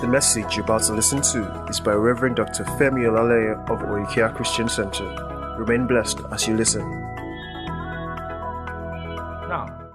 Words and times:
The 0.00 0.06
message 0.06 0.54
you're 0.54 0.64
about 0.64 0.84
to 0.84 0.92
listen 0.92 1.22
to 1.22 1.66
is 1.68 1.80
by 1.80 1.90
Reverend 1.92 2.36
Dr. 2.36 2.62
Femi 2.62 3.02
Olaleye 3.10 3.68
of 3.68 3.80
Oikea 3.80 4.32
Christian 4.32 4.68
Center. 4.68 5.04
Remain 5.58 5.88
blessed 5.88 6.20
as 6.30 6.46
you 6.46 6.56
listen. 6.56 6.88
Now, 9.48 9.90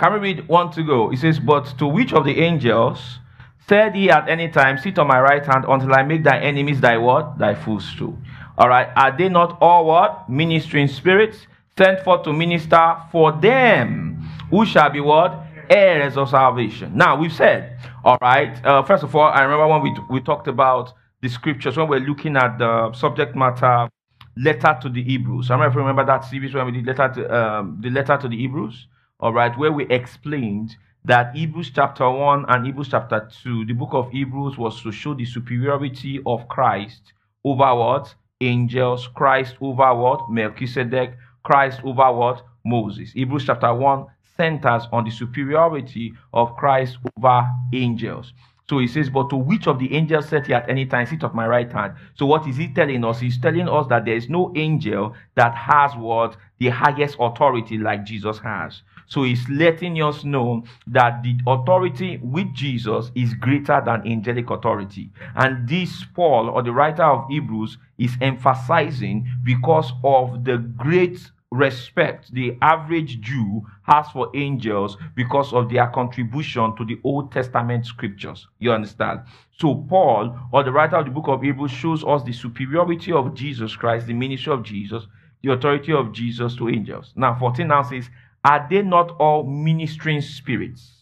can 0.00 0.14
we 0.14 0.18
read 0.18 0.48
one 0.48 0.72
to 0.72 0.82
go? 0.82 1.12
It 1.12 1.18
says, 1.18 1.38
But 1.38 1.78
to 1.78 1.86
which 1.86 2.12
of 2.12 2.24
the 2.24 2.40
angels 2.40 3.20
said 3.68 3.94
he 3.94 4.10
at 4.10 4.28
any 4.28 4.48
time, 4.48 4.78
Sit 4.78 4.98
on 4.98 5.06
my 5.06 5.20
right 5.20 5.46
hand 5.46 5.64
until 5.68 5.94
I 5.94 6.02
make 6.02 6.24
thy 6.24 6.40
enemies 6.40 6.80
thy 6.80 6.96
what? 6.96 7.38
Thy 7.38 7.54
footstool. 7.54 8.18
All 8.58 8.68
right. 8.68 8.88
Are 8.96 9.16
they 9.16 9.28
not 9.28 9.58
all 9.60 9.86
what? 9.86 10.28
Ministering 10.28 10.88
spirits 10.88 11.46
sent 11.78 12.00
forth 12.00 12.24
to 12.24 12.32
minister 12.32 12.96
for 13.12 13.30
them 13.30 14.28
who 14.50 14.66
shall 14.66 14.90
be 14.90 14.98
what? 15.00 15.45
Heirs 15.70 16.16
of 16.16 16.30
salvation. 16.30 16.96
Now, 16.96 17.16
we've 17.16 17.32
said, 17.32 17.78
all 18.04 18.18
right. 18.20 18.64
Uh, 18.64 18.82
first 18.82 19.02
of 19.02 19.14
all, 19.14 19.28
I 19.28 19.42
remember 19.42 19.66
when 19.68 19.82
we, 19.82 19.96
we 20.10 20.20
talked 20.20 20.48
about 20.48 20.92
the 21.22 21.28
scriptures, 21.28 21.76
when 21.76 21.88
we're 21.88 22.00
looking 22.00 22.36
at 22.36 22.58
the 22.58 22.92
subject 22.92 23.34
matter, 23.36 23.88
letter 24.36 24.78
to 24.82 24.88
the 24.88 25.02
Hebrews. 25.02 25.50
I 25.50 25.54
remember, 25.54 25.80
remember 25.80 26.04
that 26.06 26.24
series 26.24 26.54
when 26.54 26.66
we 26.66 26.72
did 26.72 26.86
letter 26.86 27.12
to, 27.14 27.34
um, 27.34 27.78
the 27.80 27.90
letter 27.90 28.16
to 28.18 28.28
the 28.28 28.36
Hebrews, 28.36 28.86
all 29.20 29.32
right, 29.32 29.56
where 29.58 29.72
we 29.72 29.86
explained 29.88 30.76
that 31.04 31.34
Hebrews 31.34 31.70
chapter 31.74 32.08
1 32.10 32.46
and 32.48 32.66
Hebrews 32.66 32.88
chapter 32.90 33.28
2, 33.42 33.64
the 33.66 33.72
book 33.72 33.90
of 33.92 34.10
Hebrews 34.10 34.58
was 34.58 34.82
to 34.82 34.92
show 34.92 35.14
the 35.14 35.24
superiority 35.24 36.20
of 36.26 36.48
Christ 36.48 37.12
over 37.44 37.74
what? 37.74 38.14
Angels, 38.40 39.08
Christ 39.14 39.56
over 39.60 39.94
what? 39.94 40.30
Melchizedek, 40.30 41.16
Christ 41.44 41.80
over 41.84 42.12
what? 42.12 42.44
Moses. 42.64 43.12
Hebrews 43.12 43.44
chapter 43.46 43.72
1 43.72 44.06
centers 44.36 44.84
on 44.92 45.04
the 45.04 45.10
superiority 45.10 46.14
of 46.32 46.56
Christ 46.56 46.98
over 47.16 47.46
angels. 47.72 48.32
So 48.68 48.78
he 48.78 48.88
says, 48.88 49.08
But 49.08 49.30
to 49.30 49.36
which 49.36 49.68
of 49.68 49.78
the 49.78 49.94
angels 49.94 50.28
said 50.28 50.46
he 50.46 50.54
at 50.54 50.68
any 50.68 50.86
time, 50.86 51.06
Sit 51.06 51.22
at 51.22 51.34
my 51.34 51.46
right 51.46 51.70
hand? 51.70 51.94
So 52.14 52.26
what 52.26 52.46
is 52.48 52.56
he 52.56 52.68
telling 52.68 53.04
us? 53.04 53.20
He's 53.20 53.38
telling 53.38 53.68
us 53.68 53.86
that 53.88 54.04
there 54.04 54.16
is 54.16 54.28
no 54.28 54.52
angel 54.56 55.14
that 55.36 55.54
has 55.54 55.94
what? 55.94 56.36
The 56.58 56.70
highest 56.70 57.16
authority 57.20 57.78
like 57.78 58.04
Jesus 58.04 58.38
has. 58.38 58.82
So 59.08 59.22
he's 59.22 59.48
letting 59.48 60.02
us 60.02 60.24
know 60.24 60.64
that 60.88 61.22
the 61.22 61.38
authority 61.46 62.18
with 62.20 62.52
Jesus 62.54 63.12
is 63.14 63.34
greater 63.34 63.80
than 63.84 64.04
angelic 64.04 64.50
authority. 64.50 65.10
And 65.36 65.68
this 65.68 66.04
Paul, 66.14 66.50
or 66.50 66.62
the 66.64 66.72
writer 66.72 67.04
of 67.04 67.28
Hebrews, 67.28 67.78
is 67.98 68.16
emphasizing 68.20 69.28
because 69.44 69.92
of 70.02 70.44
the 70.44 70.58
great 70.58 71.30
respect 71.52 72.32
the 72.32 72.56
average 72.60 73.20
Jew 73.20 73.64
has 73.82 74.08
for 74.12 74.30
angels 74.34 74.96
because 75.14 75.52
of 75.52 75.70
their 75.70 75.86
contribution 75.88 76.76
to 76.76 76.84
the 76.84 76.98
Old 77.04 77.32
Testament 77.32 77.86
scriptures. 77.86 78.46
You 78.58 78.72
understand? 78.72 79.20
So, 79.58 79.74
Paul, 79.88 80.36
or 80.52 80.64
the 80.64 80.72
writer 80.72 80.96
of 80.96 81.04
the 81.06 81.10
book 81.10 81.28
of 81.28 81.42
Hebrews, 81.42 81.70
shows 81.70 82.04
us 82.04 82.22
the 82.24 82.32
superiority 82.32 83.12
of 83.12 83.34
Jesus 83.34 83.76
Christ, 83.76 84.06
the 84.06 84.12
ministry 84.12 84.52
of 84.52 84.64
Jesus, 84.64 85.06
the 85.42 85.52
authority 85.52 85.92
of 85.92 86.12
Jesus 86.12 86.56
to 86.56 86.68
angels. 86.68 87.12
Now, 87.16 87.38
14 87.38 87.68
now 87.68 87.82
says, 87.82 88.10
Are 88.44 88.66
they 88.68 88.82
not 88.82 89.12
all 89.18 89.44
ministering 89.44 90.20
spirits? 90.20 90.92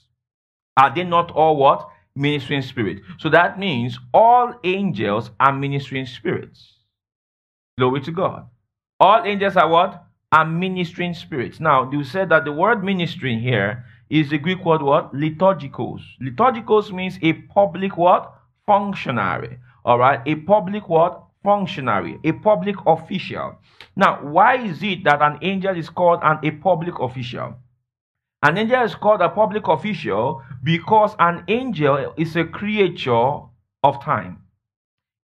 Are 0.76 0.94
they 0.94 1.04
not 1.04 1.30
all 1.30 1.56
what? 1.56 1.88
Ministering 2.16 2.62
spirit. 2.62 3.00
So 3.18 3.28
that 3.30 3.58
means 3.58 3.98
all 4.12 4.54
angels 4.62 5.30
are 5.40 5.52
ministering 5.52 6.06
spirits. 6.06 6.74
Glory 7.78 8.00
to 8.02 8.12
God. 8.12 8.46
All 9.00 9.24
angels 9.24 9.56
are 9.56 9.68
what? 9.68 10.03
Are 10.34 10.44
ministering 10.44 11.14
spirits. 11.14 11.60
Now, 11.60 11.88
you 11.92 12.02
said 12.02 12.28
that 12.30 12.44
the 12.44 12.50
word 12.52 12.82
ministering 12.82 13.38
here 13.38 13.84
is 14.10 14.30
the 14.30 14.38
Greek 14.38 14.64
word 14.64 14.82
what? 14.82 15.14
Liturgikos. 15.14 16.02
Liturgikos 16.20 16.90
means 16.90 17.20
a 17.22 17.34
public 17.34 17.96
what? 17.96 18.34
Functionary. 18.66 19.58
All 19.84 20.00
right? 20.00 20.20
A 20.26 20.34
public 20.34 20.88
what? 20.88 21.22
Functionary. 21.44 22.18
A 22.24 22.32
public 22.32 22.74
official. 22.84 23.58
Now, 23.94 24.24
why 24.24 24.56
is 24.56 24.82
it 24.82 25.04
that 25.04 25.22
an 25.22 25.38
angel 25.40 25.76
is 25.76 25.88
called 25.88 26.18
an, 26.24 26.40
a 26.42 26.50
public 26.50 26.98
official? 26.98 27.54
An 28.42 28.58
angel 28.58 28.82
is 28.82 28.96
called 28.96 29.20
a 29.20 29.28
public 29.28 29.68
official 29.68 30.42
because 30.64 31.14
an 31.20 31.44
angel 31.46 32.12
is 32.16 32.34
a 32.34 32.44
creature 32.44 33.38
of 33.84 34.02
time. 34.02 34.38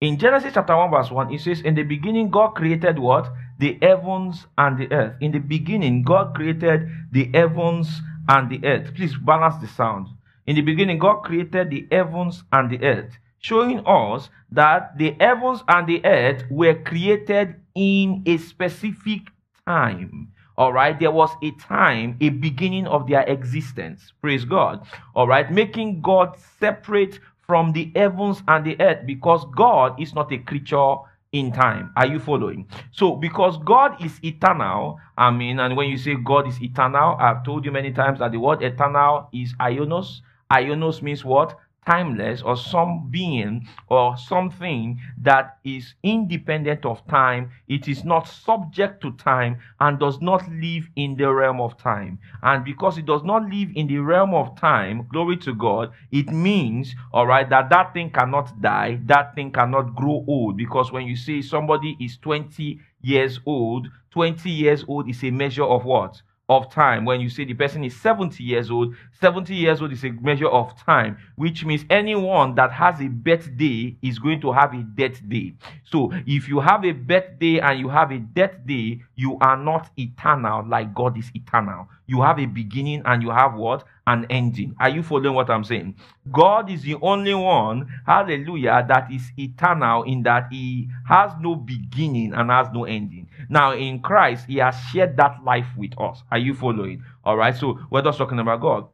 In 0.03 0.19
Genesis 0.19 0.53
chapter 0.54 0.77
1, 0.77 0.91
verse 0.91 1.10
1, 1.10 1.33
it 1.33 1.41
says, 1.41 1.62
In 1.62 1.75
the 1.75 1.83
beginning, 1.83 2.31
God 2.31 2.50
created 2.50 2.99
what? 2.99 3.33
The 3.59 3.79
heavens 3.83 4.47
and 4.57 4.79
the 4.79 4.91
earth. 4.93 5.17
In 5.21 5.33
the 5.33 5.41
beginning, 5.41 6.03
God 6.03 6.35
created 6.35 6.89
the 7.11 7.31
heavens 7.35 8.01
and 8.29 8.49
the 8.51 8.65
earth. 8.67 8.95
Please 8.95 9.17
balance 9.17 9.57
the 9.61 9.69
sound. 9.69 10.09
In 10.47 10.57
the 10.57 10.63
beginning, 10.63 10.99
God 10.99 11.25
created 11.25 11.71
the 11.71 11.87
heavens 11.91 12.45
and 12.53 12.71
the 12.71 12.83
earth, 12.83 13.19
showing 13.41 13.83
us 13.87 14.31
that 14.51 14.97
the 14.97 15.15
heavens 15.21 15.63
and 15.69 15.87
the 15.87 16.05
earth 16.05 16.45
were 16.51 16.75
created 16.75 17.57
in 17.75 18.23
a 18.27 18.39
specific 18.39 19.23
time. 19.67 20.33
All 20.57 20.73
right, 20.73 20.99
there 20.99 21.11
was 21.13 21.31
a 21.43 21.51
time, 21.53 22.17
a 22.21 22.31
beginning 22.31 22.87
of 22.87 23.07
their 23.07 23.23
existence. 23.23 24.13
Praise 24.21 24.45
God. 24.45 24.87
All 25.15 25.29
right, 25.29 25.53
making 25.53 26.01
God 26.01 26.37
separate 26.59 27.21
from 27.47 27.73
the 27.73 27.93
heavens 27.95 28.43
and 28.49 28.65
the 28.65 28.81
earth 28.81 29.07
because 29.07 29.45
God 29.57 30.01
is 30.01 30.15
not 30.15 30.33
a 30.33 30.39
creature 30.39 30.97
in 31.33 31.53
time. 31.53 31.93
Are 31.97 32.06
you 32.06 32.19
following? 32.19 32.66
So, 32.91 33.16
because 33.16 33.59
God 33.59 34.03
is 34.05 34.19
eternal, 34.25 34.99
I 35.16 35.31
mean, 35.31 35.61
and 35.61 35.77
when 35.77 35.89
you 35.89 35.99
say 35.99 36.15
God 36.16 36.49
is 36.49 36.61
eternal, 36.62 37.16
I've 37.19 37.44
told 37.44 37.65
you 37.65 37.72
many 37.72 37.93
times 37.93 38.19
that 38.21 38.33
the 38.33 38.39
word 38.41 38.62
eternal 38.62 39.28
is 39.33 39.55
ionos. 39.61 40.21
Ionos 40.50 41.03
means 41.03 41.25
what? 41.25 41.59
Timeless 41.88 42.43
or 42.43 42.56
some 42.56 43.09
being 43.10 43.66
or 43.88 44.16
something 44.19 45.00
that 45.22 45.59
is 45.65 45.94
independent 46.03 46.84
of 46.84 47.06
time. 47.06 47.50
It 47.66 47.88
is 47.88 48.04
not 48.04 48.28
subject 48.28 49.00
to 49.03 49.12
time 49.12 49.59
and 49.81 49.98
does 49.98 50.21
not 50.21 50.47
live 50.50 50.84
in 50.97 51.16
the 51.16 51.32
realm 51.32 51.60
of 51.60 51.78
time. 51.78 52.19
And 52.43 52.65
because 52.65 52.98
it 52.98 53.06
does 53.06 53.25
not 53.25 53.44
live 53.50 53.71
in 53.75 53.87
the 53.87 53.98
realm 53.98 54.34
of 54.34 54.54
time, 54.60 55.06
glory 55.10 55.38
to 55.38 55.54
God, 55.54 55.93
it 56.12 56.28
means, 56.31 56.94
all 57.12 57.27
right, 57.27 57.48
that 57.48 57.71
that 57.71 57.94
thing 57.94 58.10
cannot 58.10 58.60
die, 58.60 59.00
that 59.06 59.34
thing 59.34 59.50
cannot 59.50 59.94
grow 59.94 60.25
old. 60.28 60.56
Because 60.59 60.93
when 60.93 61.06
you 61.06 61.16
say 61.16 61.41
somebody 61.41 61.97
is 62.00 62.19
20 62.19 62.78
years 63.00 63.41
old, 63.47 63.88
20 64.10 64.50
years 64.50 64.84
old 64.88 65.09
is 65.09 65.25
a 65.25 65.31
measure 65.31 65.65
of 65.65 65.84
what? 65.84 66.21
Of 66.48 66.70
time. 66.72 67.04
When 67.04 67.20
you 67.20 67.28
say 67.28 67.44
the 67.44 67.54
person 67.54 67.84
is 67.84 67.94
70 68.00 68.42
years 68.42 68.70
old, 68.70 68.94
70 69.20 69.54
years 69.54 69.82
old 69.82 69.92
is 69.92 70.04
a 70.04 70.10
measure 70.10 70.48
of 70.48 70.78
time, 70.82 71.19
which 71.36 71.64
means 71.64 71.84
anyone 71.91 72.54
that 72.54 72.72
has 72.72 73.00
a 73.00 73.09
birthday 73.09 73.97
is 74.03 74.19
going 74.19 74.41
to 74.41 74.53
have 74.53 74.72
a 74.72 74.82
death 74.82 75.20
day. 75.28 75.54
So 75.84 76.10
if 76.26 76.48
you 76.48 76.60
have 76.60 76.84
a 76.84 76.92
birthday 76.92 77.59
and 77.59 77.78
you 77.78 77.88
have 77.91 78.12
a 78.12 78.19
death 78.19 78.54
day, 78.66 79.03
you 79.14 79.36
are 79.41 79.56
not 79.56 79.91
eternal 79.98 80.66
like 80.66 80.94
God 80.94 81.19
is 81.19 81.31
eternal. 81.34 81.88
You 82.06 82.22
have 82.22 82.38
a 82.38 82.47
beginning 82.47 83.03
and 83.04 83.22
you 83.22 83.30
have 83.30 83.54
what? 83.54 83.84
An 84.06 84.26
ending. 84.30 84.75
Are 84.80 84.88
you 84.88 85.03
following 85.03 85.34
what 85.34 85.50
I'm 85.50 85.65
saying? 85.65 85.97
God 86.32 86.70
is 86.70 86.80
the 86.82 86.97
only 87.03 87.34
one, 87.34 87.86
hallelujah, 88.06 88.86
that 88.88 89.12
is 89.12 89.30
eternal 89.36 90.04
in 90.04 90.22
that 90.22 90.48
he 90.50 90.88
has 91.06 91.32
no 91.41 91.54
beginning 91.54 92.32
and 92.32 92.50
has 92.50 92.69
no 92.72 92.84
ending. 92.84 93.28
Now, 93.48 93.72
in 93.72 94.00
Christ, 94.00 94.47
he 94.47 94.56
has 94.56 94.76
shared 94.92 95.16
that 95.16 95.42
life 95.44 95.69
with 95.76 95.92
us. 95.98 96.22
Are 96.31 96.38
you 96.38 96.54
following? 96.54 97.03
All 97.25 97.36
right, 97.36 97.56
so 97.56 97.78
we're 97.91 98.03
just 98.03 98.19
talking 98.19 98.38
about 98.38 98.60
God. 98.60 98.88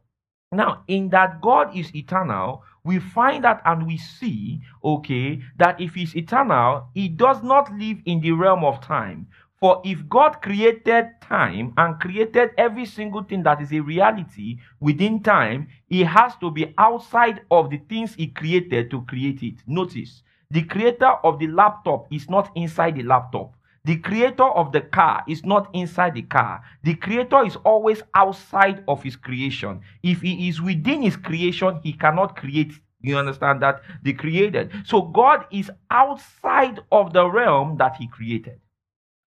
Now, 0.53 0.85
in 0.87 1.09
that 1.11 1.41
God 1.41 1.77
is 1.77 1.95
eternal, 1.95 2.63
we 2.85 3.01
find 3.01 3.43
that 3.45 3.63
and 3.65 3.87
we 3.87 3.97
see, 3.97 4.61
okay, 4.85 5.41
that 5.57 5.81
if 5.81 5.95
he's 5.95 6.15
eternal, 6.15 6.89
he 6.95 7.09
does 7.09 7.43
not 7.43 7.73
live 7.77 7.99
in 8.05 8.21
the 8.21 8.33
realm 8.33 8.63
of 8.65 8.81
time. 8.81 9.27
For 9.65 9.81
if 9.83 10.07
God 10.11 10.43
created 10.43 11.07
time 11.23 11.73
and 11.79 11.99
created 11.99 12.51
every 12.59 12.85
single 12.85 13.23
thing 13.23 13.43
that 13.45 13.63
is 13.63 13.73
a 13.73 13.81
reality 13.81 14.59
within 14.79 15.23
time, 15.23 15.69
He 15.87 16.03
has 16.03 16.37
to 16.37 16.51
be 16.51 16.75
outside 16.77 17.41
of 17.51 17.71
the 17.71 17.79
things 17.89 18.15
He 18.15 18.27
created 18.27 18.91
to 18.91 19.01
create 19.07 19.43
it. 19.43 19.55
Notice, 19.67 20.23
the 20.51 20.65
creator 20.65 21.13
of 21.25 21.39
the 21.39 21.47
laptop 21.47 22.13
is 22.13 22.29
not 22.29 22.51
inside 22.55 22.97
the 22.97 23.05
laptop. 23.05 23.55
The 23.85 23.97
creator 23.97 24.45
of 24.45 24.73
the 24.73 24.81
car 24.81 25.23
is 25.29 25.45
not 25.45 25.69
inside 25.75 26.15
the 26.15 26.23
car. 26.23 26.63
The 26.85 26.95
creator 26.95 27.45
is 27.45 27.57
always 27.57 28.03
outside 28.15 28.83
of 28.89 29.03
his 29.03 29.15
creation. 29.15 29.83
If 30.03 30.23
he 30.23 30.49
is 30.49 30.63
within 30.63 31.03
his 31.03 31.17
creation, 31.17 31.81
he 31.83 31.93
cannot 31.93 32.37
create. 32.37 32.73
You 33.03 33.19
understand 33.19 33.61
that? 33.61 33.83
The 34.03 34.15
created. 34.15 34.73
So 34.87 35.03
God 35.03 35.45
is 35.53 35.71
outside 35.91 36.81
of 36.91 37.13
the 37.13 37.29
realm 37.29 37.77
that 37.77 37.97
he 37.97 38.09
created. 38.09 38.59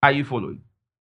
Are 0.01 0.12
you 0.12 0.25
following? 0.25 0.62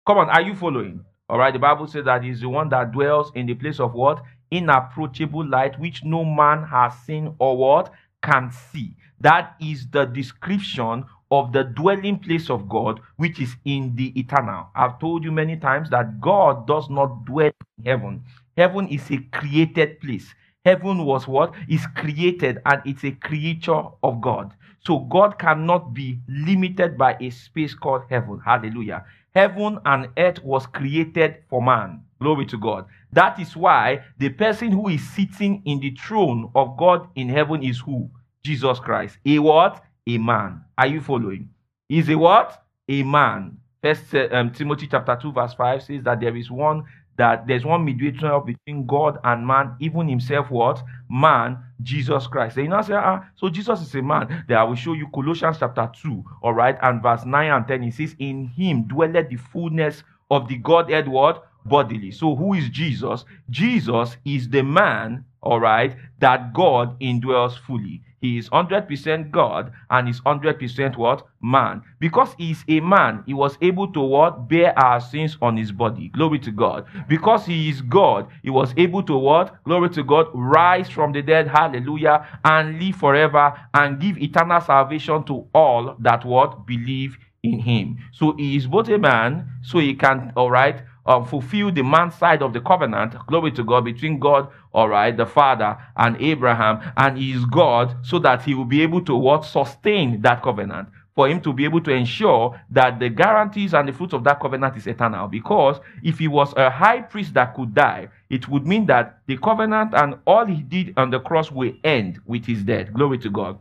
Come 0.06 0.18
on, 0.18 0.30
are 0.30 0.42
you 0.42 0.54
following? 0.54 1.06
All 1.30 1.38
right, 1.38 1.54
the 1.54 1.60
Bible 1.60 1.88
says 1.88 2.06
that 2.06 2.24
he's 2.24 2.42
the 2.42 2.50
one 2.50 2.70
that 2.70 2.92
dwells 2.92 3.32
in 3.36 3.46
the 3.46 3.54
place 3.54 3.80
of 3.80 3.94
what? 3.94 4.24
Inapproachable 4.52 5.46
light, 5.46 5.80
which 5.80 6.04
no 6.04 6.26
man 6.26 6.64
has 6.64 6.94
seen 7.06 7.34
or 7.40 7.58
what? 7.58 7.92
Can 8.22 8.52
see. 8.52 8.96
That 9.20 9.56
is 9.62 9.88
the 9.90 10.06
description 10.06 11.06
of 11.32 11.52
the 11.52 11.64
dwelling 11.64 12.20
place 12.20 12.50
of 12.50 12.70
God, 12.70 13.00
which 13.18 13.40
is 13.40 13.56
in 13.66 13.96
the 13.96 14.18
eternal. 14.20 14.68
I've 14.76 15.00
told 15.00 15.24
you 15.24 15.32
many 15.32 15.58
times 15.58 15.90
that 15.90 16.22
God 16.22 16.68
does 16.68 16.90
not 16.90 17.26
dwell 17.26 17.52
in 17.78 17.86
heaven. 17.86 18.24
Heaven 18.56 18.88
is 18.88 19.10
a 19.12 19.18
created 19.32 20.00
place. 20.00 20.34
Heaven 20.66 21.06
was 21.06 21.28
what? 21.28 21.54
Is 21.70 21.86
created 21.96 22.60
and 22.66 22.82
it's 22.86 23.04
a 23.04 23.12
creature 23.12 23.84
of 24.04 24.22
God. 24.22 24.54
So 24.80 25.00
God 25.00 25.38
cannot 25.40 25.94
be 25.94 26.20
limited 26.28 26.98
by 26.98 27.18
a 27.20 27.30
space 27.30 27.74
called 27.74 28.04
heaven. 28.10 28.42
Hallelujah. 28.44 29.06
Heaven 29.36 29.80
and 29.86 30.08
earth 30.18 30.44
was 30.44 30.66
created 30.66 31.44
for 31.50 31.62
man. 31.62 32.04
Glory 32.20 32.46
to 32.48 32.58
God. 32.58 32.86
That 33.14 33.40
is 33.40 33.56
why 33.56 34.02
the 34.18 34.30
person 34.30 34.72
who 34.72 34.90
is 34.90 35.08
sitting 35.10 35.62
in 35.66 35.80
the 35.80 35.92
throne 35.92 36.52
of 36.56 36.78
God 36.78 37.08
in 37.16 37.30
heaven 37.30 37.64
is 37.64 37.80
who? 37.80 38.10
Jesus 38.44 38.80
Christ. 38.80 39.18
A 39.26 39.40
what? 39.40 39.84
A 40.08 40.18
man. 40.18 40.64
Are 40.78 40.88
you 40.88 41.02
following? 41.02 41.50
Is 41.90 42.10
a 42.10 42.18
what? 42.18 42.64
A 42.90 43.04
man. 43.04 43.58
First 43.84 44.16
um, 44.16 44.52
Timothy 44.52 44.88
chapter 44.88 45.18
2, 45.22 45.32
verse 45.34 45.54
5 45.54 45.84
says 45.84 46.04
that 46.04 46.20
there 46.20 46.36
is 46.36 46.50
one 46.50 46.86
that 47.18 47.48
there's 47.48 47.66
one 47.66 47.84
mediator 47.84 48.40
between 48.40 48.86
God 48.86 49.18
and 49.24 49.46
man, 49.46 49.76
even 49.80 50.08
himself, 50.08 50.50
what? 50.52 50.82
Man, 51.10 51.58
Jesus 51.82 52.28
Christ. 52.28 52.56
So 52.56 52.62
you 52.62 52.68
know, 52.68 52.82
say, 52.84 52.94
ah, 52.94 53.26
so 53.36 53.50
Jesus 53.50 53.82
is 53.82 53.94
a 53.96 54.02
man. 54.02 54.46
Then 54.48 54.58
I 54.58 54.64
will 54.64 54.76
show 54.76 54.94
you 54.94 55.08
Colossians 55.14 55.58
chapter 55.60 55.90
2, 56.02 56.24
all 56.44 56.54
right, 56.54 56.78
and 56.82 57.02
verse 57.02 57.26
9 57.26 57.52
and 57.52 57.68
10. 57.68 57.84
It 57.84 57.94
says, 57.96 58.16
In 58.20 58.46
him 58.46 58.84
dwelleth 58.84 59.30
the 59.30 59.38
fullness 59.38 60.04
of 60.30 60.48
the 60.48 60.58
Godhead, 60.58 61.08
what? 61.08 61.44
Bodily. 61.66 62.12
So 62.12 62.36
who 62.36 62.54
is 62.54 62.70
Jesus? 62.70 63.26
Jesus 63.50 64.16
is 64.24 64.48
the 64.50 64.62
man, 64.62 65.26
all 65.42 65.60
right, 65.60 65.96
that 66.20 66.54
God 66.54 67.00
indwells 67.00 67.58
fully. 67.58 68.04
He 68.22 68.38
is 68.38 68.50
100% 68.50 69.32
God 69.32 69.72
and 69.90 70.10
is 70.10 70.22
100% 70.22 70.98
what? 70.98 71.28
Man. 71.42 71.84
Because 72.00 72.34
he 72.38 72.52
is 72.52 72.64
a 72.68 72.80
man, 72.80 73.24
he 73.26 73.34
was 73.34 73.58
able 73.62 73.92
to 73.94 74.02
what? 74.02 74.50
Bear 74.50 74.78
our 74.78 75.00
sins 75.00 75.38
on 75.42 75.58
his 75.58 75.72
body. 75.72 76.10
Glory 76.10 76.40
to 76.40 76.52
God. 76.52 76.86
Because 77.08 77.46
he 77.46 77.70
is 77.70 77.82
God, 77.82 78.28
he 78.44 78.50
was 78.50 78.74
able 78.78 79.04
to 79.04 79.18
what? 79.18 79.64
Glory 79.64 79.90
to 79.92 80.04
God. 80.04 80.28
Rise 80.34 80.90
from 80.90 81.12
the 81.12 81.22
dead. 81.22 81.48
Hallelujah. 81.48 82.26
And 82.44 82.80
live 82.82 82.96
forever 82.96 83.54
and 83.74 84.00
give 84.00 84.18
eternal 84.18 84.62
salvation 84.62 85.24
to 85.26 85.48
all 85.54 85.96
that 86.00 86.26
what? 86.26 86.66
Believe 86.66 87.18
in 87.44 87.60
him. 87.60 87.98
So 88.14 88.34
he 88.34 88.56
is 88.58 88.68
both 88.68 88.90
a 88.90 88.98
man, 88.98 89.48
so 89.62 89.80
he 89.80 89.94
can, 89.94 90.34
all 90.36 90.52
right, 90.52 90.82
uh, 91.06 91.24
fulfill 91.24 91.72
the 91.72 91.84
man 91.84 92.12
side 92.12 92.42
of 92.42 92.54
the 92.54 92.60
covenant, 92.62 93.16
glory 93.28 93.52
to 93.54 93.64
God, 93.64 93.86
between 93.86 94.20
God, 94.20 94.50
all 94.78 94.90
right, 94.90 95.18
the 95.18 95.26
Father 95.26 95.76
and 95.96 96.22
Abraham, 96.22 96.80
and 96.96 97.18
he 97.18 97.32
is 97.32 97.44
God, 97.46 97.96
so 98.06 98.20
that 98.20 98.44
he 98.44 98.54
will 98.54 98.64
be 98.64 98.84
able 98.84 99.02
to 99.06 99.16
what 99.16 99.44
sustain 99.44 100.22
that 100.22 100.44
covenant. 100.44 100.90
For 101.16 101.28
him 101.28 101.42
to 101.42 101.52
be 101.52 101.66
able 101.66 101.82
to 101.82 101.92
ensure 101.92 102.62
that 102.70 103.00
the 103.00 103.10
guarantees 103.10 103.74
and 103.74 103.88
the 103.88 103.92
fruits 103.92 104.14
of 104.14 104.24
that 104.26 104.40
covenant 104.40 104.78
is 104.78 104.86
eternal. 104.86 105.28
Because 105.30 105.80
if 106.04 106.20
he 106.20 106.28
was 106.28 106.54
a 106.56 106.70
high 106.70 107.02
priest 107.02 107.34
that 107.34 107.56
could 107.56 107.74
die, 107.74 108.10
it 108.30 108.48
would 108.50 108.68
mean 108.68 108.86
that 108.86 109.18
the 109.26 109.38
covenant 109.38 109.96
and 109.96 110.20
all 110.28 110.46
he 110.46 110.62
did 110.62 110.94
on 110.96 111.10
the 111.10 111.22
cross 111.22 111.52
will 111.52 111.74
end 111.84 112.20
with 112.28 112.46
his 112.46 112.62
death. 112.62 112.94
Glory 112.94 113.18
to 113.18 113.32
God. 113.32 113.58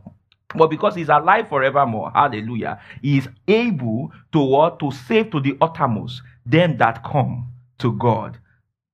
But 0.53 0.67
because 0.69 0.93
he's 0.93 1.09
alive 1.09 1.49
forevermore, 1.49 2.11
hallelujah, 2.13 2.79
he 3.01 3.17
is 3.17 3.27
able 3.47 4.11
to 4.33 4.39
what? 4.39 4.77
To 4.77 4.91
save 4.91 5.31
to 5.31 5.39
the 5.39 5.57
uttermost 5.59 6.21
them 6.45 6.77
that 6.77 7.03
come 7.03 7.47
to 7.79 7.93
God 7.93 8.37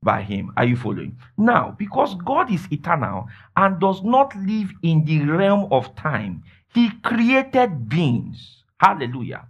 by 0.04 0.22
him. 0.22 0.52
Are 0.58 0.66
you 0.66 0.76
following? 0.76 1.18
Now, 1.38 1.76
because 1.78 2.16
God 2.16 2.52
is 2.52 2.68
eternal 2.72 3.28
and 3.56 3.80
does 3.80 4.04
not 4.04 4.36
live 4.36 4.72
in 4.82 5.06
the 5.06 5.26
realm 5.26 5.68
of 5.72 5.96
time, 5.96 6.44
he 6.74 6.90
created 7.02 7.88
beings. 7.88 8.64
Hallelujah. 8.78 9.48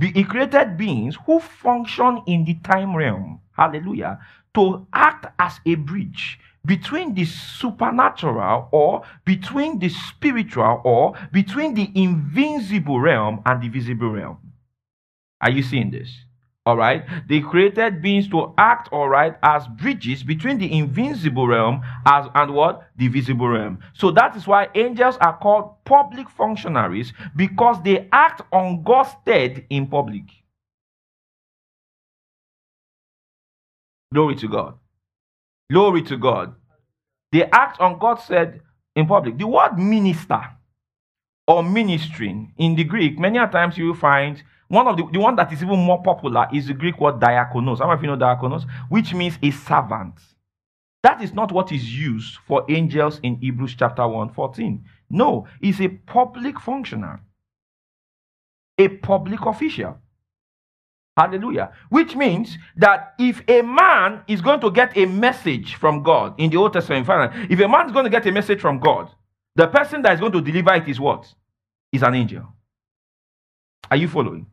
He 0.00 0.24
created 0.24 0.76
beings 0.76 1.16
who 1.26 1.40
function 1.40 2.22
in 2.26 2.44
the 2.44 2.54
time 2.64 2.96
realm. 2.96 3.40
Hallelujah. 3.52 4.18
To 4.54 4.86
act 4.92 5.26
as 5.38 5.60
a 5.66 5.74
bridge 5.74 6.38
between 6.64 7.14
the 7.14 7.24
supernatural 7.24 8.68
or 8.72 9.02
between 9.24 9.78
the 9.78 9.88
spiritual 9.88 10.80
or 10.84 11.14
between 11.32 11.74
the 11.74 11.90
invincible 11.94 13.00
realm 13.00 13.42
and 13.44 13.62
the 13.62 13.68
visible 13.68 14.10
realm. 14.10 14.38
Are 15.40 15.50
you 15.50 15.62
seeing 15.62 15.90
this? 15.90 16.23
All 16.66 16.76
right? 16.76 17.04
They 17.28 17.40
created 17.40 18.00
beings 18.00 18.28
to 18.28 18.54
act 18.56 18.88
all 18.90 19.08
right 19.08 19.36
as 19.42 19.66
bridges 19.66 20.22
between 20.22 20.58
the 20.58 20.72
invincible 20.72 21.46
realm 21.46 21.82
as 22.06 22.26
and 22.34 22.54
what? 22.54 22.88
The 22.96 23.08
visible 23.08 23.48
realm. 23.48 23.80
So 23.92 24.10
that 24.12 24.34
is 24.34 24.46
why 24.46 24.68
angels 24.74 25.18
are 25.20 25.36
called 25.36 25.84
public 25.84 26.30
functionaries 26.30 27.12
because 27.36 27.82
they 27.82 28.08
act 28.12 28.42
on 28.50 28.82
god's 28.82 29.10
stead 29.22 29.66
in 29.68 29.86
public. 29.86 30.24
Glory 34.12 34.36
to 34.36 34.48
god. 34.48 34.74
Glory 35.70 36.02
to 36.02 36.16
god. 36.16 36.54
They 37.32 37.44
act 37.44 37.80
on 37.80 37.98
god's 37.98 38.24
stead 38.24 38.60
in 38.96 39.06
public. 39.06 39.36
The 39.36 39.46
word 39.46 39.76
minister 39.76 40.40
or 41.46 41.62
ministering 41.62 42.54
in 42.56 42.74
the 42.74 42.84
greek 42.84 43.18
many 43.18 43.38
times 43.48 43.76
you 43.76 43.86
will 43.86 43.94
find 43.94 44.42
one 44.68 44.86
of 44.86 44.96
the, 44.96 45.06
the 45.12 45.18
one 45.18 45.36
that 45.36 45.52
is 45.52 45.62
even 45.62 45.78
more 45.78 46.02
popular 46.02 46.48
is 46.52 46.66
the 46.66 46.74
Greek 46.74 47.00
word 47.00 47.20
diakonos. 47.20 47.78
How 47.78 47.86
many 47.86 47.98
of 47.98 48.02
you 48.02 48.08
know 48.08 48.16
diakonos? 48.16 48.66
Which 48.88 49.14
means 49.14 49.38
a 49.42 49.50
servant. 49.50 50.14
That 51.02 51.22
is 51.22 51.34
not 51.34 51.52
what 51.52 51.70
is 51.70 51.96
used 51.96 52.38
for 52.46 52.64
angels 52.70 53.20
in 53.22 53.36
Hebrews 53.36 53.76
chapter 53.78 54.08
1, 54.08 54.30
14. 54.30 54.82
No, 55.10 55.46
it's 55.60 55.80
a 55.80 55.88
public 55.88 56.58
functionary, 56.58 57.18
a 58.78 58.88
public 58.88 59.44
official. 59.44 59.98
Hallelujah. 61.16 61.72
Which 61.90 62.16
means 62.16 62.58
that 62.76 63.14
if 63.18 63.42
a 63.46 63.62
man 63.62 64.22
is 64.26 64.40
going 64.40 64.60
to 64.60 64.70
get 64.70 64.96
a 64.96 65.04
message 65.04 65.76
from 65.76 66.02
God 66.02 66.34
in 66.38 66.50
the 66.50 66.56
Old 66.56 66.72
Testament, 66.72 67.06
if 67.50 67.60
a 67.60 67.68
man 67.68 67.86
is 67.86 67.92
going 67.92 68.04
to 68.04 68.10
get 68.10 68.26
a 68.26 68.32
message 68.32 68.60
from 68.60 68.80
God, 68.80 69.10
the 69.54 69.68
person 69.68 70.02
that 70.02 70.14
is 70.14 70.20
going 70.20 70.32
to 70.32 70.40
deliver 70.40 70.74
it 70.74 70.88
is 70.88 70.98
what? 70.98 71.32
Is 71.92 72.02
an 72.02 72.14
angel. 72.14 72.52
Are 73.90 73.96
you 73.96 74.08
following? 74.08 74.46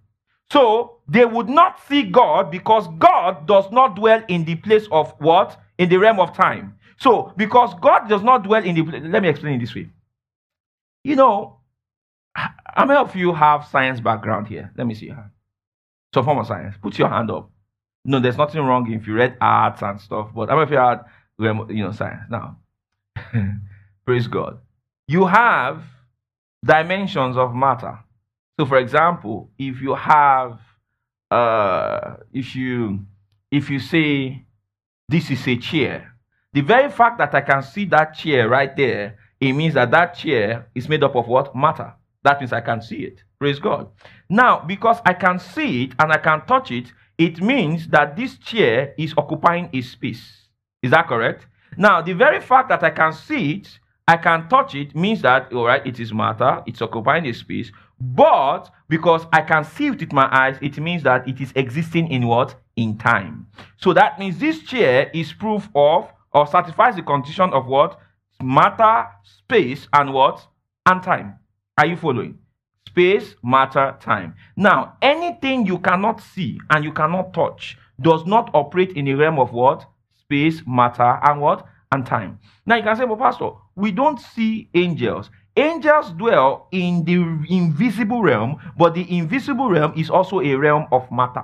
So 0.52 0.98
they 1.08 1.24
would 1.24 1.48
not 1.48 1.80
see 1.88 2.04
God 2.04 2.52
because 2.52 2.86
God 3.00 3.48
does 3.48 3.72
not 3.72 3.96
dwell 3.96 4.22
in 4.28 4.44
the 4.44 4.56
place 4.56 4.86
of 4.92 5.14
what? 5.20 5.58
In 5.78 5.88
the 5.88 5.96
realm 5.96 6.20
of 6.20 6.36
time. 6.36 6.76
So 6.98 7.34
because 7.38 7.74
God 7.76 8.10
does 8.10 8.22
not 8.22 8.44
dwell 8.44 8.62
in 8.64 8.76
the 8.76 8.84
let 9.00 9.22
me 9.22 9.30
explain 9.30 9.56
it 9.56 9.60
this 9.60 9.74
way. 9.74 9.90
You 11.06 11.16
know, 11.16 11.58
how 12.36 12.86
many 12.86 13.00
of 13.00 13.16
you 13.16 13.34
have 13.34 13.66
science 13.66 14.02
background 14.02 14.48
here? 14.48 14.70
Let 14.76 14.88
me 14.88 14.94
see 14.94 15.06
your 15.06 15.16
hand. 15.16 15.32
So 16.14 16.22
form 16.22 16.40
of 16.40 16.48
science. 16.48 16.76
Put 16.82 17.00
your 17.00 17.08
hand 17.08 17.32
up. 17.32 17.50
No, 18.04 18.20
there's 18.20 18.38
nothing 18.38 18.62
wrong 18.62 18.92
if 18.92 19.08
you 19.08 19.14
read 19.14 19.38
arts 19.40 19.82
and 19.82 20.02
stuff, 20.02 20.32
but 20.36 20.50
how 20.50 20.56
many 20.56 20.64
of 20.64 20.72
you 20.72 20.78
had 20.78 21.06
you 21.70 21.84
know 21.84 21.94
science? 21.94 22.24
Now, 22.30 22.58
praise 24.06 24.28
God. 24.28 24.60
You 25.08 25.28
have 25.28 25.82
dimensions 26.66 27.38
of 27.38 27.56
matter. 27.56 28.00
So, 28.60 28.66
for 28.66 28.78
example, 28.78 29.50
if 29.58 29.82
you 29.82 29.96
have, 29.96 30.60
uh, 31.30 32.18
if 32.34 32.56
you, 32.56 33.06
if 33.50 33.70
you 33.70 33.80
say, 33.80 34.46
this 35.08 35.30
is 35.32 35.48
a 35.48 35.58
chair, 35.58 36.14
the 36.54 36.62
very 36.62 36.90
fact 36.90 37.18
that 37.18 37.34
I 37.34 37.42
can 37.42 37.64
see 37.64 37.86
that 37.86 38.14
chair 38.14 38.50
right 38.50 38.76
there, 38.76 39.18
it 39.40 39.54
means 39.54 39.74
that 39.74 39.92
that 39.92 40.16
chair 40.16 40.68
is 40.76 40.88
made 40.88 41.04
up 41.04 41.16
of 41.16 41.28
what? 41.28 41.56
Matter. 41.56 41.94
That 42.24 42.40
means 42.40 42.54
I 42.54 42.62
can 42.62 42.82
see 42.82 43.04
it. 43.04 43.24
Praise 43.40 43.58
God. 43.58 43.90
Now, 44.30 44.60
because 44.60 45.00
I 45.06 45.14
can 45.14 45.40
see 45.40 45.86
it 45.86 45.94
and 45.98 46.12
I 46.12 46.18
can 46.18 46.46
touch 46.46 46.72
it, 46.72 46.94
it 47.18 47.42
means 47.42 47.88
that 47.88 48.16
this 48.16 48.38
chair 48.38 48.94
is 48.98 49.14
occupying 49.18 49.70
a 49.74 49.82
space. 49.82 50.50
Is 50.84 50.92
that 50.92 51.08
correct? 51.08 51.48
Now, 51.78 52.02
the 52.02 52.14
very 52.14 52.42
fact 52.42 52.70
that 52.70 52.84
I 52.84 52.90
can 52.90 53.14
see 53.14 53.54
it, 53.54 53.80
I 54.08 54.18
can 54.18 54.50
touch 54.50 54.76
it, 54.76 54.96
means 54.96 55.22
that, 55.22 55.54
all 55.54 55.66
right, 55.66 55.86
it 55.86 56.00
is 56.00 56.14
matter, 56.14 56.62
it's 56.66 56.82
occupying 56.82 57.26
a 57.28 57.34
space. 57.34 57.72
But 58.02 58.72
because 58.90 59.28
I 59.32 59.42
can 59.42 59.64
see 59.64 59.88
it 59.88 60.00
with 60.00 60.12
my 60.12 60.28
eyes, 60.32 60.58
it 60.60 60.80
means 60.80 61.04
that 61.04 61.28
it 61.28 61.40
is 61.40 61.54
existing 61.56 62.12
in 62.12 62.26
what? 62.26 62.56
In 62.76 62.98
time. 62.98 63.46
So 63.78 63.94
that 63.94 64.18
means 64.18 64.40
this 64.40 64.64
chair 64.64 65.12
is 65.14 65.32
proof 65.34 65.70
of 65.76 66.12
or 66.34 66.48
satisfies 66.48 66.96
the 66.96 67.04
condition 67.04 67.52
of 67.54 67.68
what? 67.68 68.00
Matter, 68.42 69.08
space, 69.24 69.88
and 69.94 70.14
what? 70.14 70.44
And 70.88 71.04
time. 71.04 71.38
Are 71.78 71.86
you 71.86 71.96
following? 71.96 72.40
Space, 72.88 73.36
matter, 73.44 73.96
time. 74.02 74.34
Now, 74.58 74.98
anything 75.04 75.68
you 75.68 75.78
cannot 75.78 76.22
see 76.22 76.60
and 76.72 76.84
you 76.84 76.92
cannot 76.94 77.36
touch 77.36 77.78
does 78.02 78.26
not 78.26 78.50
operate 78.56 78.94
in 78.94 79.06
the 79.06 79.14
realm 79.14 79.38
of 79.38 79.52
what? 79.54 79.86
Space, 80.16 80.64
matter, 80.66 81.20
and 81.22 81.40
what? 81.40 81.68
And 81.92 82.04
time. 82.04 82.40
Now 82.66 82.78
you 82.78 82.84
can 82.84 82.96
say, 82.96 83.06
but 83.06 83.20
Pastor, 83.20 83.52
we 83.76 83.92
don't 83.92 84.20
see 84.20 84.70
angels. 84.74 85.30
Angels 85.56 86.12
dwell 86.14 86.68
in 86.72 87.04
the 87.06 87.16
invisible 87.50 88.22
realm, 88.24 88.58
but 88.78 88.94
the 88.94 89.18
invisible 89.18 89.70
realm 89.70 89.94
is 89.98 90.10
also 90.10 90.40
a 90.42 90.56
realm 90.56 90.88
of 90.92 91.12
matter. 91.12 91.44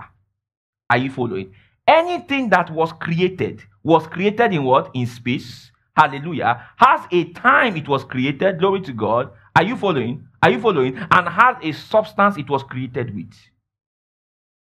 Are 0.90 0.98
you 0.98 1.12
following? 1.12 1.54
Anything 1.88 2.50
that 2.50 2.70
was 2.72 2.92
created 2.94 3.64
was 3.84 4.08
created 4.08 4.54
in 4.54 4.64
what? 4.64 4.92
In 4.94 5.06
space. 5.08 5.72
Hallelujah. 5.96 6.66
Has 6.78 7.02
a 7.12 7.26
time 7.34 7.76
it 7.78 7.88
was 7.88 8.04
created. 8.06 8.60
Glory 8.60 8.82
to 8.82 8.94
God. 8.94 9.32
Are 9.56 9.64
you 9.64 9.76
following? 9.78 10.28
Are 10.44 10.52
you 10.52 10.60
following? 10.62 10.98
And 10.98 11.28
has 11.28 11.58
a 11.62 11.72
substance 11.74 12.38
it 12.38 12.50
was 12.50 12.64
created 12.64 13.14
with. 13.16 13.34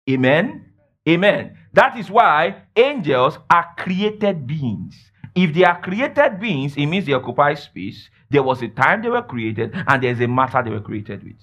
Amen. 0.09 0.65
Amen. 1.07 1.57
That 1.73 1.97
is 1.97 2.09
why 2.09 2.63
angels 2.75 3.37
are 3.49 3.67
created 3.77 4.47
beings. 4.47 4.95
if 5.35 5.53
they 5.53 5.63
are 5.65 5.81
created 5.81 6.39
beings, 6.39 6.75
it 6.77 6.85
means 6.85 7.05
they 7.05 7.13
occupy 7.13 7.53
space. 7.55 8.09
There 8.35 8.43
was 8.43 8.61
a 8.61 8.67
time 8.67 9.01
they 9.01 9.09
were 9.09 9.21
created, 9.21 9.73
and 9.87 10.03
there's 10.03 10.19
a 10.19 10.27
matter 10.27 10.61
they 10.61 10.69
were 10.69 10.81
created 10.81 11.23
with. 11.23 11.39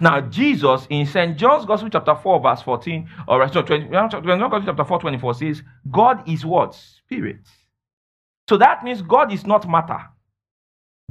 Now, 0.00 0.20
Jesus 0.22 0.88
in 0.90 1.06
St. 1.06 1.36
John's 1.38 1.64
Gospel, 1.64 1.88
chapter 1.88 2.16
4, 2.16 2.40
verse 2.40 2.62
14, 2.62 3.08
or 3.28 3.46
so 3.46 3.62
20, 3.62 3.86
Gospel, 3.90 4.62
chapter 4.64 4.84
4, 4.84 4.98
24 4.98 5.34
says, 5.34 5.62
God 5.88 6.28
is 6.28 6.44
what? 6.44 6.74
Spirit. 6.74 7.46
So 8.48 8.56
that 8.56 8.82
means 8.82 9.02
God 9.02 9.32
is 9.32 9.46
not 9.46 9.70
matter. 9.70 10.00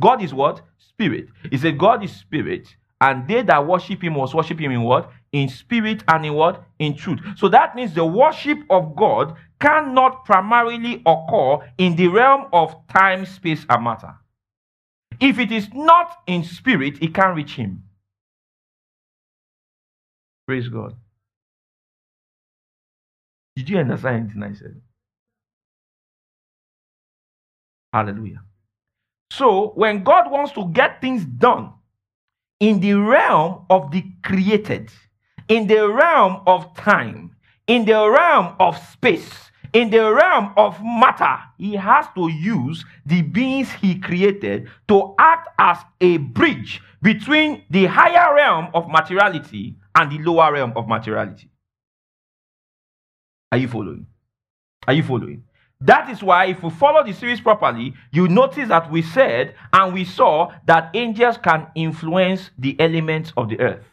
God 0.01 0.21
is 0.21 0.33
what? 0.33 0.63
Spirit. 0.77 1.29
He 1.49 1.57
said, 1.57 1.77
God 1.77 2.03
is 2.03 2.11
spirit, 2.11 2.75
and 2.99 3.25
they 3.25 3.41
that 3.43 3.65
worship 3.65 4.03
him 4.03 4.15
must 4.17 4.33
worship 4.33 4.59
him 4.59 4.71
in 4.73 4.83
what? 4.83 5.09
In 5.31 5.47
spirit 5.47 6.03
and 6.09 6.25
in 6.25 6.33
what? 6.33 6.65
In 6.79 6.97
truth. 6.97 7.21
So 7.37 7.47
that 7.47 7.73
means 7.73 7.93
the 7.93 8.05
worship 8.05 8.59
of 8.69 8.97
God 8.97 9.37
cannot 9.61 10.25
primarily 10.25 11.01
occur 11.05 11.65
in 11.77 11.95
the 11.95 12.09
realm 12.09 12.47
of 12.51 12.75
time, 12.89 13.25
space, 13.25 13.65
and 13.69 13.85
matter. 13.85 14.13
If 15.21 15.39
it 15.39 15.51
is 15.51 15.69
not 15.73 16.17
in 16.27 16.43
spirit, 16.43 16.97
it 17.01 17.13
can't 17.13 17.35
reach 17.35 17.55
him. 17.55 17.83
Praise 20.47 20.67
God. 20.67 20.95
Did 23.55 23.69
you 23.69 23.77
understand 23.77 24.31
anything 24.35 24.43
I 24.43 24.53
said? 24.53 24.81
Hallelujah. 27.93 28.41
So, 29.31 29.73
when 29.75 30.03
God 30.03 30.31
wants 30.31 30.53
to 30.53 30.67
get 30.73 31.01
things 31.01 31.25
done 31.25 31.73
in 32.59 32.79
the 32.79 32.95
realm 32.95 33.65
of 33.69 33.91
the 33.91 34.03
created, 34.23 34.91
in 35.47 35.67
the 35.67 35.87
realm 35.89 36.41
of 36.47 36.73
time, 36.75 37.35
in 37.67 37.85
the 37.85 38.09
realm 38.09 38.55
of 38.59 38.77
space, 38.77 39.50
in 39.73 39.89
the 39.89 40.11
realm 40.11 40.53
of 40.57 40.77
matter, 40.83 41.37
he 41.57 41.73
has 41.73 42.05
to 42.15 42.29
use 42.29 42.83
the 43.05 43.21
beings 43.21 43.71
he 43.71 43.99
created 43.99 44.69
to 44.87 45.13
act 45.17 45.49
as 45.57 45.77
a 46.01 46.17
bridge 46.17 46.81
between 47.01 47.63
the 47.69 47.85
higher 47.85 48.35
realm 48.35 48.69
of 48.73 48.89
materiality 48.89 49.75
and 49.95 50.11
the 50.11 50.19
lower 50.19 50.53
realm 50.53 50.73
of 50.75 50.87
materiality. 50.87 51.49
Are 53.51 53.57
you 53.57 53.67
following? 53.67 54.07
Are 54.87 54.93
you 54.93 55.03
following? 55.03 55.43
That 55.81 56.09
is 56.11 56.21
why, 56.21 56.45
if 56.45 56.61
we 56.61 56.69
follow 56.69 57.03
the 57.03 57.11
series 57.11 57.41
properly, 57.41 57.93
you 58.11 58.27
notice 58.27 58.69
that 58.69 58.91
we 58.91 59.01
said 59.01 59.55
and 59.73 59.93
we 59.93 60.05
saw 60.05 60.51
that 60.67 60.91
angels 60.93 61.37
can 61.37 61.67
influence 61.75 62.51
the 62.57 62.79
elements 62.79 63.33
of 63.35 63.49
the 63.49 63.59
earth. 63.59 63.83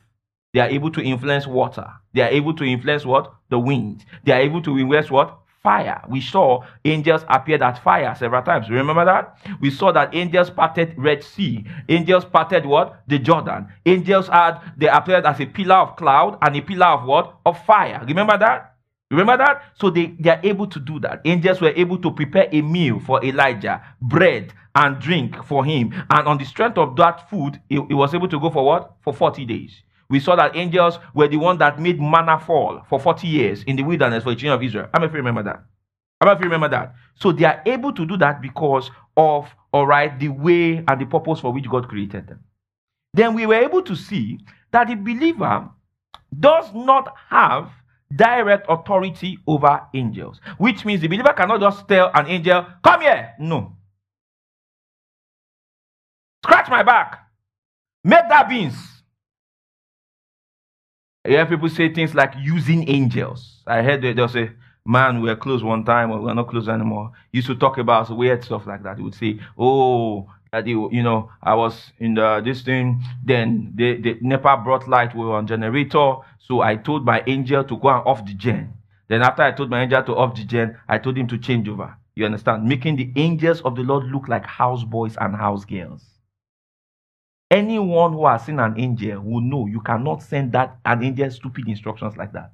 They 0.52 0.60
are 0.60 0.68
able 0.68 0.90
to 0.92 1.02
influence 1.02 1.46
water. 1.46 1.86
They 2.12 2.22
are 2.22 2.28
able 2.28 2.54
to 2.54 2.64
influence 2.64 3.06
what? 3.06 3.32
The 3.48 3.58
wind. 3.58 4.04
They 4.24 4.32
are 4.32 4.40
able 4.40 4.60
to 4.62 4.78
influence 4.78 5.10
what? 5.10 5.38
Fire. 5.62 6.00
We 6.08 6.20
saw 6.20 6.64
angels 6.84 7.24
appeared 7.28 7.62
at 7.62 7.82
fire 7.82 8.14
several 8.16 8.42
times. 8.42 8.70
Remember 8.70 9.04
that? 9.04 9.38
We 9.60 9.70
saw 9.70 9.90
that 9.92 10.14
angels 10.14 10.50
parted 10.50 10.94
Red 10.96 11.24
Sea. 11.24 11.64
Angels 11.88 12.24
parted 12.24 12.64
what? 12.64 13.02
The 13.08 13.18
Jordan. 13.18 13.66
Angels 13.84 14.28
had, 14.28 14.60
they 14.76 14.88
appeared 14.88 15.26
as 15.26 15.40
a 15.40 15.46
pillar 15.46 15.76
of 15.76 15.96
cloud 15.96 16.38
and 16.42 16.56
a 16.56 16.60
pillar 16.62 16.86
of 16.86 17.04
what? 17.04 17.38
Of 17.44 17.64
fire. 17.64 18.04
Remember 18.06 18.38
that? 18.38 18.76
Remember 19.10 19.36
that? 19.38 19.62
So 19.74 19.90
they, 19.90 20.14
they 20.20 20.30
are 20.30 20.40
able 20.42 20.66
to 20.66 20.78
do 20.78 21.00
that. 21.00 21.22
Angels 21.24 21.60
were 21.60 21.72
able 21.74 21.98
to 21.98 22.10
prepare 22.12 22.48
a 22.52 22.60
meal 22.60 23.00
for 23.00 23.24
Elijah, 23.24 23.82
bread 24.00 24.52
and 24.74 25.00
drink 25.00 25.42
for 25.44 25.64
him. 25.64 25.92
And 26.10 26.28
on 26.28 26.38
the 26.38 26.44
strength 26.44 26.78
of 26.78 26.94
that 26.96 27.28
food, 27.30 27.60
he, 27.68 27.76
he 27.88 27.94
was 27.94 28.14
able 28.14 28.28
to 28.28 28.38
go 28.38 28.50
for 28.50 28.64
what? 28.64 28.94
For 29.02 29.12
40 29.12 29.44
days. 29.46 29.82
We 30.10 30.20
saw 30.20 30.36
that 30.36 30.56
angels 30.56 30.98
were 31.14 31.28
the 31.28 31.36
one 31.36 31.58
that 31.58 31.80
made 31.80 32.00
manna 32.00 32.38
fall 32.40 32.82
for 32.88 33.00
40 33.00 33.26
years 33.26 33.62
in 33.64 33.76
the 33.76 33.82
wilderness 33.82 34.24
for 34.24 34.30
the 34.30 34.36
children 34.36 34.54
of 34.58 34.62
Israel. 34.62 34.88
How 34.92 35.00
many 35.00 35.08
of 35.08 35.12
you 35.14 35.18
remember 35.18 35.42
that? 35.44 35.64
How 36.20 36.26
many 36.26 36.36
of 36.36 36.40
you 36.40 36.44
remember 36.46 36.68
that? 36.70 36.94
So 37.16 37.32
they 37.32 37.44
are 37.44 37.62
able 37.66 37.92
to 37.92 38.06
do 38.06 38.16
that 38.18 38.40
because 38.42 38.90
of, 39.16 39.48
all 39.72 39.86
right, 39.86 40.18
the 40.18 40.28
way 40.28 40.84
and 40.88 41.00
the 41.00 41.06
purpose 41.06 41.40
for 41.40 41.52
which 41.52 41.68
God 41.68 41.88
created 41.88 42.28
them. 42.28 42.40
Then 43.14 43.34
we 43.34 43.46
were 43.46 43.54
able 43.54 43.82
to 43.82 43.96
see 43.96 44.38
that 44.72 44.88
the 44.88 44.94
believer 44.94 45.70
does 46.38 46.72
not 46.74 47.14
have 47.28 47.70
direct 48.14 48.66
authority 48.68 49.38
over 49.46 49.82
angels, 49.94 50.40
which 50.58 50.84
means 50.84 51.00
the 51.02 51.08
believer 51.08 51.32
cannot 51.36 51.60
just 51.60 51.88
tell 51.88 52.10
an 52.14 52.26
angel, 52.26 52.66
Come 52.84 53.02
here. 53.02 53.34
No. 53.38 53.76
Scratch 56.44 56.70
my 56.70 56.82
back. 56.82 57.20
Make 58.04 58.28
that 58.28 58.48
beans. 58.48 58.97
Hear 61.28 61.44
people 61.44 61.68
say 61.68 61.92
things 61.92 62.14
like 62.14 62.32
using 62.40 62.88
angels. 62.88 63.62
I 63.66 63.82
heard 63.82 64.00
they'll 64.00 64.28
say, 64.28 64.50
Man, 64.86 65.20
we 65.20 65.28
were 65.28 65.36
close 65.36 65.62
one 65.62 65.84
time, 65.84 66.10
or 66.10 66.22
we're 66.22 66.32
not 66.32 66.48
close 66.48 66.70
anymore. 66.70 67.12
Used 67.32 67.48
to 67.48 67.54
talk 67.54 67.76
about 67.76 68.08
weird 68.08 68.42
stuff 68.42 68.66
like 68.66 68.82
that. 68.84 68.96
He 68.96 69.02
would 69.02 69.14
say, 69.14 69.38
Oh, 69.58 70.26
that 70.52 70.66
you, 70.66 70.88
know, 71.02 71.30
I 71.42 71.54
was 71.54 71.92
in 71.98 72.14
the 72.14 72.40
this 72.42 72.62
thing. 72.62 73.02
Then 73.22 73.72
the, 73.74 74.00
the 74.00 74.16
NEPA 74.22 74.62
brought 74.64 74.88
light. 74.88 75.14
We 75.14 75.26
were 75.26 75.34
on 75.34 75.46
generator, 75.46 76.14
so 76.38 76.62
I 76.62 76.76
told 76.76 77.04
my 77.04 77.22
angel 77.26 77.62
to 77.62 77.76
go 77.76 77.88
and 77.90 78.06
off 78.06 78.24
the 78.24 78.32
gen. 78.32 78.72
Then 79.08 79.20
after 79.20 79.42
I 79.42 79.52
told 79.52 79.68
my 79.68 79.82
angel 79.82 80.02
to 80.04 80.16
off 80.16 80.34
the 80.34 80.44
gen, 80.44 80.78
I 80.88 80.96
told 80.96 81.18
him 81.18 81.26
to 81.28 81.36
change 81.36 81.68
over. 81.68 81.94
You 82.14 82.24
understand? 82.24 82.64
Making 82.64 82.96
the 82.96 83.12
angels 83.16 83.60
of 83.62 83.76
the 83.76 83.82
Lord 83.82 84.04
look 84.06 84.28
like 84.28 84.46
houseboys 84.46 85.16
and 85.20 85.36
house 85.36 85.66
girls. 85.66 86.02
Anyone 87.50 88.12
who 88.12 88.26
has 88.26 88.44
seen 88.44 88.58
an 88.58 88.78
angel 88.78 89.22
will 89.22 89.40
know 89.40 89.66
you 89.66 89.80
cannot 89.80 90.22
send 90.22 90.52
that 90.52 90.78
an 90.84 91.02
angel 91.02 91.30
stupid 91.30 91.66
instructions 91.68 92.16
like 92.16 92.32
that. 92.32 92.52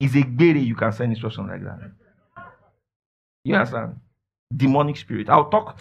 It's 0.00 0.16
a 0.16 0.22
berry 0.22 0.60
you 0.60 0.74
can 0.74 0.92
send 0.92 1.12
instructions 1.12 1.48
like 1.48 1.62
that. 1.62 1.92
You 3.44 3.54
understand? 3.54 4.00
demonic 4.54 4.96
spirit. 4.96 5.28
I'll 5.28 5.48
talk. 5.50 5.80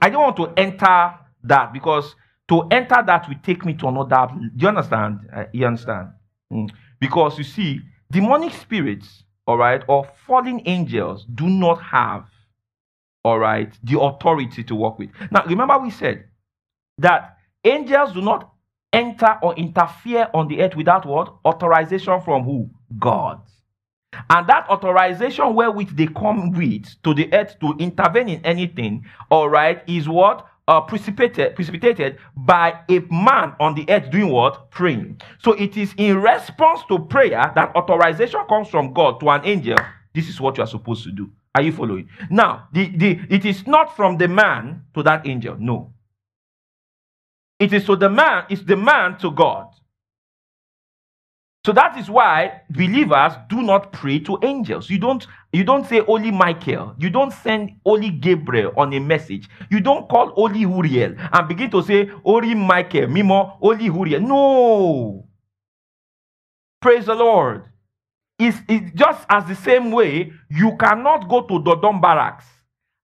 I 0.00 0.10
don't 0.10 0.22
want 0.22 0.36
to 0.36 0.52
enter 0.56 1.14
that 1.44 1.72
because 1.72 2.14
to 2.48 2.66
enter 2.70 3.02
that 3.06 3.28
will 3.28 3.36
take 3.42 3.64
me 3.64 3.74
to 3.74 3.88
another. 3.88 4.28
Do 4.34 4.50
you 4.56 4.68
understand? 4.68 5.20
Uh, 5.34 5.44
you 5.52 5.66
understand? 5.66 6.10
Mm. 6.52 6.70
Because 7.00 7.36
you 7.38 7.44
see, 7.44 7.80
demonic 8.10 8.54
spirits, 8.54 9.24
all 9.46 9.58
right, 9.58 9.82
or 9.88 10.08
fallen 10.26 10.62
angels 10.66 11.26
do 11.34 11.48
not 11.48 11.82
have, 11.82 12.24
all 13.24 13.38
right, 13.38 13.72
the 13.84 14.00
authority 14.00 14.64
to 14.64 14.74
work 14.74 14.98
with. 14.98 15.10
Now, 15.30 15.44
remember 15.46 15.78
we 15.78 15.90
said 15.90 16.24
that 16.98 17.36
angels 17.64 18.12
do 18.12 18.20
not 18.20 18.52
enter 18.92 19.38
or 19.42 19.54
interfere 19.56 20.28
on 20.34 20.48
the 20.48 20.60
earth 20.60 20.76
without 20.76 21.06
what? 21.06 21.34
Authorization 21.44 22.20
from 22.20 22.44
who? 22.44 22.70
God. 22.98 23.40
And 24.30 24.48
that 24.48 24.68
authorization 24.70 25.54
wherewith 25.54 25.96
they 25.96 26.06
come 26.06 26.52
with 26.52 26.86
to 27.02 27.14
the 27.14 27.32
earth 27.32 27.56
to 27.60 27.74
intervene 27.78 28.28
in 28.28 28.44
anything, 28.44 29.04
all 29.30 29.48
right, 29.48 29.82
is 29.86 30.08
what? 30.08 30.46
Uh, 30.66 30.82
precipitated, 30.82 31.54
precipitated 31.54 32.18
by 32.36 32.78
a 32.90 32.98
man 33.10 33.54
on 33.58 33.74
the 33.74 33.86
earth 33.88 34.10
doing 34.10 34.28
what? 34.28 34.70
Praying. 34.70 35.18
So 35.42 35.52
it 35.52 35.78
is 35.78 35.94
in 35.96 36.20
response 36.20 36.82
to 36.88 36.98
prayer 36.98 37.50
that 37.54 37.74
authorization 37.74 38.40
comes 38.48 38.68
from 38.68 38.92
God 38.92 39.18
to 39.20 39.30
an 39.30 39.42
angel. 39.44 39.76
This 40.14 40.28
is 40.28 40.40
what 40.40 40.58
you 40.58 40.64
are 40.64 40.66
supposed 40.66 41.04
to 41.04 41.10
do. 41.12 41.30
Are 41.54 41.62
you 41.62 41.72
following? 41.72 42.08
Now, 42.30 42.68
the, 42.72 42.88
the, 42.96 43.18
it 43.30 43.46
is 43.46 43.66
not 43.66 43.96
from 43.96 44.18
the 44.18 44.28
man 44.28 44.84
to 44.94 45.02
that 45.04 45.26
angel. 45.26 45.56
No. 45.58 45.92
It 47.60 47.72
is 47.72 47.84
to 47.86 47.96
the 47.96 48.10
man, 48.10 48.44
it's 48.50 48.62
the 48.62 48.76
man 48.76 49.18
to 49.18 49.30
God. 49.30 49.68
So 51.66 51.72
that 51.74 51.98
is 51.98 52.08
why 52.10 52.62
believers 52.70 53.34
do 53.50 53.62
not 53.62 53.92
pray 53.92 54.20
to 54.20 54.38
angels. 54.42 54.88
You 54.90 54.98
don't 54.98 55.26
you 55.52 55.64
don't 55.64 55.86
say 55.86 56.00
Holy 56.00 56.30
Michael. 56.30 56.94
You 56.98 57.10
don't 57.10 57.32
send 57.32 57.72
Holy 57.84 58.10
Gabriel 58.10 58.72
on 58.76 58.94
a 58.94 59.00
message. 59.00 59.48
You 59.70 59.80
don't 59.80 60.08
call 60.08 60.30
Holy 60.30 60.60
Uriel 60.60 61.14
and 61.32 61.48
begin 61.48 61.70
to 61.72 61.82
say 61.82 62.06
Holy 62.24 62.54
Michael, 62.54 63.08
Mimo, 63.08 63.58
Holy 63.60 63.86
Uriel. 63.86 64.20
No. 64.22 65.28
Praise 66.80 67.06
the 67.06 67.14
Lord. 67.14 67.64
It's, 68.38 68.58
it's 68.68 68.92
just 68.94 69.26
as 69.30 69.46
the 69.46 69.56
same 69.56 69.90
way 69.92 70.32
you 70.50 70.76
cannot 70.78 71.28
go 71.28 71.42
to 71.42 71.62
Dodan 71.62 72.00
barracks 72.00 72.46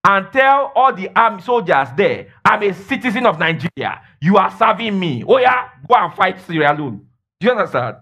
and 0.04 0.26
tell 0.32 0.72
all 0.74 0.94
the 0.94 1.08
army 1.16 1.42
soldiers 1.42 1.88
there, 1.96 2.28
I'm 2.44 2.62
a 2.62 2.74
citizen 2.74 3.26
of 3.26 3.38
Nigeria. 3.38 4.02
You 4.20 4.36
are 4.36 4.50
serving 4.56 4.98
me. 4.98 5.24
Oh 5.26 5.38
yeah, 5.38 5.68
go 5.88 5.94
and 5.96 6.12
fight 6.14 6.40
Sierra 6.46 6.76
Leone. 6.76 7.06
Do 7.40 7.46
you 7.46 7.52
understand? 7.52 7.96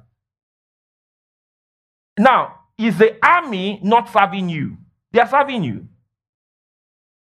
Now, 2.18 2.56
is 2.78 2.98
the 2.98 3.16
army 3.24 3.80
not 3.82 4.10
serving 4.10 4.48
you? 4.48 4.76
They 5.12 5.20
are 5.20 5.28
serving 5.28 5.64
you. 5.64 5.88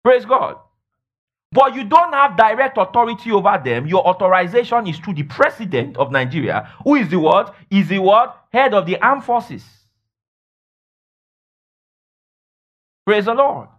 Praise 0.03 0.25
God. 0.25 0.57
But 1.51 1.75
you 1.75 1.85
don't 1.85 2.13
have 2.13 2.37
direct 2.37 2.77
authority 2.77 3.31
over 3.31 3.61
them. 3.63 3.87
Your 3.87 4.05
authorization 4.07 4.87
is 4.87 4.99
through 4.99 5.15
the 5.15 5.23
president 5.23 5.97
of 5.97 6.11
Nigeria, 6.11 6.71
who 6.83 6.95
is 6.95 7.09
the 7.09 7.19
what? 7.19 7.55
Is 7.69 7.87
the 7.89 7.99
what? 7.99 8.45
Head 8.51 8.73
of 8.73 8.85
the 8.85 8.97
armed 9.01 9.23
forces. 9.23 9.63
Praise 13.05 13.25
the 13.25 13.33
Lord. 13.33 13.69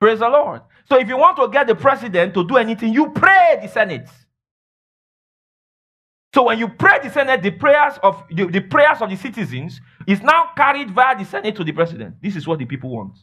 Praise 0.00 0.20
the 0.20 0.28
Lord. 0.28 0.62
So 0.88 0.98
if 0.98 1.08
you 1.08 1.18
want 1.18 1.36
to 1.38 1.48
get 1.48 1.66
the 1.68 1.76
president 1.76 2.34
to 2.34 2.46
do 2.46 2.56
anything, 2.56 2.94
you 2.94 3.10
pray 3.10 3.58
the 3.62 3.68
Senate. 3.68 4.08
So 6.34 6.44
when 6.44 6.58
you 6.58 6.68
pray 6.68 7.00
the 7.02 7.10
Senate, 7.10 7.42
the 7.42 7.52
prayers 7.52 7.94
of 8.02 8.24
the, 8.30 8.46
the 8.46 8.60
prayers 8.60 9.02
of 9.02 9.10
the 9.10 9.16
citizens 9.16 9.80
is 10.06 10.22
now 10.22 10.50
carried 10.56 10.90
via 10.92 11.16
the 11.18 11.24
Senate 11.24 11.56
to 11.56 11.64
the 11.64 11.72
president. 11.72 12.16
This 12.22 12.36
is 12.36 12.46
what 12.46 12.58
the 12.60 12.66
people 12.66 12.90
want. 12.90 13.18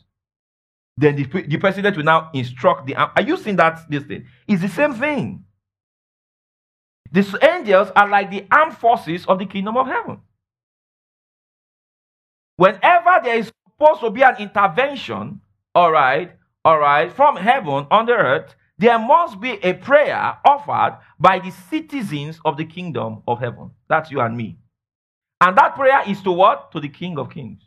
then 0.97 1.15
the, 1.17 1.25
the 1.43 1.57
president 1.57 1.97
will 1.97 2.05
now 2.05 2.29
instruct 2.33 2.87
the. 2.87 2.95
Are 2.95 3.21
you 3.21 3.37
seeing 3.37 3.57
that 3.57 3.89
this 3.89 4.03
thing? 4.05 4.25
It's 4.47 4.61
the 4.61 4.69
same 4.69 4.93
thing. 4.95 5.45
These 7.11 7.35
angels 7.41 7.89
are 7.95 8.09
like 8.09 8.31
the 8.31 8.45
armed 8.51 8.77
forces 8.77 9.25
of 9.27 9.39
the 9.39 9.45
kingdom 9.45 9.77
of 9.77 9.87
heaven. 9.87 10.19
Whenever 12.57 13.21
there 13.23 13.37
is 13.37 13.51
supposed 13.73 14.01
to 14.01 14.11
be 14.11 14.23
an 14.23 14.37
intervention, 14.39 15.41
all 15.75 15.91
right, 15.91 16.36
all 16.67 16.79
right, 16.79 17.13
from 17.13 17.37
heaven 17.37 17.87
on 17.89 18.07
the 18.07 18.11
earth, 18.11 18.53
there 18.77 18.99
must 18.99 19.39
be 19.39 19.51
a 19.63 19.71
prayer 19.71 20.37
offered 20.43 20.99
by 21.17 21.39
the 21.39 21.49
citizens 21.69 22.41
of 22.43 22.57
the 22.57 22.65
kingdom 22.65 23.23
of 23.25 23.39
heaven. 23.39 23.71
That's 23.87 24.11
you 24.11 24.19
and 24.19 24.35
me. 24.35 24.57
And 25.39 25.57
that 25.57 25.75
prayer 25.75 26.01
is 26.05 26.21
to 26.23 26.31
what? 26.33 26.73
To 26.73 26.81
the 26.81 26.89
King 26.89 27.17
of 27.19 27.29
Kings. 27.29 27.61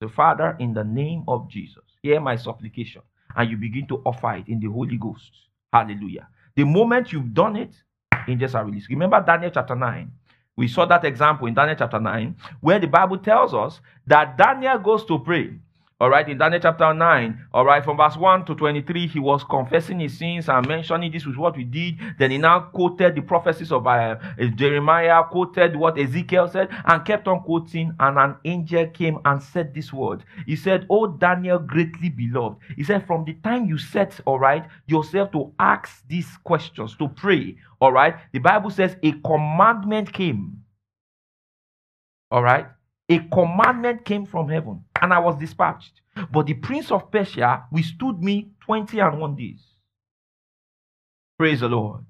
The 0.00 0.08
Father, 0.08 0.56
in 0.58 0.72
the 0.72 0.84
name 0.84 1.24
of 1.28 1.50
Jesus, 1.50 1.84
hear 2.00 2.18
my 2.18 2.36
supplication. 2.36 3.02
And 3.36 3.50
you 3.50 3.58
begin 3.58 3.86
to 3.88 4.00
offer 4.06 4.36
it 4.36 4.48
in 4.48 4.58
the 4.58 4.68
Holy 4.68 4.96
Ghost. 4.96 5.30
Hallelujah. 5.70 6.26
The 6.56 6.64
moment 6.64 7.12
you've 7.12 7.34
done 7.34 7.56
it, 7.56 7.74
angels 8.26 8.54
are 8.54 8.64
released. 8.64 8.88
Remember 8.88 9.22
Daniel 9.22 9.50
chapter 9.52 9.76
9. 9.76 10.10
We 10.56 10.68
saw 10.68 10.86
that 10.86 11.04
example 11.04 11.46
in 11.46 11.52
Daniel 11.52 11.76
chapter 11.78 12.00
9, 12.00 12.36
where 12.62 12.78
the 12.78 12.86
Bible 12.86 13.18
tells 13.18 13.52
us 13.52 13.82
that 14.06 14.38
Daniel 14.38 14.78
goes 14.78 15.04
to 15.04 15.18
pray. 15.18 15.58
All 16.00 16.10
right, 16.10 16.28
in 16.28 16.38
Daniel 16.38 16.60
chapter 16.60 16.92
9, 16.92 17.46
all 17.54 17.64
right, 17.64 17.84
from 17.84 17.98
verse 17.98 18.16
1 18.16 18.46
to 18.46 18.56
23, 18.56 19.06
he 19.06 19.20
was 19.20 19.44
confessing 19.44 20.00
his 20.00 20.18
sins 20.18 20.48
and 20.48 20.66
mentioning 20.66 21.12
this 21.12 21.24
was 21.24 21.36
what 21.36 21.56
we 21.56 21.62
did. 21.62 22.00
Then 22.18 22.32
he 22.32 22.38
now 22.38 22.60
quoted 22.60 23.14
the 23.14 23.22
prophecies 23.22 23.70
of 23.70 23.86
uh, 23.86 24.16
Jeremiah, 24.56 25.22
quoted 25.22 25.76
what 25.76 25.96
Ezekiel 25.96 26.48
said, 26.48 26.68
and 26.86 27.04
kept 27.04 27.28
on 27.28 27.44
quoting. 27.44 27.94
And 28.00 28.18
an 28.18 28.34
angel 28.44 28.88
came 28.88 29.20
and 29.24 29.40
said 29.40 29.72
this 29.72 29.92
word. 29.92 30.24
He 30.46 30.56
said, 30.56 30.84
Oh, 30.90 31.06
Daniel, 31.06 31.60
greatly 31.60 32.08
beloved. 32.08 32.58
He 32.74 32.82
said, 32.82 33.06
From 33.06 33.24
the 33.24 33.34
time 33.34 33.66
you 33.66 33.78
set, 33.78 34.18
all 34.26 34.40
right, 34.40 34.66
yourself 34.88 35.30
to 35.30 35.52
ask 35.60 36.02
these 36.08 36.28
questions, 36.42 36.96
to 36.96 37.06
pray, 37.06 37.56
all 37.80 37.92
right, 37.92 38.16
the 38.32 38.40
Bible 38.40 38.70
says 38.70 38.96
a 39.04 39.12
commandment 39.20 40.12
came. 40.12 40.64
All 42.32 42.42
right, 42.42 42.66
a 43.08 43.18
commandment 43.32 44.04
came 44.04 44.26
from 44.26 44.48
heaven 44.48 44.84
and 45.00 45.12
I 45.12 45.18
was 45.18 45.36
dispatched. 45.36 46.00
But 46.32 46.46
the 46.46 46.54
prince 46.54 46.90
of 46.90 47.10
Persia 47.10 47.64
withstood 47.70 48.22
me 48.22 48.50
20 48.64 48.98
and 49.00 49.20
one 49.20 49.36
days. 49.36 49.62
Praise 51.38 51.60
the 51.60 51.68
Lord. 51.68 52.04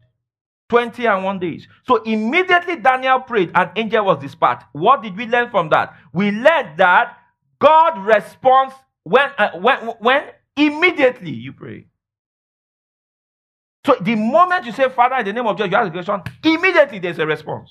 20 0.69 1.07
and 1.07 1.25
one 1.25 1.39
days. 1.39 1.67
So 1.87 2.03
immediately 2.03 2.77
Daniel 2.77 3.21
prayed, 3.21 3.51
and 3.55 3.71
angel 3.77 4.05
was 4.07 4.19
dispatched. 4.19 4.67
What 4.73 5.03
did 5.03 5.17
we 5.17 5.27
learn 5.27 5.51
from 5.51 5.69
that? 5.71 5.95
We 6.13 6.31
learned 6.31 6.79
that 6.79 7.17
God 7.59 8.05
responds 8.05 8.75
when, 9.05 9.31
uh, 9.39 9.53
when, 9.59 9.79
when 10.01 10.25
immediately 10.57 11.31
you 11.31 11.53
pray. 11.53 11.87
So 13.87 13.97
the 14.01 14.15
moment 14.15 14.65
you 14.65 14.73
say, 14.73 14.89
Father, 14.89 15.17
in 15.17 15.27
the 15.27 15.33
name 15.33 15.47
of 15.47 15.57
Jesus, 15.57 15.71
you 15.71 15.77
ask 15.77 15.89
a 15.89 16.03
question, 16.03 16.23
immediately 16.43 16.99
there's 16.99 17.19
a 17.19 17.27
response. 17.27 17.71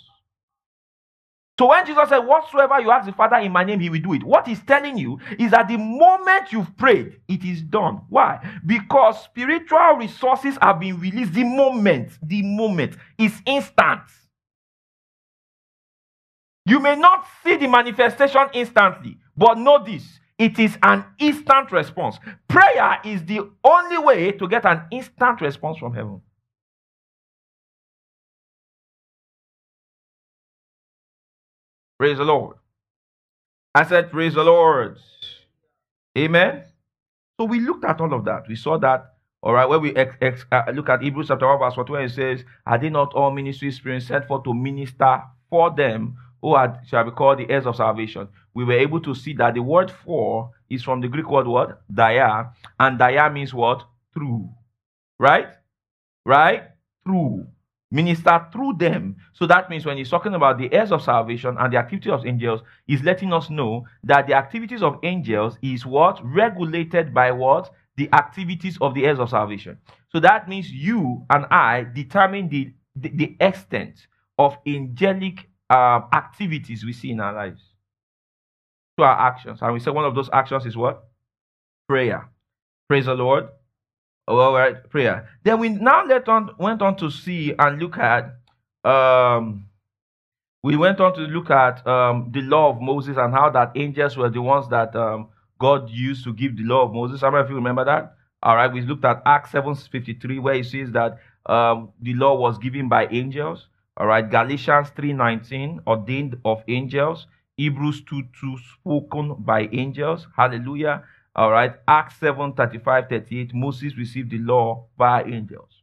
So 1.59 1.67
when 1.69 1.85
Jesus 1.85 2.09
said, 2.09 2.19
Whatsoever 2.19 2.79
you 2.81 2.91
ask 2.91 3.05
the 3.05 3.13
Father 3.13 3.37
in 3.37 3.51
my 3.51 3.63
name, 3.63 3.79
he 3.79 3.89
will 3.89 4.01
do 4.01 4.13
it. 4.13 4.23
What 4.23 4.47
he's 4.47 4.61
telling 4.63 4.97
you 4.97 5.19
is 5.37 5.51
that 5.51 5.67
the 5.67 5.77
moment 5.77 6.51
you've 6.51 6.75
prayed, 6.77 7.19
it 7.27 7.43
is 7.43 7.61
done. 7.61 8.01
Why? 8.09 8.39
Because 8.65 9.23
spiritual 9.23 9.97
resources 9.97 10.57
have 10.61 10.79
been 10.79 10.99
released 10.99 11.33
the 11.33 11.43
moment, 11.43 12.11
the 12.23 12.41
moment 12.41 12.97
is 13.17 13.39
instant. 13.45 14.01
You 16.65 16.79
may 16.79 16.95
not 16.95 17.25
see 17.43 17.57
the 17.57 17.67
manifestation 17.67 18.47
instantly, 18.53 19.17
but 19.37 19.57
know 19.57 19.83
this 19.83 20.19
it 20.39 20.57
is 20.57 20.77
an 20.81 21.05
instant 21.19 21.71
response. 21.71 22.17
Prayer 22.47 22.99
is 23.05 23.23
the 23.25 23.49
only 23.63 23.97
way 23.99 24.31
to 24.31 24.47
get 24.47 24.65
an 24.65 24.81
instant 24.91 25.41
response 25.41 25.77
from 25.77 25.93
heaven. 25.93 26.21
Praise 32.03 32.17
the 32.17 32.25
Lord. 32.25 32.57
I 33.73 33.85
said, 33.85 34.11
Praise 34.11 34.33
the 34.33 34.43
Lord. 34.43 34.97
Amen. 36.17 36.65
So 37.39 37.45
we 37.45 37.61
looked 37.61 37.85
at 37.85 38.01
all 38.01 38.13
of 38.13 38.25
that. 38.25 38.43
We 38.49 38.57
saw 38.57 38.77
that, 38.79 39.13
all 39.41 39.53
right, 39.53 39.69
when 39.69 39.81
we 39.81 39.95
ex- 39.95 40.17
ex- 40.19 40.45
uh, 40.51 40.63
look 40.73 40.89
at 40.89 41.01
Hebrews 41.01 41.29
chapter 41.29 41.47
1, 41.47 41.59
verse 41.59 41.75
14, 41.75 41.95
it 41.95 42.09
says, 42.09 42.43
Are 42.65 42.77
they 42.77 42.89
not 42.89 43.13
all 43.13 43.31
ministry 43.31 43.71
spirits 43.71 44.07
sent 44.07 44.27
for 44.27 44.43
to 44.43 44.53
minister 44.53 45.21
for 45.49 45.71
them 45.71 46.17
who 46.41 46.57
shall 46.85 47.05
be 47.05 47.11
called 47.11 47.39
the 47.39 47.49
heirs 47.49 47.65
of 47.65 47.77
salvation? 47.77 48.27
We 48.53 48.65
were 48.65 48.73
able 48.73 48.99
to 48.99 49.15
see 49.15 49.31
that 49.35 49.53
the 49.53 49.61
word 49.61 49.89
for 49.89 50.51
is 50.69 50.83
from 50.83 50.99
the 50.99 51.07
Greek 51.07 51.29
word 51.29 51.47
what? 51.47 51.83
Dia. 51.89 52.51
And 52.81 52.99
dia 52.99 53.29
means 53.29 53.53
what? 53.53 53.81
Through. 54.13 54.49
Right? 55.19 55.47
Right? 56.25 56.63
Through 57.05 57.47
minister 57.93 58.45
through 58.51 58.73
them. 58.79 59.15
So 59.33 59.45
that 59.45 59.69
means 59.69 59.85
when 59.85 59.97
he's 59.97 60.09
talking 60.09 60.33
about 60.33 60.57
the 60.57 60.73
heirs 60.73 60.91
of 60.91 61.03
salvation 61.03 61.55
and 61.59 61.71
the 61.71 61.77
activity 61.77 62.09
of 62.09 62.25
angels, 62.25 62.61
he's 62.87 63.03
letting 63.03 63.31
us 63.31 63.49
know 63.51 63.85
that 64.03 64.25
the 64.27 64.33
activities 64.33 64.81
of 64.81 64.97
angels 65.03 65.57
is 65.61 65.85
what? 65.85 66.19
Regulated 66.23 67.13
by 67.13 67.31
what? 67.31 67.71
The 67.95 68.09
activities 68.11 68.79
of 68.81 68.95
the 68.95 69.05
heirs 69.05 69.19
of 69.19 69.29
salvation. 69.29 69.77
So 70.11 70.19
that 70.19 70.49
means 70.49 70.71
you 70.71 71.23
and 71.29 71.45
I 71.45 71.85
determine 71.93 72.49
the, 72.49 72.73
the, 72.95 73.09
the 73.09 73.37
extent 73.39 74.07
of 74.39 74.57
angelic 74.67 75.47
uh, 75.69 76.01
activities 76.11 76.83
we 76.83 76.93
see 76.93 77.11
in 77.11 77.19
our 77.19 77.33
lives. 77.33 77.61
To 78.97 79.03
our 79.03 79.19
actions. 79.27 79.59
And 79.61 79.71
we 79.71 79.79
say 79.79 79.91
one 79.91 80.05
of 80.05 80.15
those 80.15 80.29
actions 80.33 80.65
is 80.65 80.75
what? 80.75 81.03
Prayer. 81.87 82.27
Praise 82.87 83.05
the 83.05 83.13
Lord. 83.13 83.49
Oh, 84.27 84.37
all 84.39 84.53
right, 84.53 84.89
prayer. 84.89 85.29
Then 85.43 85.59
we 85.59 85.69
now 85.69 86.05
let 86.05 86.29
on 86.29 86.51
went 86.57 86.81
on 86.81 86.95
to 86.97 87.11
see 87.11 87.53
and 87.59 87.79
look 87.79 87.97
at 87.97 88.37
um 88.85 89.67
we 90.63 90.77
went 90.77 90.99
on 91.01 91.13
to 91.15 91.21
look 91.21 91.51
at 91.51 91.85
um 91.87 92.29
the 92.33 92.41
law 92.41 92.69
of 92.69 92.81
Moses 92.81 93.17
and 93.17 93.33
how 93.33 93.49
that 93.51 93.73
angels 93.75 94.17
were 94.17 94.29
the 94.29 94.41
ones 94.41 94.69
that 94.69 94.95
um 94.95 95.29
God 95.59 95.89
used 95.89 96.23
to 96.25 96.33
give 96.33 96.57
the 96.57 96.63
law 96.63 96.85
of 96.85 96.93
Moses. 96.93 97.21
Some 97.21 97.35
of 97.35 97.49
you 97.49 97.55
remember 97.55 97.85
that? 97.85 98.15
All 98.43 98.55
right, 98.55 98.71
we 98.71 98.81
looked 98.81 99.05
at 99.05 99.21
Acts 99.25 99.51
7:53, 99.51 100.39
where 100.41 100.55
it 100.55 100.65
says 100.65 100.91
that 100.93 101.19
um 101.47 101.91
the 102.01 102.13
law 102.13 102.35
was 102.35 102.57
given 102.59 102.89
by 102.89 103.07
angels. 103.07 103.67
All 103.97 104.07
right, 104.07 104.29
Galatians 104.29 104.91
3:19, 104.91 105.81
ordained 105.87 106.37
of 106.45 106.63
angels. 106.67 107.27
Hebrews 107.57 108.03
2 108.05 108.23
2 108.39 108.57
spoken 108.75 109.35
by 109.39 109.69
angels. 109.73 110.27
Hallelujah. 110.35 111.03
All 111.35 111.51
right, 111.51 111.73
Acts 111.87 112.17
7 112.19 112.53
35 112.53 113.09
38, 113.09 113.53
Moses 113.53 113.97
received 113.97 114.31
the 114.31 114.39
law 114.39 114.85
by 114.97 115.23
angels. 115.23 115.81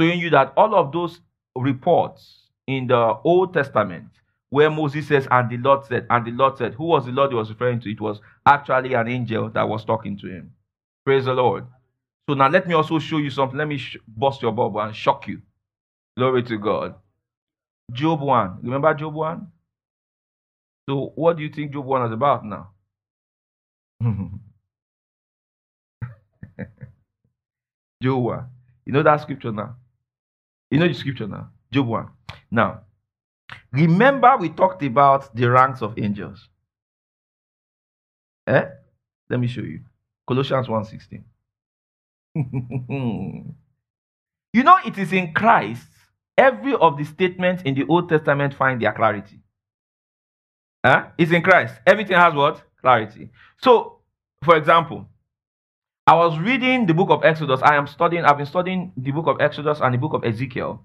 Showing 0.00 0.20
you 0.20 0.30
that 0.30 0.52
all 0.56 0.74
of 0.74 0.92
those 0.92 1.20
reports 1.56 2.50
in 2.66 2.86
the 2.86 3.14
Old 3.24 3.54
Testament, 3.54 4.08
where 4.50 4.70
Moses 4.70 5.08
says, 5.08 5.26
and 5.30 5.50
the 5.50 5.56
Lord 5.58 5.86
said, 5.86 6.06
and 6.10 6.26
the 6.26 6.32
Lord 6.32 6.58
said, 6.58 6.74
who 6.74 6.84
was 6.84 7.06
the 7.06 7.12
Lord 7.12 7.30
he 7.30 7.36
was 7.36 7.50
referring 7.50 7.80
to? 7.80 7.90
It 7.90 8.00
was 8.00 8.20
actually 8.46 8.94
an 8.94 9.08
angel 9.08 9.48
that 9.50 9.68
was 9.68 9.84
talking 9.84 10.18
to 10.18 10.26
him. 10.28 10.52
Praise 11.04 11.24
the 11.24 11.34
Lord. 11.34 11.66
So 12.28 12.34
now 12.34 12.48
let 12.48 12.68
me 12.68 12.74
also 12.74 12.98
show 12.98 13.18
you 13.18 13.30
something. 13.30 13.58
Let 13.58 13.68
me 13.68 13.78
sh- 13.78 13.96
bust 14.06 14.42
your 14.42 14.52
bubble 14.52 14.80
and 14.80 14.94
shock 14.94 15.26
you. 15.28 15.40
Glory 16.16 16.42
to 16.44 16.58
God. 16.58 16.94
Job 17.92 18.20
1. 18.20 18.58
Remember 18.62 18.92
Job 18.94 19.14
1? 19.14 19.46
So 20.88 21.12
what 21.14 21.36
do 21.38 21.42
you 21.42 21.48
think 21.50 21.72
Job 21.72 21.86
1 21.86 22.06
is 22.06 22.12
about 22.12 22.44
now? 22.44 22.70
Job 28.02 28.22
1. 28.22 28.46
You 28.86 28.92
know 28.92 29.02
that 29.02 29.20
scripture 29.20 29.52
now? 29.52 29.76
You 30.70 30.78
know 30.78 30.88
the 30.88 30.94
scripture 30.94 31.26
now? 31.26 31.50
Job 31.70 31.86
1. 31.86 32.08
Now, 32.50 32.82
remember 33.72 34.36
we 34.38 34.48
talked 34.50 34.82
about 34.82 35.34
the 35.34 35.48
ranks 35.50 35.82
of 35.82 35.98
angels. 35.98 36.48
Eh? 38.46 38.64
Let 39.28 39.40
me 39.40 39.46
show 39.46 39.60
you. 39.60 39.80
Colossians 40.26 40.68
1.16. 40.68 41.22
you 44.52 44.62
know 44.62 44.76
it 44.84 44.96
is 44.96 45.12
in 45.12 45.32
Christ 45.32 45.88
every 46.36 46.74
of 46.74 46.96
the 46.96 47.04
statements 47.04 47.62
in 47.64 47.74
the 47.74 47.84
Old 47.88 48.08
Testament 48.08 48.54
find 48.54 48.80
their 48.80 48.92
clarity. 48.92 49.40
Huh? 50.84 51.04
Eh? 51.04 51.10
It's 51.18 51.32
in 51.32 51.42
Christ. 51.42 51.74
Everything 51.86 52.16
has 52.16 52.32
what? 52.32 52.62
Clarity. 52.80 53.30
So, 53.60 53.98
for 54.44 54.56
example, 54.56 55.08
I 56.08 56.14
was 56.14 56.38
reading 56.38 56.86
the 56.86 56.94
book 56.94 57.10
of 57.10 57.22
Exodus. 57.22 57.60
I 57.62 57.76
am 57.76 57.86
studying, 57.86 58.24
I've 58.24 58.38
been 58.38 58.46
studying 58.46 58.92
the 58.96 59.10
book 59.10 59.26
of 59.26 59.42
Exodus 59.42 59.80
and 59.82 59.92
the 59.92 59.98
book 59.98 60.14
of 60.14 60.24
Ezekiel. 60.24 60.82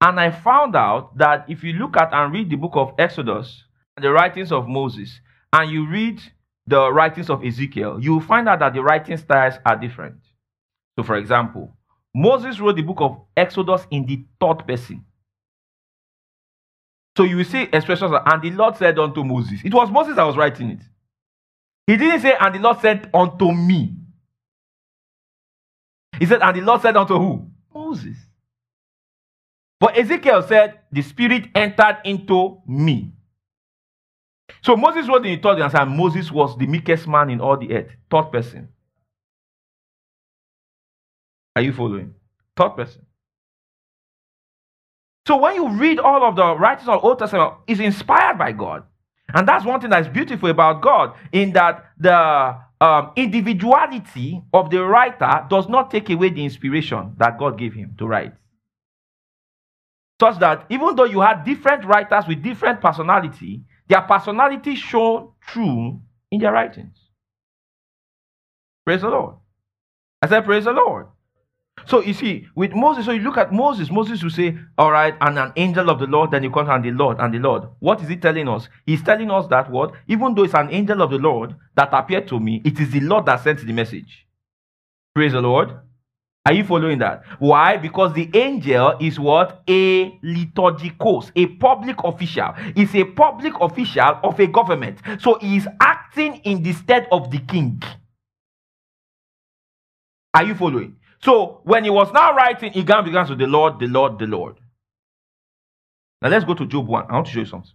And 0.00 0.18
I 0.18 0.32
found 0.32 0.74
out 0.74 1.16
that 1.18 1.44
if 1.48 1.62
you 1.62 1.74
look 1.74 1.96
at 1.96 2.12
and 2.12 2.32
read 2.32 2.50
the 2.50 2.56
book 2.56 2.72
of 2.74 2.92
Exodus, 2.98 3.62
the 3.96 4.10
writings 4.10 4.50
of 4.50 4.66
Moses, 4.66 5.20
and 5.52 5.70
you 5.70 5.88
read 5.88 6.20
the 6.66 6.90
writings 6.90 7.30
of 7.30 7.44
Ezekiel, 7.44 8.00
you 8.02 8.14
will 8.14 8.20
find 8.20 8.48
out 8.48 8.58
that 8.58 8.74
the 8.74 8.82
writing 8.82 9.16
styles 9.16 9.54
are 9.64 9.76
different. 9.76 10.16
So, 10.98 11.04
for 11.04 11.14
example, 11.14 11.72
Moses 12.12 12.58
wrote 12.58 12.74
the 12.74 12.82
book 12.82 13.00
of 13.00 13.20
Exodus 13.36 13.86
in 13.92 14.04
the 14.04 14.24
third 14.40 14.66
person. 14.66 15.04
So 17.16 17.22
you 17.22 17.36
will 17.36 17.44
see 17.44 17.68
expressions 17.72 18.10
and 18.26 18.42
the 18.42 18.50
Lord 18.50 18.74
said 18.74 18.98
unto 18.98 19.22
Moses. 19.22 19.60
It 19.64 19.72
was 19.72 19.92
Moses 19.92 20.16
that 20.16 20.24
was 20.24 20.36
writing 20.36 20.70
it. 20.70 20.80
He 21.86 21.96
didn't 21.96 22.20
say, 22.20 22.34
and 22.40 22.52
the 22.52 22.58
Lord 22.58 22.80
said 22.80 23.08
unto 23.14 23.52
me. 23.52 23.94
He 26.18 26.26
said, 26.26 26.42
And 26.42 26.56
the 26.56 26.60
Lord 26.62 26.82
said 26.82 26.96
unto 26.96 27.18
who? 27.18 27.50
Moses. 27.74 28.16
But 29.78 29.98
Ezekiel 29.98 30.42
said, 30.42 30.80
The 30.92 31.02
Spirit 31.02 31.48
entered 31.54 31.98
into 32.04 32.60
me. 32.66 33.12
So 34.62 34.76
Moses 34.76 35.08
was 35.08 35.18
in 35.18 35.34
the 35.34 35.36
third 35.36 35.60
and 35.60 35.96
Moses 35.96 36.30
was 36.30 36.56
the 36.56 36.66
meekest 36.66 37.06
man 37.06 37.30
in 37.30 37.40
all 37.40 37.56
the 37.56 37.72
earth. 37.72 37.88
Third 38.10 38.32
person. 38.32 38.68
Are 41.54 41.62
you 41.62 41.72
following? 41.72 42.14
Third 42.56 42.70
person. 42.70 43.06
So 45.26 45.36
when 45.38 45.56
you 45.56 45.68
read 45.68 45.98
all 45.98 46.24
of 46.24 46.36
the 46.36 46.56
writings 46.56 46.88
of 46.88 47.02
Old 47.04 47.18
Testament, 47.18 47.54
it's 47.66 47.80
inspired 47.80 48.38
by 48.38 48.52
God. 48.52 48.84
And 49.34 49.46
that's 49.46 49.64
one 49.64 49.80
thing 49.80 49.90
that's 49.90 50.06
beautiful 50.08 50.48
about 50.48 50.82
God, 50.82 51.14
in 51.32 51.52
that 51.54 51.86
the 51.98 52.56
um, 52.80 53.12
individuality 53.16 54.42
of 54.52 54.70
the 54.70 54.82
writer 54.84 55.46
does 55.50 55.68
not 55.68 55.90
take 55.90 56.10
away 56.10 56.30
the 56.30 56.44
inspiration 56.44 57.14
that 57.18 57.38
God 57.38 57.58
gave 57.58 57.74
him 57.74 57.94
to 57.98 58.06
write. 58.06 58.34
Such 60.20 60.38
that 60.40 60.66
even 60.70 60.96
though 60.96 61.04
you 61.04 61.20
had 61.20 61.44
different 61.44 61.84
writers 61.84 62.26
with 62.28 62.42
different 62.42 62.80
personality, 62.80 63.62
their 63.88 64.02
personality 64.02 64.76
shown 64.76 65.30
true 65.42 66.00
in 66.30 66.40
their 66.40 66.52
writings. 66.52 66.96
Praise 68.84 69.02
the 69.02 69.08
Lord. 69.10 69.36
I 70.22 70.28
said, 70.28 70.44
Praise 70.44 70.64
the 70.64 70.72
Lord. 70.72 71.06
So 71.84 72.02
you 72.02 72.14
see, 72.14 72.48
with 72.54 72.74
Moses, 72.74 73.04
so 73.04 73.12
you 73.12 73.20
look 73.20 73.36
at 73.36 73.52
Moses, 73.52 73.90
Moses 73.90 74.22
will 74.22 74.30
say, 74.30 74.56
All 74.78 74.90
right, 74.90 75.14
and 75.20 75.38
an 75.38 75.52
angel 75.56 75.90
of 75.90 76.00
the 76.00 76.06
Lord, 76.06 76.30
then 76.30 76.42
you 76.42 76.50
come 76.50 76.68
and 76.68 76.84
the 76.84 76.90
Lord 76.90 77.18
and 77.20 77.32
the 77.32 77.38
Lord. 77.38 77.64
What 77.78 78.00
is 78.00 78.08
he 78.08 78.16
telling 78.16 78.48
us? 78.48 78.68
He's 78.86 79.02
telling 79.02 79.30
us 79.30 79.46
that 79.48 79.70
what? 79.70 79.92
Even 80.08 80.34
though 80.34 80.44
it's 80.44 80.54
an 80.54 80.70
angel 80.70 81.02
of 81.02 81.10
the 81.10 81.18
Lord 81.18 81.54
that 81.76 81.90
appeared 81.92 82.26
to 82.28 82.40
me, 82.40 82.62
it 82.64 82.80
is 82.80 82.90
the 82.90 83.00
Lord 83.00 83.26
that 83.26 83.42
sent 83.42 83.64
the 83.64 83.72
message. 83.72 84.26
Praise 85.14 85.32
the 85.32 85.40
Lord. 85.40 85.78
Are 86.46 86.52
you 86.52 86.64
following 86.64 86.98
that? 86.98 87.24
Why? 87.40 87.76
Because 87.76 88.12
the 88.14 88.30
angel 88.34 88.96
is 89.00 89.18
what? 89.18 89.62
A 89.68 90.10
liturgikos, 90.20 91.32
a 91.34 91.46
public 91.46 91.96
official. 92.04 92.54
Is 92.76 92.94
a 92.94 93.04
public 93.04 93.52
official 93.60 94.20
of 94.22 94.38
a 94.38 94.46
government. 94.46 95.00
So 95.20 95.38
he 95.40 95.56
is 95.56 95.68
acting 95.80 96.36
in 96.44 96.62
the 96.62 96.72
stead 96.72 97.08
of 97.10 97.30
the 97.32 97.38
king. 97.38 97.82
Are 100.34 100.44
you 100.44 100.54
following? 100.54 100.96
So 101.26 101.60
when 101.64 101.82
he 101.82 101.90
was 101.90 102.12
now 102.12 102.36
writing, 102.36 102.70
he 102.70 102.82
began 102.82 103.02
with 103.04 103.38
the 103.38 103.48
Lord, 103.48 103.80
the 103.80 103.88
Lord, 103.88 104.16
the 104.20 104.28
Lord. 104.28 104.60
Now 106.22 106.28
let's 106.28 106.44
go 106.44 106.54
to 106.54 106.64
Job 106.64 106.86
1. 106.86 107.06
I 107.08 107.14
want 107.14 107.26
to 107.26 107.32
show 107.32 107.40
you 107.40 107.46
something. 107.46 107.72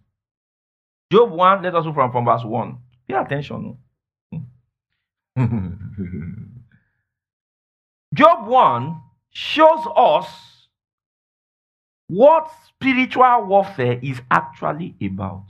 Job 1.11 1.31
1, 1.31 1.61
let 1.61 1.75
us 1.75 1.83
go 1.83 1.91
from, 1.91 2.13
from 2.13 2.23
verse 2.23 2.45
1. 2.45 2.77
Pay 3.09 3.13
attention. 3.13 3.77
Oh. 4.33 4.41
Job 8.13 8.47
1 8.47 9.01
shows 9.31 9.85
us 9.97 10.27
what 12.07 12.49
spiritual 12.69 13.47
warfare 13.47 13.99
is 14.01 14.21
actually 14.31 14.95
about. 15.01 15.47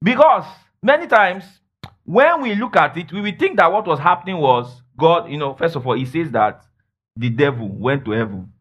Because 0.00 0.44
many 0.84 1.08
times 1.08 1.42
when 2.04 2.42
we 2.42 2.54
look 2.54 2.76
at 2.76 2.96
it, 2.96 3.12
we 3.12 3.20
will 3.20 3.38
think 3.38 3.56
that 3.58 3.72
what 3.72 3.86
was 3.86 3.98
happening 3.98 4.38
was 4.38 4.82
God, 4.96 5.30
you 5.30 5.38
know, 5.38 5.54
first 5.54 5.76
of 5.76 5.86
all, 5.86 5.94
he 5.94 6.04
says 6.04 6.30
that 6.32 6.62
the 7.16 7.30
devil 7.30 7.68
went 7.68 8.04
to 8.04 8.12
heaven. 8.12 8.52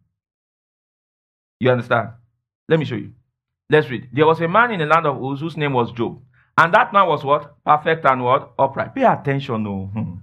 You 1.60 1.72
understand? 1.72 2.10
Let 2.68 2.80
me 2.80 2.86
show 2.86 2.96
you. 2.96 3.14
Let's 3.70 3.90
read. 3.90 4.10
There 4.12 4.26
was 4.26 4.42
a 4.42 4.48
man 4.48 4.72
in 4.72 4.80
the 4.80 4.86
land 4.86 5.06
of 5.06 5.22
Uz 5.22 5.40
whose 5.40 5.58
name 5.58 5.74
was 5.74 5.92
Job. 5.92 6.22
And 6.58 6.74
that 6.74 6.94
man 6.94 7.08
was 7.08 7.24
what? 7.24 7.56
Perfect 7.66 8.06
and 8.06 8.24
what? 8.24 8.54
Upright. 8.60 8.94
Pay 8.94 9.04
attention, 9.04 9.64
no. 9.64 9.90
Hmm. 9.94 10.14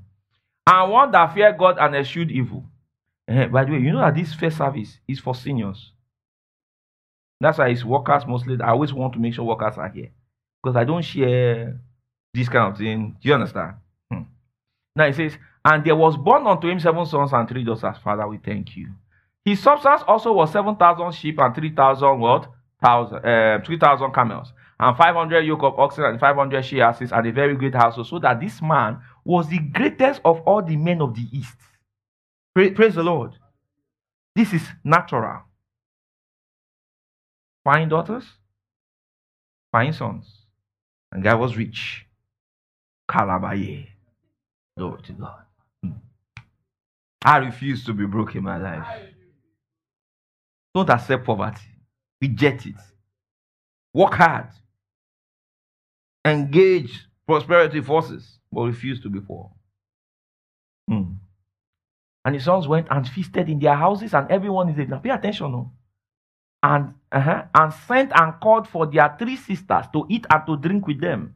And 0.66 0.90
one 0.92 1.10
that 1.10 1.34
feared 1.34 1.58
God 1.58 1.78
and 1.78 1.96
eschewed 1.96 2.30
evil. 2.30 2.64
Uh, 3.28 3.46
by 3.46 3.64
the 3.64 3.72
way, 3.72 3.78
you 3.78 3.92
know 3.92 4.00
that 4.00 4.14
this 4.14 4.34
first 4.34 4.58
service 4.58 4.98
is 5.08 5.18
for 5.18 5.34
seniors. 5.34 5.92
That's 7.40 7.58
why 7.58 7.68
it's 7.68 7.84
workers 7.84 8.26
mostly. 8.26 8.60
I 8.60 8.70
always 8.70 8.92
want 8.92 9.14
to 9.14 9.18
make 9.18 9.34
sure 9.34 9.44
workers 9.44 9.78
are 9.78 9.88
here. 9.88 10.10
Because 10.62 10.76
I 10.76 10.84
don't 10.84 11.02
share 11.02 11.80
this 12.32 12.48
kind 12.48 12.72
of 12.72 12.78
thing. 12.78 13.16
Do 13.20 13.28
you 13.28 13.34
understand? 13.34 13.74
Hmm. 14.10 14.22
Now 14.96 15.06
it 15.06 15.16
says, 15.16 15.36
And 15.64 15.84
there 15.84 15.96
was 15.96 16.16
born 16.16 16.46
unto 16.46 16.68
him 16.68 16.80
seven 16.80 17.06
sons 17.06 17.32
and 17.32 17.48
three 17.48 17.64
daughters. 17.64 17.98
Father, 18.02 18.26
we 18.26 18.38
thank 18.38 18.76
you. 18.76 18.88
His 19.44 19.60
substance 19.60 20.02
also 20.06 20.32
was 20.32 20.52
7,000 20.52 21.12
sheep 21.12 21.38
and 21.38 21.54
3,000 21.54 22.20
what? 22.20 22.48
Thousand, 22.82 23.24
uh, 23.24 23.58
3,000 23.64 24.12
camels 24.12 24.52
and 24.80 24.96
500 24.96 25.44
yoke 25.44 25.62
of 25.62 25.78
oxen 25.78 26.04
and 26.04 26.18
500 26.18 26.64
she 26.64 26.80
asses 26.80 27.12
and 27.12 27.26
a 27.26 27.32
very 27.32 27.54
great 27.54 27.74
household, 27.74 28.06
so 28.06 28.18
that 28.18 28.40
this 28.40 28.62
man 28.62 28.98
was 29.24 29.46
the 29.48 29.58
greatest 29.58 30.22
of 30.24 30.40
all 30.46 30.62
the 30.62 30.76
men 30.76 31.02
of 31.02 31.14
the 31.14 31.26
east. 31.32 31.56
Praise, 32.54 32.72
praise 32.74 32.94
the 32.94 33.02
Lord. 33.02 33.32
This 34.34 34.54
is 34.54 34.62
natural. 34.82 35.42
Fine 37.62 37.90
daughters, 37.90 38.24
fine 39.70 39.92
sons, 39.92 40.46
and 41.12 41.22
guy 41.22 41.34
was 41.34 41.58
rich. 41.58 42.06
Kalabaye. 43.10 43.88
Glory 44.78 45.02
to 45.02 45.12
God. 45.12 45.42
Hmm. 45.82 45.90
I 47.24 47.38
refuse 47.38 47.84
to 47.84 47.92
be 47.92 48.06
broke 48.06 48.36
in 48.36 48.44
my 48.44 48.56
life. 48.58 48.86
Don't 50.74 50.88
accept 50.88 51.24
poverty. 51.24 51.60
Reject 52.22 52.66
it. 52.66 52.76
Work 53.92 54.14
hard 54.14 54.48
engage 56.24 57.06
prosperity 57.26 57.80
forces, 57.80 58.38
but 58.52 58.62
refuse 58.62 59.00
to 59.00 59.08
be 59.08 59.20
poor. 59.20 59.50
Hmm. 60.88 61.14
And 62.24 62.34
his 62.34 62.44
sons 62.44 62.68
went 62.68 62.88
and 62.90 63.08
feasted 63.08 63.48
in 63.48 63.58
their 63.58 63.76
houses, 63.76 64.12
and 64.14 64.30
everyone 64.30 64.68
is 64.68 64.76
there. 64.76 64.86
Now 64.86 64.98
pay 64.98 65.10
attention, 65.10 65.52
no? 65.52 65.72
And 66.62 66.94
uh-huh, 67.10 67.44
and 67.54 67.72
sent 67.72 68.12
and 68.14 68.34
called 68.40 68.68
for 68.68 68.86
their 68.86 69.16
three 69.18 69.36
sisters 69.36 69.86
to 69.94 70.04
eat 70.10 70.26
and 70.30 70.42
to 70.46 70.56
drink 70.56 70.86
with 70.86 71.00
them. 71.00 71.34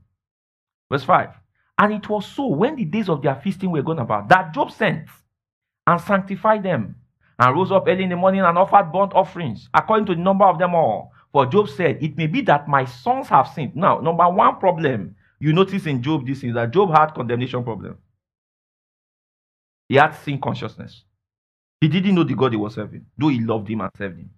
Verse 0.90 1.04
5. 1.04 1.30
And 1.78 1.92
it 1.92 2.08
was 2.08 2.26
so 2.26 2.46
when 2.46 2.76
the 2.76 2.84
days 2.84 3.08
of 3.08 3.22
their 3.22 3.34
feasting 3.36 3.70
were 3.70 3.82
gone 3.82 3.98
about 3.98 4.28
that 4.28 4.54
Job 4.54 4.70
sent 4.70 5.08
and 5.86 6.00
sanctified 6.00 6.62
them 6.62 6.96
and 7.38 7.56
rose 7.56 7.72
up 7.72 7.84
early 7.88 8.04
in 8.04 8.10
the 8.10 8.16
morning 8.16 8.42
and 8.42 8.56
offered 8.56 8.92
burnt 8.92 9.12
offerings 9.14 9.68
according 9.74 10.06
to 10.06 10.14
the 10.14 10.20
number 10.20 10.44
of 10.44 10.58
them 10.58 10.74
all. 10.74 11.12
For 11.32 11.46
Job 11.46 11.68
said, 11.68 12.02
It 12.02 12.16
may 12.16 12.28
be 12.28 12.42
that 12.42 12.68
my 12.68 12.84
sons 12.84 13.28
have 13.28 13.48
sinned. 13.48 13.74
Now, 13.76 13.98
number 14.00 14.28
one 14.30 14.58
problem 14.58 15.16
you 15.40 15.52
notice 15.52 15.86
in 15.86 16.02
Job 16.02 16.26
this 16.26 16.44
is 16.44 16.54
that 16.54 16.70
Job 16.72 16.90
had 16.90 17.14
condemnation 17.14 17.64
problem. 17.64 17.98
He 19.88 19.96
had 19.96 20.12
sin 20.12 20.40
consciousness. 20.40 21.04
He 21.80 21.88
didn't 21.88 22.14
know 22.14 22.24
the 22.24 22.34
God 22.34 22.52
he 22.52 22.58
was 22.58 22.74
serving, 22.74 23.06
though 23.18 23.28
he 23.28 23.40
loved 23.40 23.68
him 23.68 23.82
and 23.82 23.90
served 23.98 24.18
him. 24.18 24.30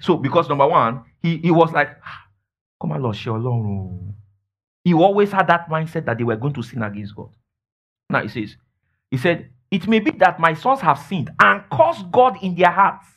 So, 0.00 0.16
because 0.16 0.48
number 0.48 0.66
one, 0.66 1.04
he, 1.22 1.38
he 1.38 1.50
was 1.50 1.72
like, 1.72 1.90
ah, 2.04 2.26
Come 2.80 2.92
on, 2.92 3.02
Lord, 3.02 3.16
share 3.16 3.34
along. 3.36 4.14
He 4.86 4.94
always 4.94 5.32
had 5.32 5.48
that 5.48 5.68
mindset 5.68 6.04
that 6.04 6.16
they 6.16 6.22
were 6.22 6.36
going 6.36 6.54
to 6.54 6.62
sin 6.62 6.80
against 6.80 7.16
God. 7.16 7.30
Now 8.08 8.22
he 8.22 8.28
says, 8.28 8.56
He 9.10 9.16
said, 9.16 9.50
It 9.68 9.88
may 9.88 9.98
be 9.98 10.12
that 10.12 10.38
my 10.38 10.54
sons 10.54 10.80
have 10.80 11.00
sinned 11.00 11.28
and 11.40 11.64
caused 11.70 12.12
God 12.12 12.38
in 12.40 12.54
their 12.54 12.70
hearts. 12.70 13.08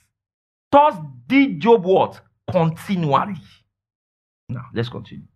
Thus 0.71 0.95
did 1.27 1.60
Job 1.60 1.84
what? 1.84 2.21
continually. 2.51 3.36
Now, 4.49 4.65
let's 4.73 4.89
continue. 4.89 5.27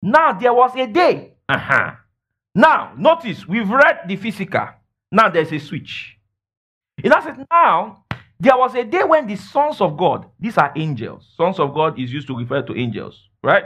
Now, 0.00 0.32
there 0.32 0.54
was 0.54 0.76
a 0.76 0.86
day. 0.86 1.34
Uh-huh. 1.48 1.92
Now, 2.54 2.92
notice 2.96 3.48
we've 3.48 3.68
read 3.68 4.02
the 4.06 4.14
physical. 4.14 4.68
Now, 5.10 5.28
there's 5.28 5.52
a 5.52 5.58
switch. 5.58 6.16
It 7.02 7.12
says, 7.12 7.36
now, 7.50 8.04
there 8.38 8.56
was 8.56 8.74
a 8.76 8.84
day 8.84 9.02
when 9.02 9.26
the 9.26 9.36
sons 9.36 9.80
of 9.80 9.96
God, 9.96 10.26
these 10.38 10.56
are 10.56 10.72
angels, 10.76 11.32
sons 11.36 11.58
of 11.58 11.74
God 11.74 11.98
is 11.98 12.12
used 12.12 12.28
to 12.28 12.36
refer 12.36 12.62
to 12.62 12.76
angels, 12.76 13.28
right? 13.42 13.64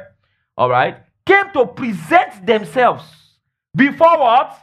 All 0.56 0.70
right, 0.70 1.02
came 1.26 1.52
to 1.52 1.66
present 1.66 2.46
themselves 2.46 3.04
before 3.74 4.18
what? 4.18 4.58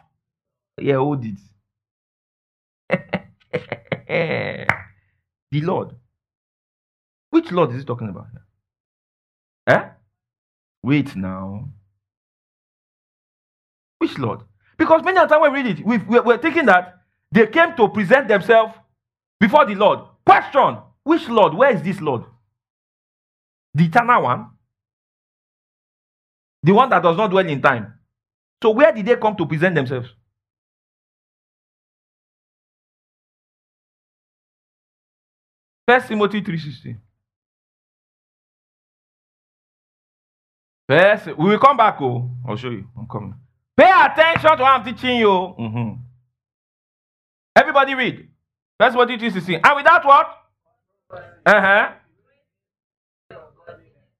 Yeah, 0.80 0.95
who 0.98 1.17
did? 1.17 1.38
the 4.10 5.62
Lord. 5.62 5.95
Which 7.32 7.52
Lord 7.52 7.72
is 7.72 7.78
he 7.82 7.86
talking 7.86 8.10
about? 8.10 8.28
Eh? 9.67 9.89
Wait 10.84 11.15
now. 11.15 11.69
Which 14.00 14.17
Lord? 14.17 14.41
Because 14.78 15.04
many 15.04 15.17
a 15.17 15.28
times 15.28 15.43
we 15.43 15.50
read 15.50 15.80
it, 15.80 15.86
we 15.86 15.98
we're 15.98 16.38
thinking 16.38 16.65
that 16.67 17.00
they 17.32 17.48
came 17.48 17.76
to 17.76 17.89
present 17.89 18.28
themselves 18.28 18.74
before 19.39 19.65
the 19.65 19.76
Lord. 19.76 20.00
Question 20.26 20.78
Which 21.04 21.28
Lord? 21.30 21.54
Where 21.54 21.76
is 21.76 21.82
this 21.84 22.00
Lord? 22.02 22.24
The 23.76 23.86
eternal 23.86 24.24
one? 24.24 24.48
The 26.63 26.74
one 26.74 26.89
that 26.89 27.04
does 27.04 27.17
not 27.17 27.30
dwell 27.32 27.48
in 27.48 27.62
time. 27.62 27.93
So, 28.62 28.72
where 28.72 28.91
did 28.91 29.06
they 29.06 29.15
come 29.15 29.36
to 29.38 29.45
present 29.45 29.76
themselves? 29.76 30.10
First 35.88 36.08
Timothy 36.08 36.41
3:16. 36.41 37.00
First, 40.88 41.28
we 41.38 41.50
will 41.50 41.60
come 41.60 41.78
back. 41.78 42.02
Oh, 42.02 42.30
I'll 42.48 42.58
show 42.58 42.69
you. 42.69 42.88
I'm 42.98 43.08
coming. 43.08 43.36
Pay 43.78 43.89
attention 43.89 44.58
to 44.58 44.63
what 44.63 44.74
I'm 44.74 44.84
teaching 44.84 45.17
you. 45.17 45.30
Mhm. 45.60 46.00
Everybody 47.56 47.95
read. 47.95 48.30
Is 48.82 49.34
to 49.34 49.41
see. 49.41 49.56
And 49.56 49.76
without 49.76 50.06
what? 50.06 50.28
Uh-huh. 51.45 51.93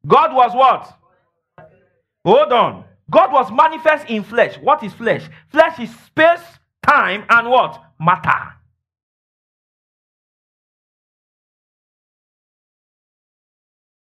God 0.06 0.34
was 0.36 0.54
what? 0.56 0.99
Hold 2.30 2.54
on. 2.54 2.86
God 3.10 3.32
was 3.32 3.52
manifest 3.52 4.08
in 4.08 4.24
flesh. 4.24 4.56
What 4.60 4.84
is 4.84 4.94
flesh? 4.94 5.28
Flesh 5.48 5.80
is 5.80 5.90
space, 6.06 6.44
time, 6.86 7.26
and 7.28 7.50
what? 7.50 7.84
Matter. 8.00 8.54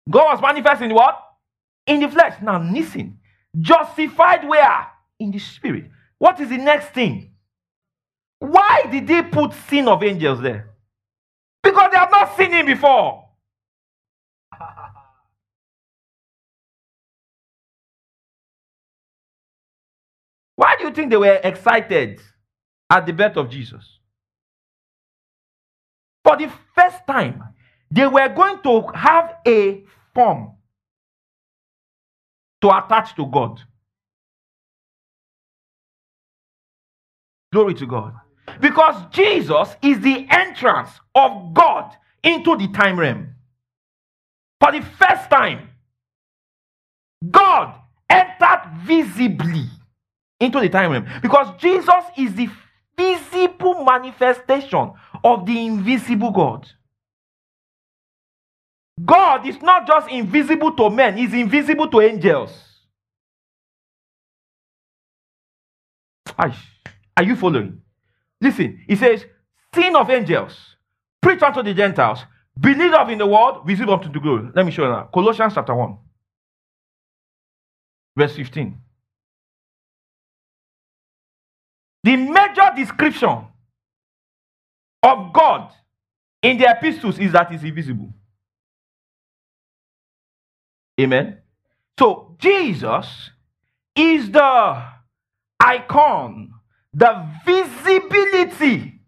God 0.09 0.33
was 0.33 0.41
manifest 0.41 0.81
in 0.81 0.93
what? 0.93 1.17
In 1.87 2.01
the 2.01 2.09
flesh. 2.09 2.33
Now 2.41 2.61
listen. 2.61 3.19
Justified 3.57 4.45
where? 4.49 4.87
In 5.19 5.31
the 5.31 5.39
spirit. 5.39 5.89
What 6.17 6.41
is 6.41 6.49
the 6.49 6.57
next 6.57 6.89
thing? 6.89 7.31
Why 8.39 8.83
did 8.91 9.07
they 9.07 9.21
put 9.21 9.53
sin 9.69 9.87
of 9.87 10.03
angels 10.03 10.41
there? 10.41 10.71
Because 11.63 11.89
they 11.89 11.97
have 11.97 12.11
not 12.11 12.35
seen 12.35 12.51
him 12.51 12.65
before. 12.65 13.28
Why 20.59 20.75
do 20.77 20.83
you 20.83 20.91
think 20.91 21.09
they 21.09 21.15
were 21.15 21.39
excited 21.41 22.19
at 22.89 23.05
the 23.05 23.13
birth 23.13 23.37
of 23.37 23.49
Jesus? 23.49 23.99
For 26.21 26.35
the 26.35 26.51
first 26.75 26.97
time, 27.07 27.41
they 27.89 28.05
were 28.05 28.27
going 28.27 28.61
to 28.63 28.87
have 28.93 29.35
a 29.47 29.85
form 30.13 30.51
to 32.61 32.77
attach 32.77 33.15
to 33.15 33.25
God. 33.25 33.61
Glory 37.53 37.73
to 37.75 37.87
God. 37.87 38.15
Because 38.59 39.01
Jesus 39.11 39.77
is 39.81 40.01
the 40.01 40.27
entrance 40.29 40.89
of 41.15 41.53
God 41.53 41.95
into 42.21 42.57
the 42.57 42.67
time 42.67 42.99
realm. 42.99 43.29
For 44.59 44.73
the 44.73 44.81
first 44.81 45.29
time, 45.29 45.69
God 47.31 47.79
entered 48.09 48.63
visibly 48.83 49.69
into 50.39 50.59
the 50.59 50.69
time 50.69 50.91
realm. 50.91 51.07
Because 51.21 51.59
Jesus 51.61 52.03
is 52.17 52.33
the 52.35 52.49
visible 52.97 53.83
manifestation 53.83 54.93
of 55.23 55.45
the 55.45 55.65
invisible 55.65 56.31
God. 56.31 56.67
God 59.05 59.47
is 59.47 59.61
not 59.61 59.87
just 59.87 60.09
invisible 60.09 60.73
to 60.73 60.89
men, 60.89 61.17
he's 61.17 61.33
invisible 61.33 61.89
to 61.89 62.01
angels. 62.01 62.51
Are 66.37 67.23
you 67.23 67.35
following? 67.35 67.81
Listen, 68.41 68.83
he 68.87 68.95
says, 68.95 69.25
Sin 69.75 69.95
of 69.95 70.09
angels, 70.09 70.77
preach 71.21 71.41
unto 71.43 71.63
the 71.63 71.73
Gentiles, 71.73 72.25
believe 72.59 72.93
of 72.93 73.09
in 73.09 73.19
the 73.19 73.27
world, 73.27 73.61
receive 73.65 73.89
unto 73.89 74.11
the 74.11 74.19
glory. 74.19 74.49
Let 74.55 74.65
me 74.65 74.71
show 74.71 74.83
you 74.83 74.89
now. 74.89 75.09
Colossians 75.13 75.53
chapter 75.53 75.75
1, 75.75 75.97
verse 78.17 78.35
15. 78.35 78.77
The 82.03 82.15
major 82.15 82.71
description 82.75 83.45
of 85.03 85.33
God 85.33 85.71
in 86.41 86.57
the 86.57 86.69
epistles 86.69 87.19
is 87.19 87.31
that 87.33 87.51
he's 87.51 87.63
invisible. 87.63 88.13
Amen. 90.99 91.37
So 91.97 92.35
Jesus 92.39 93.31
is 93.95 94.31
the 94.31 94.83
icon, 95.59 96.53
the 96.93 97.27
visibility 97.45 98.99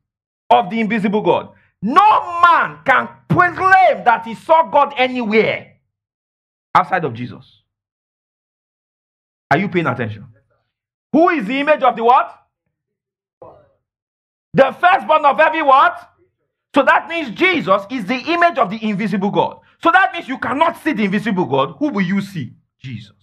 of 0.49 0.69
the 0.69 0.80
invisible 0.80 1.21
God. 1.21 1.54
No 1.82 2.41
man 2.41 2.80
can 2.86 3.10
proclaim 3.27 4.04
that 4.04 4.23
he 4.25 4.36
saw 4.36 4.69
God 4.69 4.93
anywhere 4.97 5.77
outside 6.75 7.06
of 7.06 7.13
Jesus. 7.13 7.63
Are 9.49 9.58
you 9.58 9.67
paying 9.67 9.88
attention? 9.88 10.27
Who 11.12 11.30
is 11.30 11.45
the 11.45 11.60
image 11.60 11.82
of 11.84 11.95
the 11.95 12.04
what? 12.04 12.40
The 14.54 14.72
firstborn 14.80 15.26
of 15.26 15.40
every 15.40 15.62
what? 15.62 16.10
So 16.76 16.84
that 16.84 17.08
means 17.10 17.32
Jesus 17.32 17.84
is 17.90 18.06
the 18.06 18.18
image 18.18 18.58
of 18.58 18.70
the 18.70 18.84
invisible 18.84 19.32
God. 19.32 19.60
So 19.84 19.92
that 19.92 20.14
means 20.14 20.28
you 20.28 20.38
cannot 20.38 20.78
see 20.84 20.94
the 20.94 21.06
invisible 21.06 21.46
God. 21.46 21.76
Who 21.80 21.90
will 21.90 22.04
you 22.06 22.22
see? 22.22 22.54
Jesus. 22.80 23.14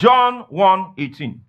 John 0.00 0.46
1 0.50 0.94
18. 0.98 1.40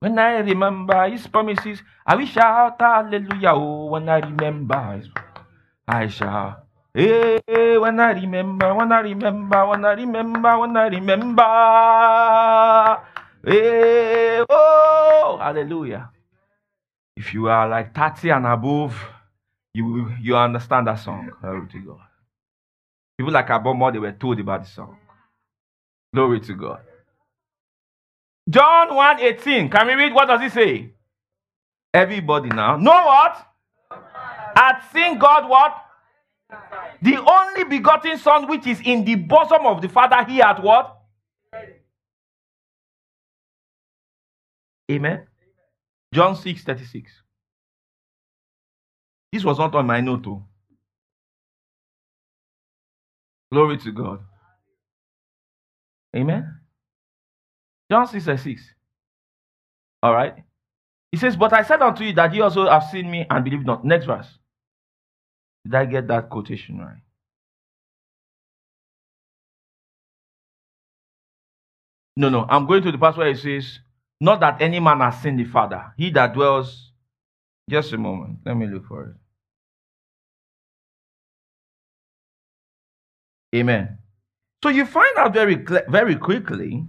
When 0.00 0.18
I 0.18 0.38
remember 0.38 1.10
his 1.10 1.26
promises, 1.26 1.82
I 2.06 2.16
will 2.16 2.26
shout 2.26 2.76
hallelujah. 2.80 3.52
Oh, 3.54 3.86
when 3.86 4.08
I 4.08 4.18
remember 4.20 4.96
his, 4.96 5.08
I 5.88 6.08
shall. 6.08 6.67
Hey, 6.94 7.40
when 7.78 7.98
I 8.00 8.12
remember, 8.12 8.74
when 8.74 8.92
I 8.92 9.00
remember, 9.00 9.66
when 9.66 9.84
I 9.86 9.92
remember, 9.94 10.58
when 10.58 10.76
I 10.76 10.88
remember. 10.88 11.42
Hey, 13.46 14.44
oh, 14.50 15.38
hallelujah. 15.40 16.10
If 17.16 17.34
you 17.34 17.48
are 17.48 17.68
like 17.68 17.94
30 17.94 18.30
and 18.30 18.46
above, 18.46 18.96
you 19.74 20.12
you 20.20 20.36
understand 20.36 20.88
that 20.88 20.96
song. 21.00 21.30
Glory 21.42 21.68
to 21.72 21.80
God. 21.80 22.00
People 23.18 23.32
like 23.34 23.48
Abomor, 23.48 23.92
they 23.92 23.98
were 24.00 24.12
told 24.12 24.40
about 24.40 24.64
the 24.64 24.70
song. 24.70 24.98
Glory 26.14 26.40
to 26.40 26.54
God. 26.54 26.80
John 28.50 28.94
1 28.94 29.20
18. 29.20 29.70
Can 29.70 29.86
we 29.88 29.94
read? 29.94 30.14
What 30.14 30.28
does 30.28 30.42
it 30.42 30.52
say? 30.52 30.92
Everybody 31.94 32.50
now. 32.50 32.76
Know 32.76 32.92
what? 32.92 33.46
Had 34.56 34.80
seen 34.92 35.18
God 35.18 35.48
what? 35.48 35.84
The 37.00 37.16
only 37.16 37.64
begotten 37.64 38.18
Son 38.18 38.48
which 38.48 38.66
is 38.66 38.80
in 38.84 39.04
the 39.04 39.14
bosom 39.14 39.66
of 39.66 39.80
the 39.80 39.88
Father, 39.88 40.24
he 40.24 40.38
had 40.38 40.62
what? 40.62 40.96
Amen. 44.90 45.26
John 46.12 46.34
6 46.34 46.64
36. 46.64 47.12
This 49.32 49.44
was 49.44 49.58
not 49.58 49.74
on 49.74 49.86
my 49.86 50.00
note. 50.00 50.24
Too. 50.24 50.42
Glory 53.52 53.78
to 53.78 53.92
God. 53.92 54.20
Amen. 56.16 56.60
John 57.90 58.06
6 58.08 58.24
36. 58.24 58.62
All 60.02 60.14
right. 60.14 60.34
He 61.12 61.18
says, 61.18 61.36
But 61.36 61.52
I 61.52 61.62
said 61.62 61.82
unto 61.82 62.04
you 62.04 62.12
that 62.14 62.34
ye 62.34 62.40
also 62.40 62.68
have 62.68 62.84
seen 62.84 63.10
me 63.10 63.26
and 63.28 63.44
believe 63.44 63.64
not. 63.64 63.84
Next 63.84 64.06
verse. 64.06 64.38
Did 65.68 65.76
I 65.76 65.86
get 65.86 66.08
that 66.08 66.30
quotation 66.30 66.78
right? 66.78 67.02
No, 72.16 72.30
no. 72.30 72.46
I'm 72.48 72.66
going 72.66 72.82
to 72.84 72.92
the 72.92 72.98
part 72.98 73.16
where 73.18 73.28
it 73.28 73.38
says, 73.38 73.80
Not 74.20 74.40
that 74.40 74.62
any 74.62 74.80
man 74.80 75.00
has 75.00 75.20
seen 75.22 75.36
the 75.36 75.44
Father. 75.44 75.92
He 75.98 76.10
that 76.12 76.34
dwells. 76.34 76.92
Just 77.70 77.92
a 77.92 77.98
moment. 77.98 78.40
Let 78.46 78.56
me 78.56 78.66
look 78.66 78.86
for 78.86 79.04
it. 79.04 79.16
Amen. 83.58 83.98
So 84.62 84.70
you 84.70 84.86
find 84.86 85.16
out 85.18 85.34
very, 85.34 85.56
very 85.88 86.16
quickly, 86.16 86.84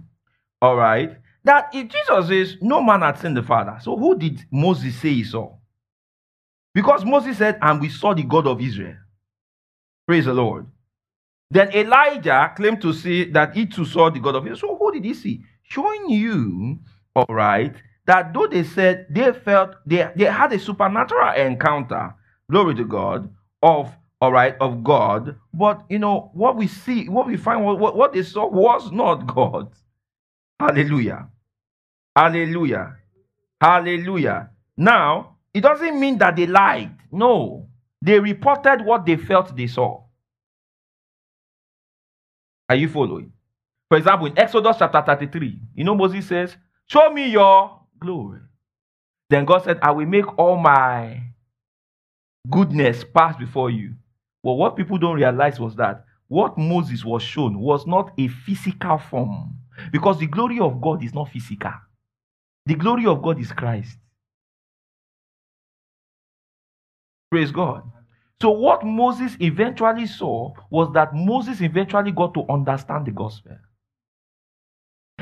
all 0.62 0.76
right, 0.76 1.16
that 1.44 1.70
if 1.74 1.88
Jesus 1.88 2.28
says, 2.28 2.56
no 2.62 2.82
man 2.82 3.02
had 3.02 3.18
seen 3.18 3.34
the 3.34 3.42
Father, 3.42 3.78
so 3.82 3.96
who 3.96 4.18
did 4.18 4.44
Moses 4.50 4.96
say 4.96 5.10
he 5.14 5.24
saw? 5.24 5.56
Because 6.74 7.04
Moses 7.04 7.38
said, 7.38 7.58
and 7.62 7.80
we 7.80 7.88
saw 7.88 8.14
the 8.14 8.22
God 8.24 8.46
of 8.46 8.60
Israel. 8.60 8.96
Praise 10.06 10.26
the 10.26 10.34
Lord. 10.34 10.66
Then 11.50 11.72
Elijah 11.74 12.52
claimed 12.56 12.82
to 12.82 12.92
see 12.92 13.24
that 13.32 13.54
he 13.56 13.66
too 13.66 13.84
saw 13.86 14.10
the 14.10 14.20
God 14.20 14.36
of 14.36 14.46
Israel. 14.46 14.58
So 14.72 14.76
who 14.78 14.92
did 14.92 15.04
he 15.04 15.14
see? 15.14 15.44
Showing 15.62 16.10
you, 16.10 16.78
all 17.16 17.26
right, 17.28 17.74
that 18.06 18.34
though 18.34 18.46
they 18.46 18.64
said 18.64 19.06
they 19.10 19.32
felt 19.32 19.76
they, 19.86 20.08
they 20.16 20.26
had 20.26 20.52
a 20.52 20.58
supernatural 20.58 21.34
encounter, 21.34 22.14
glory 22.50 22.74
to 22.76 22.84
God, 22.84 23.34
of 23.62 23.94
all 24.20 24.32
right, 24.32 24.56
of 24.60 24.84
God, 24.84 25.36
but 25.54 25.84
you 25.88 25.98
know 25.98 26.30
what 26.34 26.56
we 26.56 26.66
see, 26.68 27.08
what 27.08 27.26
we 27.26 27.36
find, 27.36 27.64
what, 27.64 27.96
what 27.96 28.12
they 28.12 28.22
saw 28.22 28.46
was 28.48 28.92
not 28.92 29.26
God. 29.34 29.72
Hallelujah. 30.60 31.28
Hallelujah. 32.16 32.96
Hallelujah. 33.60 34.50
Now, 34.76 35.36
it 35.54 35.62
doesn't 35.62 35.98
mean 35.98 36.18
that 36.18 36.36
they 36.36 36.46
lied. 36.46 36.96
No. 37.10 37.68
They 38.02 38.18
reported 38.18 38.84
what 38.84 39.04
they 39.06 39.16
felt 39.16 39.56
they 39.56 39.66
saw. 39.66 40.02
Are 42.68 42.76
you 42.76 42.88
following? 42.88 43.32
For 43.88 43.98
example, 43.98 44.26
in 44.26 44.38
Exodus 44.38 44.76
chapter 44.78 45.02
33, 45.02 45.60
you 45.74 45.84
know, 45.84 45.94
Moses 45.94 46.26
says, 46.26 46.56
Show 46.86 47.12
me 47.12 47.30
your 47.30 47.80
glory. 47.98 48.40
Then 49.28 49.44
God 49.44 49.64
said, 49.64 49.78
I 49.82 49.90
will 49.90 50.06
make 50.06 50.38
all 50.38 50.56
my 50.56 51.22
goodness 52.50 53.04
pass 53.04 53.36
before 53.36 53.70
you. 53.70 53.94
But 54.42 54.52
what 54.54 54.76
people 54.76 54.98
don't 54.98 55.16
realize 55.16 55.60
was 55.60 55.76
that 55.76 56.04
what 56.28 56.56
Moses 56.56 57.04
was 57.04 57.22
shown 57.22 57.58
was 57.58 57.86
not 57.86 58.12
a 58.18 58.28
physical 58.28 58.98
form 58.98 59.56
because 59.92 60.18
the 60.18 60.26
glory 60.26 60.60
of 60.60 60.80
God 60.80 61.04
is 61.04 61.12
not 61.14 61.30
physical. 61.30 61.72
The 62.66 62.74
glory 62.74 63.06
of 63.06 63.22
God 63.22 63.40
is 63.40 63.52
Christ. 63.52 63.98
Praise 67.30 67.52
God. 67.52 67.82
So, 68.42 68.50
what 68.50 68.84
Moses 68.84 69.36
eventually 69.40 70.06
saw 70.06 70.52
was 70.70 70.92
that 70.94 71.14
Moses 71.14 71.60
eventually 71.60 72.10
got 72.12 72.34
to 72.34 72.44
understand 72.50 73.06
the 73.06 73.12
gospel. 73.12 73.56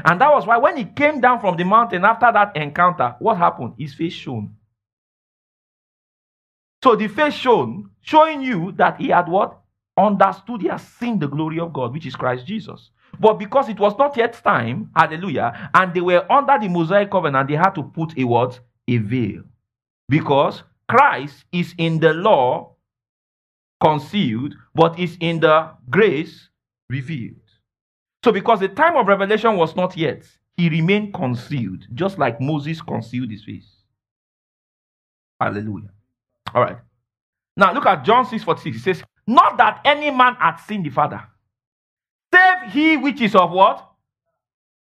And 0.04 0.20
that 0.20 0.30
was 0.32 0.46
why 0.46 0.58
when 0.58 0.76
he 0.76 0.84
came 0.84 1.20
down 1.20 1.40
from 1.40 1.56
the 1.56 1.64
mountain 1.64 2.04
after 2.04 2.30
that 2.32 2.56
encounter, 2.56 3.16
what 3.18 3.36
happened? 3.36 3.74
His 3.78 3.94
face 3.94 4.12
shone. 4.12 4.56
So 6.82 6.94
the 6.94 7.08
face 7.08 7.34
shone, 7.34 7.90
showing 8.00 8.40
you 8.40 8.72
that 8.76 9.00
he 9.00 9.08
had 9.08 9.28
what? 9.28 9.58
Understood, 9.96 10.62
he 10.62 10.68
has 10.68 10.82
seen 10.86 11.18
the 11.18 11.26
glory 11.26 11.58
of 11.58 11.72
God, 11.72 11.92
which 11.92 12.06
is 12.06 12.14
Christ 12.14 12.46
Jesus. 12.46 12.90
But 13.18 13.34
because 13.34 13.68
it 13.68 13.80
was 13.80 13.98
not 13.98 14.16
yet 14.16 14.34
time, 14.34 14.90
hallelujah, 14.94 15.70
and 15.74 15.92
they 15.92 16.00
were 16.00 16.24
under 16.30 16.56
the 16.60 16.68
Mosaic 16.68 17.10
covenant, 17.10 17.48
they 17.48 17.56
had 17.56 17.70
to 17.70 17.82
put 17.82 18.16
a 18.16 18.22
what? 18.22 18.60
A 18.86 18.98
veil. 18.98 19.42
Because 20.08 20.62
Christ 20.88 21.44
is 21.52 21.74
in 21.78 22.00
the 22.00 22.14
law 22.14 22.74
concealed, 23.80 24.54
but 24.74 24.98
is 24.98 25.16
in 25.20 25.40
the 25.40 25.70
grace 25.90 26.48
revealed. 26.90 27.36
So, 28.24 28.32
because 28.32 28.60
the 28.60 28.68
time 28.68 28.96
of 28.96 29.06
revelation 29.06 29.56
was 29.56 29.76
not 29.76 29.96
yet, 29.96 30.24
he 30.56 30.68
remained 30.68 31.14
concealed, 31.14 31.86
just 31.94 32.18
like 32.18 32.40
Moses 32.40 32.82
concealed 32.82 33.30
his 33.30 33.44
face. 33.44 33.70
Hallelujah. 35.40 35.90
All 36.54 36.62
right. 36.62 36.78
Now 37.56 37.72
look 37.72 37.86
at 37.86 38.04
John 38.04 38.26
6 38.26 38.42
46. 38.42 38.76
It 38.76 38.82
says, 38.82 39.04
Not 39.26 39.56
that 39.58 39.80
any 39.84 40.10
man 40.10 40.34
had 40.36 40.56
seen 40.56 40.82
the 40.82 40.90
Father, 40.90 41.22
save 42.32 42.72
he 42.72 42.96
which 42.96 43.20
is 43.20 43.34
of 43.34 43.50
what? 43.52 43.88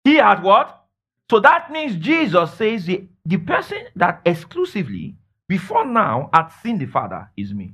He 0.03 0.15
had 0.15 0.41
what? 0.41 0.85
So 1.29 1.39
that 1.41 1.71
means 1.71 1.95
Jesus 1.97 2.53
says 2.53 2.85
the, 2.85 3.07
the 3.25 3.37
person 3.37 3.79
that 3.95 4.21
exclusively 4.25 5.15
before 5.47 5.85
now 5.85 6.29
had 6.33 6.49
seen 6.63 6.77
the 6.77 6.85
Father 6.85 7.29
is 7.37 7.53
me. 7.53 7.73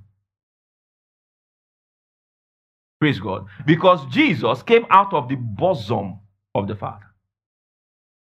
Praise 2.99 3.19
God. 3.19 3.47
Because 3.65 4.05
Jesus 4.09 4.63
came 4.63 4.85
out 4.89 5.13
of 5.13 5.27
the 5.27 5.35
bosom 5.35 6.19
of 6.55 6.67
the 6.67 6.75
Father. 6.75 7.05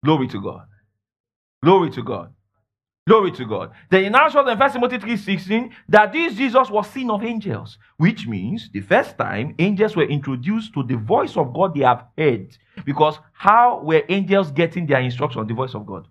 Glory 0.04 0.28
to 0.28 0.42
God. 0.42 0.68
Glory 1.64 1.90
to 1.92 2.04
God. 2.04 2.34
Glory 3.08 3.32
to 3.32 3.46
God. 3.46 3.72
Then 3.90 4.04
he 4.04 4.10
now 4.10 4.28
shows 4.28 4.50
in 4.50 4.60
1 4.60 4.72
Timothy 4.74 4.98
3.16 4.98 5.72
that 5.88 6.12
this 6.12 6.36
Jesus 6.36 6.70
was 6.70 6.90
seen 6.90 7.10
of 7.10 7.24
angels, 7.24 7.78
which 7.96 8.28
means 8.28 8.70
the 8.74 8.82
first 8.82 9.18
time 9.18 9.56
angels 9.60 9.96
were 9.96 10.04
introduced 10.04 10.74
to 10.74 10.84
the 10.84 10.98
voice 10.98 11.38
of 11.38 11.54
God 11.54 11.74
they 11.74 11.86
have 11.86 12.04
heard. 12.18 12.58
Because 12.86 13.18
how 13.32 13.82
were 13.82 14.04
angels 14.10 14.52
getting 14.52 14.86
their 14.86 15.00
instruction? 15.00 15.48
The 15.48 15.54
voice 15.54 15.74
of 15.74 15.86
God. 15.86 16.10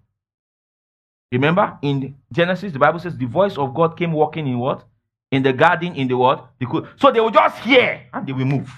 Remember 1.32 1.78
in 1.82 2.16
Genesis, 2.32 2.72
the 2.72 2.78
Bible 2.78 2.98
says 3.00 3.16
the 3.16 3.26
voice 3.26 3.58
of 3.58 3.74
God 3.74 3.96
came 3.98 4.12
walking 4.12 4.46
in 4.46 4.58
what? 4.58 4.84
In 5.32 5.42
the 5.42 5.52
garden, 5.52 5.94
in 5.96 6.08
the 6.08 6.16
what? 6.16 6.50
So 6.98 7.10
they 7.10 7.20
will 7.20 7.30
just 7.30 7.58
hear 7.58 8.02
and 8.12 8.26
they 8.26 8.32
will 8.32 8.44
move. 8.44 8.70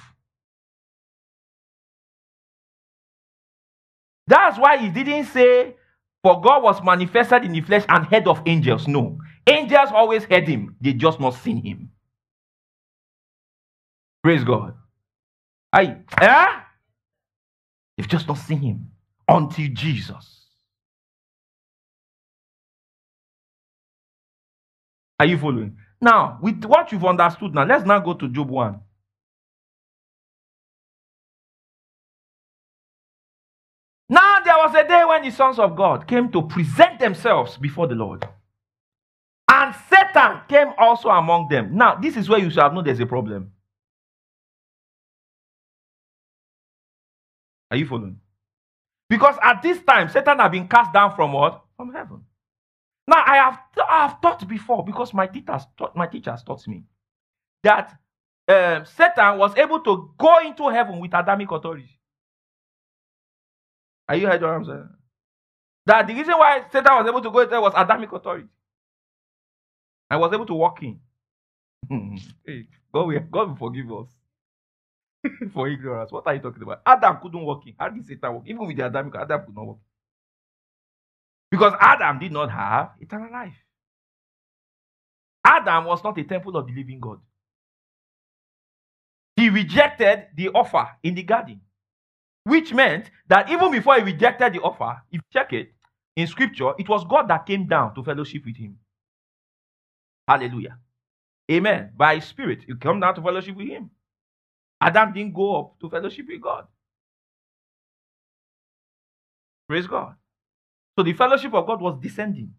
That's 4.26 4.58
why 4.58 4.78
he 4.78 4.88
didn't 4.90 5.24
say 5.26 5.76
for 6.22 6.40
God 6.40 6.62
was 6.62 6.82
manifested 6.82 7.44
in 7.44 7.52
the 7.52 7.60
flesh 7.60 7.84
and 7.88 8.06
head 8.06 8.26
of 8.28 8.42
angels. 8.46 8.88
No. 8.88 9.18
Angels 9.46 9.90
always 9.92 10.24
heard 10.24 10.48
him, 10.48 10.76
they 10.80 10.92
just 10.92 11.20
not 11.20 11.34
seen 11.34 11.62
him. 11.62 11.90
Praise 14.22 14.44
God. 14.44 14.74
I 15.72 15.98
eh? 16.20 16.46
They've 17.96 18.08
just 18.08 18.28
not 18.28 18.38
seen 18.38 18.60
him 18.60 18.90
until 19.28 19.68
Jesus. 19.72 20.37
Are 25.18 25.26
you 25.26 25.38
following? 25.38 25.76
Now, 26.00 26.38
with 26.40 26.64
what 26.64 26.92
you've 26.92 27.04
understood 27.04 27.54
now, 27.54 27.64
let's 27.64 27.84
now 27.84 27.98
go 27.98 28.14
to 28.14 28.28
Job 28.28 28.48
1. 28.48 28.80
Now 34.10 34.38
there 34.44 34.56
was 34.56 34.74
a 34.74 34.88
day 34.88 35.04
when 35.04 35.22
the 35.22 35.30
sons 35.30 35.58
of 35.58 35.76
God 35.76 36.06
came 36.06 36.30
to 36.32 36.42
present 36.42 36.98
themselves 36.98 37.56
before 37.56 37.86
the 37.86 37.94
Lord. 37.94 38.26
And 39.50 39.74
Satan 39.90 40.40
came 40.48 40.68
also 40.78 41.08
among 41.08 41.48
them. 41.48 41.76
Now, 41.76 41.96
this 41.96 42.16
is 42.16 42.28
where 42.28 42.38
you 42.38 42.48
should 42.48 42.62
have 42.62 42.72
known 42.72 42.84
there's 42.84 43.00
a 43.00 43.06
problem. 43.06 43.52
Are 47.70 47.76
you 47.76 47.86
following? 47.86 48.20
Because 49.08 49.36
at 49.42 49.62
this 49.62 49.78
time, 49.82 50.08
Satan 50.08 50.38
had 50.38 50.52
been 50.52 50.68
cast 50.68 50.92
down 50.92 51.14
from 51.14 51.32
what? 51.32 51.62
From 51.76 51.92
heaven. 51.92 52.24
Now, 53.08 53.24
I 53.26 53.36
have, 53.38 53.60
I 53.90 54.08
have 54.08 54.22
taught 54.22 54.48
before 54.48 54.84
because 54.84 55.14
my 55.14 55.28
teachers 55.28 55.64
taught, 55.78 55.96
my 55.96 56.08
teachers 56.08 56.44
taught 56.44 56.68
me 56.68 56.84
that 57.64 57.98
um, 58.48 58.86
Satan 58.86 59.38
was 59.38 59.56
able 59.56 59.80
to 59.80 60.12
go 60.18 60.38
into 60.40 60.68
heaven 60.70 61.00
with 61.00 61.14
Adamic 61.14 61.50
authority. 61.50 62.00
Are 64.08 64.16
you 64.16 64.26
heard 64.28 64.42
what 64.42 64.50
I'm 64.50 64.64
saying? 64.66 64.88
That 65.86 66.06
the 66.08 66.14
reason 66.14 66.34
why 66.34 66.64
Satan 66.72 66.94
was 66.96 67.08
able 67.08 67.22
to 67.22 67.30
go 67.30 67.46
there 67.46 67.60
was 67.60 67.74
Adamic 67.76 68.12
authority. 68.12 68.48
I 70.10 70.16
was 70.18 70.32
able 70.32 70.46
to 70.46 70.54
walk 70.54 70.82
in. 70.82 71.00
hey, 72.46 72.66
God 72.94 73.08
will, 73.08 73.20
God 73.30 73.48
will 73.50 73.56
forgive 73.56 73.92
us 73.92 74.08
for 75.54 75.68
ignorance. 75.68 76.12
What 76.12 76.26
are 76.26 76.34
you 76.34 76.40
talking 76.40 76.62
about? 76.62 76.82
Adam 76.86 77.18
couldn't 77.22 77.42
walk 77.44 77.66
in. 77.66 77.74
How 77.78 77.88
did 77.90 78.06
Satan 78.06 78.34
walk? 78.34 78.44
Even 78.46 78.66
with 78.66 78.76
the 78.76 78.86
Adamic, 78.86 79.14
Adam 79.16 79.42
could 79.46 79.56
not 79.56 79.66
walk. 79.66 79.80
Because 81.50 81.74
Adam 81.80 82.18
did 82.18 82.32
not 82.32 82.50
have 82.50 82.92
eternal 83.00 83.32
life. 83.32 83.56
Adam 85.44 85.86
was 85.86 86.04
not 86.04 86.18
a 86.18 86.24
temple 86.24 86.56
of 86.56 86.66
the 86.66 86.74
living 86.74 87.00
God. 87.00 87.20
He 89.36 89.50
rejected 89.50 90.26
the 90.36 90.50
offer 90.50 90.88
in 91.02 91.14
the 91.14 91.22
garden. 91.22 91.60
Which 92.44 92.74
meant 92.74 93.10
that 93.28 93.50
even 93.50 93.72
before 93.72 93.96
he 93.96 94.02
rejected 94.02 94.54
the 94.54 94.60
offer, 94.60 95.02
if 95.12 95.16
you 95.16 95.20
check 95.32 95.52
it 95.52 95.72
in 96.16 96.26
scripture, 96.26 96.72
it 96.78 96.88
was 96.88 97.04
God 97.04 97.28
that 97.28 97.46
came 97.46 97.68
down 97.68 97.94
to 97.94 98.02
fellowship 98.04 98.44
with 98.46 98.56
him. 98.56 98.78
Hallelujah. 100.28 100.78
Amen. 101.50 101.92
By 101.96 102.16
his 102.16 102.24
spirit, 102.26 102.64
you 102.68 102.76
come 102.76 103.00
down 103.00 103.14
to 103.16 103.22
fellowship 103.22 103.56
with 103.56 103.68
him. 103.68 103.90
Adam 104.80 105.12
didn't 105.12 105.34
go 105.34 105.60
up 105.60 105.80
to 105.80 105.90
fellowship 105.90 106.26
with 106.28 106.42
God. 106.42 106.66
Praise 109.68 109.86
God. 109.86 110.14
So 110.98 111.04
the 111.04 111.12
fellowship 111.12 111.54
of 111.54 111.64
God 111.64 111.80
was 111.80 111.96
descending. 112.02 112.52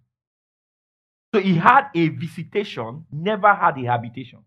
So 1.35 1.41
he 1.41 1.55
had 1.55 1.89
a 1.93 2.07
visitation, 2.07 3.05
never 3.11 3.53
had 3.53 3.77
a 3.77 3.83
habitation. 3.83 4.39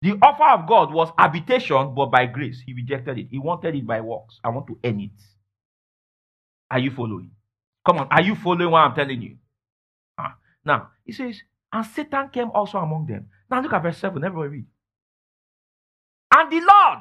The 0.00 0.12
offer 0.22 0.62
of 0.62 0.66
God 0.66 0.90
was 0.94 1.10
habitation, 1.18 1.94
but 1.94 2.06
by 2.06 2.24
grace. 2.24 2.62
He 2.64 2.72
rejected 2.72 3.18
it. 3.18 3.26
He 3.30 3.38
wanted 3.38 3.74
it 3.74 3.86
by 3.86 4.00
works. 4.00 4.40
I 4.42 4.48
want 4.48 4.68
to 4.68 4.78
earn 4.82 5.00
it. 5.00 5.10
Are 6.70 6.78
you 6.78 6.90
following? 6.90 7.30
Come 7.86 7.98
on, 7.98 8.08
are 8.10 8.22
you 8.22 8.34
following 8.34 8.70
what 8.70 8.78
I'm 8.78 8.94
telling 8.94 9.20
you? 9.20 9.36
Ah. 10.16 10.36
Now, 10.64 10.88
he 11.04 11.12
says, 11.12 11.42
and 11.70 11.84
Satan 11.84 12.30
came 12.30 12.50
also 12.52 12.78
among 12.78 13.04
them. 13.04 13.26
Now 13.50 13.60
look 13.60 13.74
at 13.74 13.82
verse 13.82 13.98
7. 13.98 14.24
Everybody 14.24 14.48
read. 14.48 14.66
And 16.34 16.50
the 16.50 16.60
Lord 16.60 17.00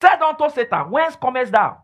said 0.00 0.22
unto 0.22 0.48
Satan, 0.48 0.90
Whence 0.90 1.16
comest 1.16 1.52
thou? 1.52 1.82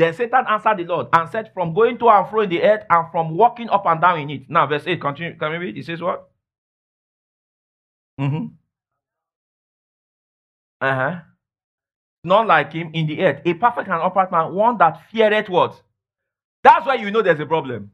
Then 0.00 0.14
Satan 0.14 0.46
answered 0.48 0.78
the 0.78 0.84
Lord 0.84 1.08
and 1.12 1.28
said, 1.28 1.52
From 1.52 1.74
going 1.74 1.98
to 1.98 2.08
and 2.08 2.26
fro 2.26 2.40
in 2.40 2.48
the 2.48 2.62
earth 2.62 2.86
and 2.88 3.06
from 3.12 3.36
walking 3.36 3.68
up 3.68 3.84
and 3.84 4.00
down 4.00 4.18
in 4.20 4.30
it. 4.30 4.48
Now, 4.48 4.66
verse 4.66 4.84
8, 4.86 4.98
continue. 4.98 5.36
Can 5.36 5.52
we 5.52 5.58
read? 5.58 5.76
It 5.76 5.84
says 5.84 6.00
what? 6.00 6.26
Mm-hmm. 8.18 8.46
Uh-huh. 10.80 11.20
Not 12.24 12.46
like 12.46 12.72
him 12.72 12.92
in 12.94 13.08
the 13.08 13.20
earth. 13.20 13.42
A 13.44 13.52
perfect 13.52 13.88
and 13.88 14.00
upright 14.00 14.32
man, 14.32 14.54
one 14.54 14.78
that 14.78 15.02
feareth 15.12 15.50
what? 15.50 15.82
That's 16.64 16.86
why 16.86 16.94
you 16.94 17.10
know 17.10 17.20
there's 17.20 17.40
a 17.40 17.44
problem. 17.44 17.90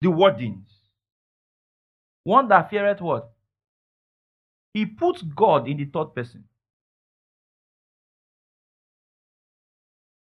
The 0.00 0.08
wordings. 0.08 0.66
One 2.24 2.48
that 2.48 2.68
feareth 2.68 3.00
what? 3.00 3.30
He 4.72 4.86
puts 4.86 5.22
God 5.22 5.68
in 5.68 5.76
the 5.76 5.84
third 5.84 6.16
person. 6.16 6.42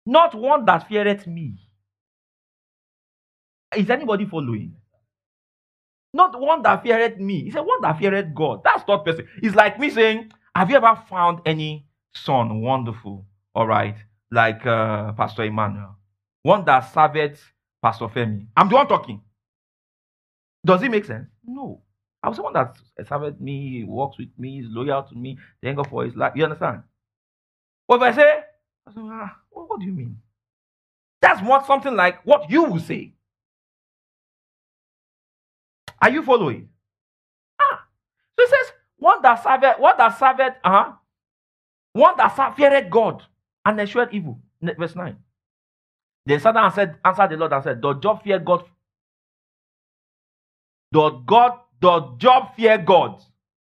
Not 0.09 0.35
one 0.35 0.65
that 0.65 0.89
feareth 0.89 1.27
me. 1.27 1.59
Is 3.77 3.91
anybody 3.91 4.25
following? 4.25 4.75
Not 6.15 6.41
one 6.41 6.63
that 6.63 6.83
feared 6.83 7.21
me. 7.21 7.45
He 7.45 7.51
said, 7.51 7.61
one 7.61 7.83
that 7.83 7.99
feared 7.99 8.35
God. 8.35 8.63
That's 8.65 8.85
third 8.85 9.05
person. 9.05 9.29
It's 9.43 9.55
like 9.55 9.79
me 9.79 9.91
saying, 9.91 10.33
Have 10.57 10.71
you 10.71 10.77
ever 10.77 10.99
found 11.11 11.41
any 11.45 11.87
son 12.15 12.63
wonderful? 12.63 13.27
All 13.55 13.67
right. 13.67 13.97
Like 14.31 14.65
uh, 14.67 15.13
Pastor 15.13 15.45
Emmanuel. 15.45 15.97
One 16.43 16.65
that 16.65 16.93
served 16.95 17.39
Pastor 17.83 18.07
Femi. 18.07 18.47
I'm 18.57 18.71
the 18.71 18.77
one 18.77 18.89
talking. 18.89 19.21
Does 20.65 20.83
it 20.83 20.91
make 20.91 21.05
sense? 21.05 21.29
No. 21.47 21.83
I 22.23 22.29
was 22.29 22.37
someone 22.37 22.55
that 22.55 22.77
served 23.07 23.41
me, 23.41 23.85
works 23.85 24.19
with 24.19 24.31
me, 24.39 24.61
is 24.61 24.67
loyal 24.71 25.03
to 25.05 25.15
me, 25.15 25.39
thank 25.63 25.77
God 25.77 25.89
for 25.89 26.05
his 26.05 26.17
life. 26.17 26.33
You 26.35 26.45
understand? 26.45 26.83
But 27.87 27.97
if 27.97 28.03
I 28.03 28.13
say, 28.17 28.38
I 28.89 28.93
say 28.93 29.01
ah, 29.03 29.36
what, 29.51 29.70
what 29.70 29.80
do 29.80 29.86
you 29.86 29.93
mean? 29.93 30.18
That's 31.20 31.43
what 31.43 31.66
something 31.66 31.95
like 31.95 32.24
what 32.24 32.51
you 32.51 32.64
will 32.64 32.80
say. 32.80 33.12
Are 36.01 36.11
you 36.11 36.22
following? 36.22 36.68
Ah. 37.61 37.84
So 38.39 38.45
it 38.45 38.51
says, 38.51 38.72
one 38.99 39.22
that 39.22 39.43
served, 39.43 39.80
one 39.80 39.97
that 39.99 40.18
served, 40.18 40.41
uh-huh, 40.64 40.93
one 41.93 42.16
that 42.16 42.57
feared 42.57 42.91
God 42.91 43.22
and 43.64 43.80
eschewed 43.80 44.09
evil. 44.12 44.41
Verse 44.62 44.97
9. 44.97 45.16
Then 46.26 46.41
Satan 46.41 46.59
answered, 46.59 46.97
answered 47.05 47.30
the 47.30 47.36
Lord 47.36 47.53
and 47.53 47.64
said, 47.64 47.80
Does 47.80 47.97
Job 48.03 48.22
fear 48.22 48.39
God? 48.39 48.64
Does 50.93 51.12
God, 51.26 51.61
does 51.80 52.03
Job 52.18 52.55
fear 52.57 52.78
God 52.78 53.22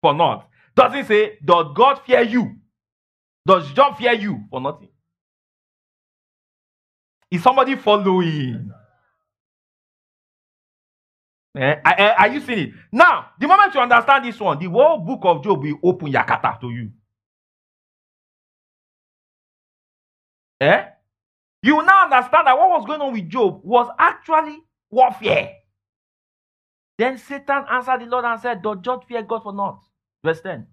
for 0.02 0.14
not? 0.14 0.50
Does 0.76 0.94
he 0.94 1.04
say, 1.04 1.40
Does 1.44 1.68
God 1.76 2.02
fear 2.06 2.22
you? 2.22 2.56
Does 3.46 3.72
Job 3.74 3.98
fear 3.98 4.14
you 4.14 4.44
for 4.50 4.62
nothing? 4.62 4.90
Is 7.32 7.44
somebody 7.44 7.76
following? 7.76 8.72
Eh, 11.58 11.76
eh, 11.86 12.16
are 12.18 12.28
you 12.30 12.42
seeing 12.42 12.60
it? 12.70 12.74
Now, 12.92 13.32
the 13.40 13.48
moment 13.48 13.74
you 13.74 13.82
understand 13.82 14.26
this 14.26 14.40
one, 14.40 14.60
the 14.60 14.68
whole 14.70 15.00
book 15.00 15.22
of 15.24 15.44
Job 15.44 15.62
will 15.64 15.80
open 15.84 16.12
Yakata 16.12 16.60
to 16.62 16.70
you. 16.72 16.92
Eh? 20.62 20.86
You 21.64 21.84
now 21.84 22.06
understand 22.06 22.48
that 22.48 22.58
what 22.58 22.70
was 22.70 22.86
going 22.86 23.02
on 23.02 23.14
with 23.14 23.30
Job 23.30 23.62
was 23.64 23.90
actually 24.00 24.60
warfare. 24.92 25.54
Then 26.98 27.18
Satan 27.18 27.66
answered 27.70 28.02
the 28.02 28.06
Lord 28.06 28.26
and 28.26 28.40
said, 28.42 28.62
Does 28.62 28.78
Job 28.82 29.06
fear 29.08 29.24
God 29.24 29.44
for 29.44 29.54
naught? 29.54 29.82
Verse 30.24 30.42
10. 30.42 30.68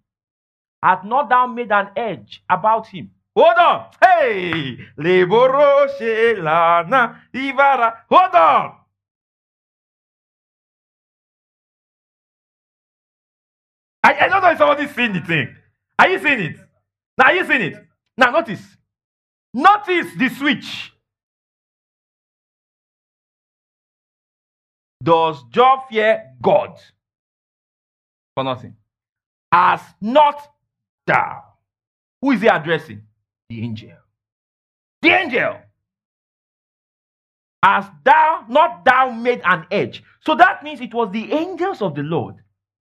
Had 0.83 1.05
not 1.05 1.29
thou 1.31 1.47
made 1.47 1.73
an 1.73 1.89
edge 1.97 2.43
about 2.49 2.87
him? 2.89 3.11
Hold 3.37 3.59
on. 3.59 3.87
Hey! 4.01 4.79
Leboro 4.99 5.89
lana 6.43 7.23
ivara. 7.35 7.95
Hold 8.11 8.35
on. 8.35 8.75
I, 14.05 14.15
I 14.21 14.29
don't 14.29 14.43
know 14.43 14.51
if 14.51 14.59
somebody's 14.59 14.95
seeing 14.95 15.13
the 15.15 15.21
thing. 15.21 15.57
Are 15.99 16.09
you 16.09 16.19
seeing 16.21 16.41
it? 16.41 16.57
Now, 17.19 17.27
are 17.27 17.35
you 17.35 17.47
seeing 17.47 17.63
it? 17.63 17.87
Now, 18.19 18.31
notice. 18.31 18.63
Notice 19.55 20.09
the 20.19 20.29
switch. 20.29 20.93
Does 25.03 25.43
Job 25.51 25.89
fear 25.91 26.25
God? 26.43 26.79
For 28.35 28.45
nothing. 28.45 28.77
As 29.53 29.81
not 30.01 30.41
thou. 31.07 31.43
Who 32.21 32.33
is 32.33 32.41
he 32.41 32.49
addressing? 32.49 33.03
The 33.49 33.63
angel. 33.63 33.99
The 35.03 35.09
angel. 35.11 35.57
As 37.63 37.87
thou, 38.05 38.45
not 38.49 38.85
thou 38.85 39.11
made 39.11 39.41
an 39.45 39.67
edge. 39.71 40.03
So 40.21 40.35
that 40.35 40.63
means 40.63 40.81
it 40.81 40.93
was 40.93 41.11
the 41.11 41.33
angels 41.33 41.81
of 41.81 41.95
the 41.95 42.03
Lord 42.03 42.37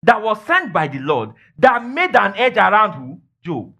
that 0.03 0.21
was 0.21 0.43
sent 0.45 0.73
by 0.73 0.87
the 0.87 0.99
Lord 0.99 1.31
that 1.59 1.85
made 1.85 2.15
an 2.15 2.33
edge 2.35 2.57
around 2.57 2.93
who? 2.93 3.21
Job. 3.43 3.73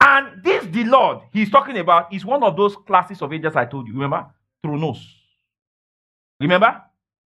And 0.00 0.42
this, 0.44 0.66
the 0.66 0.84
Lord, 0.84 1.20
he's 1.32 1.50
talking 1.50 1.78
about, 1.78 2.12
is 2.12 2.24
one 2.24 2.42
of 2.42 2.56
those 2.56 2.76
classes 2.76 3.22
of 3.22 3.32
angels 3.32 3.56
I 3.56 3.64
told 3.64 3.88
you. 3.88 3.94
Remember? 3.94 4.26
Thronos. 4.64 4.98
Remember? 6.40 6.82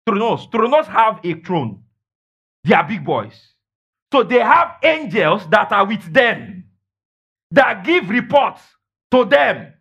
Thronos. 0.08 0.50
Thronos 0.50 0.86
have 0.88 1.20
a 1.24 1.36
throne. 1.42 1.84
They 2.64 2.74
are 2.74 2.88
big 2.88 3.06
boys. 3.06 3.40
So 4.12 4.24
they 4.24 4.40
have 4.40 4.78
angels 4.84 5.48
that 5.50 5.72
are 5.72 5.86
with 5.86 6.12
them 6.12 6.65
that 7.52 7.86
give 7.86 8.10
reports 8.10 8.62
to 9.12 9.26
them. 9.26 9.74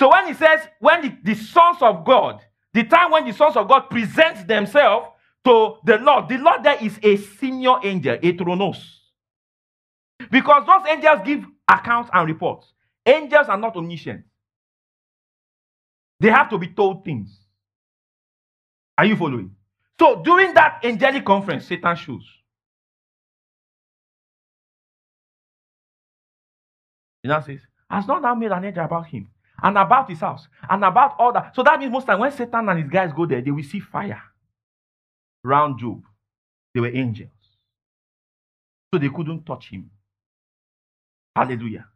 So 0.00 0.10
when 0.10 0.28
he 0.28 0.34
says, 0.34 0.60
when 0.80 1.02
the, 1.02 1.16
the 1.24 1.34
sons 1.34 1.78
of 1.80 2.04
God, 2.04 2.40
the 2.74 2.84
time 2.84 3.12
when 3.12 3.26
the 3.26 3.32
sons 3.32 3.56
of 3.56 3.68
God 3.68 3.90
present 3.90 4.48
themselves 4.48 5.08
to 5.44 5.76
the 5.84 5.98
Lord, 5.98 6.28
the 6.28 6.38
Lord 6.38 6.64
there 6.64 6.78
is 6.82 6.98
a 7.02 7.16
senior 7.16 7.76
angel, 7.84 8.14
a 8.22 8.32
thronos. 8.34 8.98
Because 10.30 10.66
those 10.66 10.88
angels 10.90 11.20
give 11.24 11.44
accounts 11.70 12.10
and 12.12 12.28
reports. 12.28 12.72
Angels 13.06 13.48
are 13.48 13.58
not 13.58 13.76
omniscient. 13.76 14.24
They 16.20 16.30
have 16.30 16.50
to 16.50 16.58
be 16.58 16.68
told 16.68 17.04
things. 17.04 17.38
Are 18.98 19.04
you 19.06 19.16
following? 19.16 19.54
So 20.00 20.22
during 20.22 20.54
that 20.54 20.80
angelic 20.84 21.24
conference, 21.24 21.66
Satan 21.66 21.96
shows. 21.96 22.24
He 27.22 27.28
now 27.28 27.40
says, 27.40 27.60
Has 27.90 28.06
not 28.06 28.22
now 28.22 28.34
made 28.34 28.52
an 28.52 28.64
angel 28.64 28.84
about 28.84 29.06
him 29.06 29.28
and 29.62 29.78
about 29.78 30.10
his 30.10 30.20
house 30.20 30.48
and 30.68 30.84
about 30.84 31.14
all 31.18 31.32
that. 31.32 31.54
So 31.54 31.62
that 31.62 31.78
means 31.78 31.92
most 31.92 32.06
time 32.06 32.18
when 32.18 32.32
Satan 32.32 32.68
and 32.68 32.80
his 32.82 32.90
guys 32.90 33.12
go 33.12 33.26
there, 33.26 33.40
they 33.40 33.50
will 33.50 33.62
see 33.62 33.80
fire 33.80 34.22
round 35.44 35.78
Job. 35.78 36.02
They 36.74 36.80
were 36.80 36.88
angels. 36.88 37.30
So 38.92 38.98
they 38.98 39.08
couldn't 39.08 39.44
touch 39.44 39.70
him. 39.70 39.90
Hallelujah. 41.34 41.86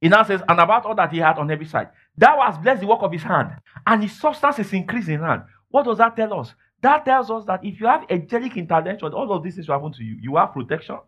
He 0.00 0.08
now 0.08 0.22
says, 0.22 0.42
and 0.48 0.60
about 0.60 0.84
all 0.84 0.94
that 0.94 1.12
he 1.12 1.18
had 1.18 1.38
on 1.38 1.50
every 1.50 1.66
side. 1.66 1.88
Thou 2.16 2.40
hast 2.40 2.62
blessed 2.62 2.82
the 2.82 2.86
work 2.86 3.02
of 3.02 3.12
his 3.12 3.22
hand, 3.22 3.50
and 3.86 4.02
his 4.02 4.18
substance 4.18 4.58
is 4.58 4.72
increasing 4.72 5.14
in 5.14 5.20
hand. 5.20 5.42
What 5.70 5.84
does 5.84 5.98
that 5.98 6.16
tell 6.16 6.38
us? 6.38 6.54
That 6.82 7.04
tells 7.04 7.30
us 7.30 7.44
that 7.46 7.64
if 7.64 7.80
you 7.80 7.86
have 7.86 8.04
angelic 8.10 8.56
intervention, 8.56 9.12
all 9.12 9.32
of 9.32 9.42
these 9.42 9.54
things 9.54 9.68
will 9.68 9.76
happen 9.76 9.92
to 9.94 10.04
you. 10.04 10.16
You 10.20 10.36
have 10.36 10.52
protection. 10.52 10.98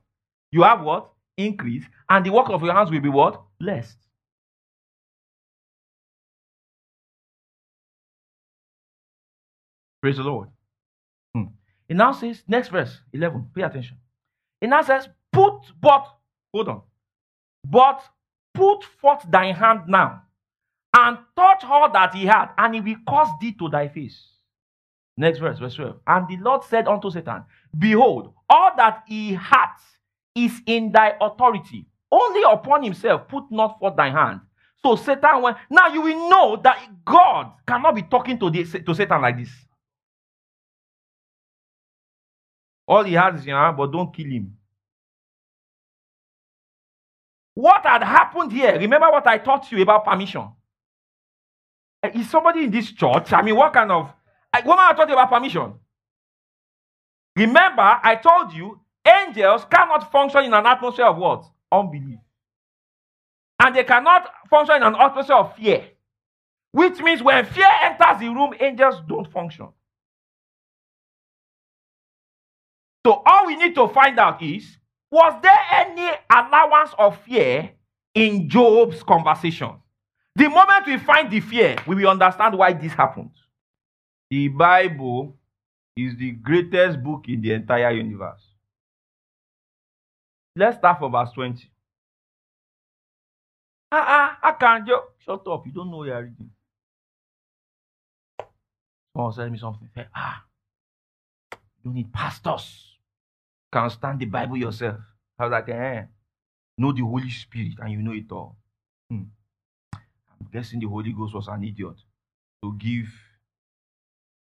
You 0.51 0.63
have 0.63 0.81
what? 0.83 1.11
Increase. 1.37 1.85
And 2.09 2.25
the 2.25 2.31
work 2.33 2.49
of 2.49 2.63
your 2.63 2.75
hands 2.75 2.91
will 2.91 3.01
be 3.01 3.11
what? 3.11 3.43
Blessed. 3.61 3.99
Praise 10.03 10.17
the 10.17 10.23
Lord. 10.23 10.49
Hmm. 11.35 11.45
It 11.89 11.97
now 11.97 12.13
says, 12.13 12.43
next 12.49 12.69
verse, 12.69 13.01
11. 13.13 13.49
Pay 13.55 13.63
attention. 13.63 13.99
It 14.61 14.69
now 14.69 14.83
says, 14.83 15.09
put 15.33 15.61
but, 15.81 16.07
hold 16.55 16.69
on. 16.69 16.83
But 17.65 18.03
put 18.55 18.85
forth 19.01 19.25
thy 19.31 19.53
hand 19.53 19.83
now 19.89 20.23
and 20.97 21.19
touch 21.37 21.65
all 21.65 21.91
that 21.93 22.15
he 22.15 22.27
had, 22.27 22.49
and 22.59 22.75
he 22.75 22.81
will 22.81 22.97
cause 23.09 23.29
thee 23.41 23.55
to 23.59 23.69
thy 23.69 23.89
face. 23.89 24.21
Next 25.17 25.39
verse, 25.39 25.59
verse 25.59 25.75
12. 25.75 25.97
And 26.07 26.29
the 26.29 26.37
Lord 26.39 26.65
said 26.65 26.89
unto 26.89 27.11
Satan, 27.11 27.45
Behold, 27.79 28.35
all 28.49 28.73
that 28.77 29.05
he 29.07 29.35
hath 29.35 29.81
is 30.35 30.53
in 30.67 30.93
thy 30.93 31.15
authority. 31.21 31.87
Only 32.11 32.43
upon 32.51 32.83
himself 32.83 33.29
put 33.29 33.45
not 33.51 33.79
forth 33.79 33.97
thy 33.97 34.11
hand. 34.11 34.41
So 34.83 34.97
Satan 34.97 35.43
went. 35.43 35.57
Now 35.71 35.89
you 35.89 36.01
will 36.03 36.31
know 36.31 36.57
that 36.63 37.05
God 37.05 37.53
cannot 37.67 37.95
be 37.95 38.03
talking 38.03 38.39
to, 38.39 38.51
the, 38.51 38.65
to 38.65 38.95
Satan 38.95 39.21
like 39.21 39.37
this. 39.37 39.51
All 42.87 43.05
he 43.05 43.13
has 43.15 43.41
is 43.41 43.47
your 43.47 43.59
hand, 43.59 43.77
but 43.77 43.93
don't 43.93 44.15
kill 44.15 44.27
him. 44.27 44.57
What 47.55 47.85
had 47.85 48.03
happened 48.03 48.53
here? 48.53 48.79
Remember 48.79 49.11
what 49.11 49.27
I 49.27 49.37
taught 49.39 49.71
you 49.73 49.83
about 49.83 50.05
permission? 50.05 50.49
Eh, 52.03 52.11
is 52.21 52.31
somebody 52.31 52.65
in 52.65 52.71
this 52.71 52.93
church? 52.93 53.33
I 53.33 53.43
mean, 53.43 53.57
what 53.57 53.73
kind 53.73 53.91
of. 53.91 54.11
What 54.65 54.79
am 54.79 54.95
I 54.95 54.97
talking 54.97 55.13
about 55.13 55.29
permission? 55.29 55.75
Remember, 57.37 57.83
I 58.03 58.17
told 58.17 58.53
you 58.53 58.81
angels 59.07 59.65
cannot 59.71 60.11
function 60.11 60.45
in 60.45 60.55
an 60.55 60.67
atmosphere 60.67 61.07
of 61.07 61.19
what? 61.19 61.45
Unbelief. 61.71 62.19
And 63.61 63.75
they 63.75 63.85
cannot 63.85 64.31
function 64.49 64.77
in 64.77 64.83
an 64.83 64.95
atmosphere 64.95 65.37
of 65.37 65.57
fear. 65.57 65.85
Which 66.73 67.01
means 67.01 67.23
when 67.23 67.45
fear 67.47 67.69
enters 67.83 68.21
the 68.21 68.29
room, 68.29 68.55
angels 68.61 69.03
don't 69.09 69.31
function. 69.33 69.69
So 73.07 73.23
all 73.25 73.47
we 73.47 73.57
need 73.57 73.75
to 73.75 73.89
find 73.89 74.19
out 74.19 74.43
is 74.43 74.77
was 75.11 75.41
there 75.43 75.59
any 75.73 76.11
allowance 76.31 76.91
of 76.99 77.19
fear 77.23 77.71
in 78.15 78.49
Job's 78.49 79.03
conversation? 79.03 79.73
The 80.37 80.49
moment 80.49 80.87
we 80.87 80.99
find 80.99 81.31
the 81.31 81.41
fear, 81.41 81.77
we 81.87 81.97
will 81.97 82.11
understand 82.11 82.57
why 82.57 82.73
this 82.75 82.93
happened. 82.93 83.31
The 84.31 84.49
Bible 84.49 85.37
is 85.97 86.17
the 86.17 86.33
greatest 86.33 87.03
book 87.03 87.25
in 87.29 87.41
the 87.41 87.53
entire 87.55 87.91
universe. 87.93 88.48
Let's 90.59 90.79
start 90.79 90.99
from 90.99 91.13
verse 91.13 91.31
20. 91.35 91.71
Ah, 93.93 94.39
ah, 94.43 94.49
I 94.49 94.53
can't 94.53 94.85
just 94.87 95.03
shut 95.25 95.47
up. 95.47 95.65
You 95.65 95.73
don't 95.73 95.89
know 95.89 96.03
you're 96.03 96.21
reading. 96.21 96.51
Someone 99.15 99.33
said 99.33 99.53
me 99.53 99.59
something. 99.59 99.89
Say, 99.95 100.07
ah, 100.17 100.45
you 101.85 101.93
need 101.93 102.13
pastors 102.13 102.97
Can't 103.73 103.93
stand 103.93 104.19
the 104.19 104.27
Bible 104.27 104.57
yourself. 104.57 104.97
I 105.39 105.45
was 105.45 105.53
like, 105.53 105.69
eh, 105.69 106.03
know 106.77 106.93
the 106.93 107.03
Holy 107.03 107.31
Spirit 107.31 107.75
and 107.81 107.93
you 107.93 108.03
know 108.03 108.13
it 108.13 108.33
all. 108.33 108.57
Hmm. 109.09 109.25
I'm 109.95 110.49
guessing 110.53 110.81
the 110.81 110.89
Holy 110.89 111.13
Ghost 111.13 111.35
was 111.35 111.47
an 111.47 111.63
idiot 111.63 111.97
to 112.65 112.75
give 112.75 113.09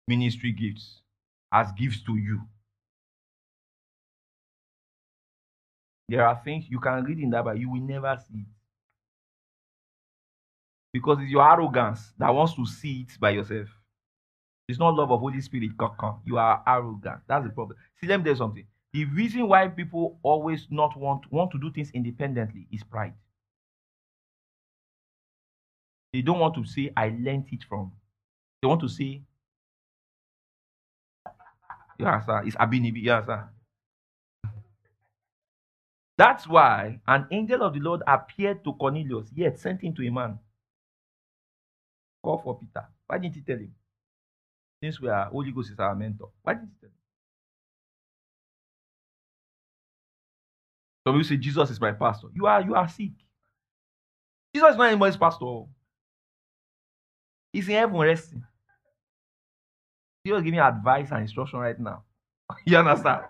ministry 0.08 0.52
gifts 0.52 1.04
as 1.52 1.72
gifts 1.74 2.02
to 2.04 2.16
you. 2.16 2.42
There 6.12 6.28
are 6.28 6.42
things 6.44 6.66
you 6.70 6.78
can 6.82 7.06
read 7.06 7.20
in 7.20 7.30
that, 7.30 7.46
but 7.46 7.58
you 7.58 7.70
will 7.70 7.80
never 7.80 8.18
see 8.28 8.40
it. 8.40 8.46
Because 10.92 11.20
it's 11.22 11.32
your 11.32 11.50
arrogance 11.50 12.12
that 12.18 12.30
wants 12.36 12.54
to 12.56 12.66
see 12.66 13.08
it 13.08 13.18
by 13.18 13.30
yourself. 13.30 13.70
It's 14.68 14.78
not 14.78 14.94
love 14.94 15.10
of 15.10 15.22
Holy 15.22 15.40
Spirit, 15.40 15.72
You 16.26 16.38
are 16.38 16.62
arrogant. 16.68 17.22
That's 17.30 17.46
the 17.46 17.52
problem. 17.52 17.78
See, 17.96 18.08
let 18.08 18.18
me 18.18 18.26
tell 18.26 18.34
you 18.34 18.38
something. 18.38 18.68
The 18.92 19.06
reason 19.06 19.48
why 19.48 19.70
people 19.70 20.20
always 20.22 20.68
not 20.70 20.98
want 20.98 21.32
want 21.32 21.50
to 21.52 21.58
do 21.58 21.72
things 21.72 21.92
independently 21.92 22.68
is 22.74 22.84
pride. 22.84 23.14
They 26.12 26.22
don't 26.22 26.40
want 26.40 26.56
to 26.56 26.66
say, 26.66 26.92
I 26.98 27.08
learned 27.08 27.46
it 27.54 27.64
from. 27.64 27.94
They 28.62 28.68
want 28.68 28.82
to 28.82 28.90
say, 28.90 29.22
yeah, 31.98 32.20
sir, 32.26 32.44
it's 32.46 32.58
Abinibi, 32.58 33.02
yeah, 33.02 33.26
sir. 33.26 33.50
That's 36.22 36.48
why 36.48 37.00
an 37.08 37.26
angel 37.32 37.64
of 37.64 37.74
the 37.74 37.80
Lord 37.80 38.04
appeared 38.06 38.64
to 38.66 38.74
Cornelius, 38.74 39.32
yet 39.34 39.58
sent 39.58 39.82
him 39.82 39.96
to 39.96 40.06
a 40.08 40.12
man. 40.12 40.38
Call 42.24 42.38
for 42.38 42.60
Peter. 42.60 42.86
Why 43.08 43.18
didn't 43.18 43.34
he 43.34 43.42
tell 43.42 43.58
him? 43.58 43.74
Since 44.84 45.02
we 45.02 45.10
are 45.10 45.26
Holy 45.26 45.52
Ghost 45.52 45.72
is 45.72 45.80
our 45.80 45.96
mentor. 45.96 46.30
Why 46.44 46.54
didn't 46.54 46.70
he 46.70 46.76
tell 46.80 46.90
him? 46.90 46.96
Some 51.08 51.16
people 51.16 51.28
say 51.28 51.38
Jesus 51.38 51.72
is 51.72 51.82
my 51.82 51.92
pastor. 51.92 52.28
You 52.36 52.46
are 52.46 52.62
you 52.62 52.76
are 52.76 52.88
sick. 52.88 53.14
Jesus 54.54 54.70
is 54.74 54.78
not 54.78 54.90
anybody's 54.90 55.18
pastor. 55.18 55.64
He's 57.52 57.68
in 57.68 57.74
heaven 57.78 57.98
resting. 57.98 58.44
Jesus 60.24 60.44
giving 60.44 60.60
advice 60.60 61.10
and 61.10 61.22
instruction 61.22 61.58
right 61.58 61.80
now. 61.80 62.04
you 62.66 62.78
understand? 62.78 63.24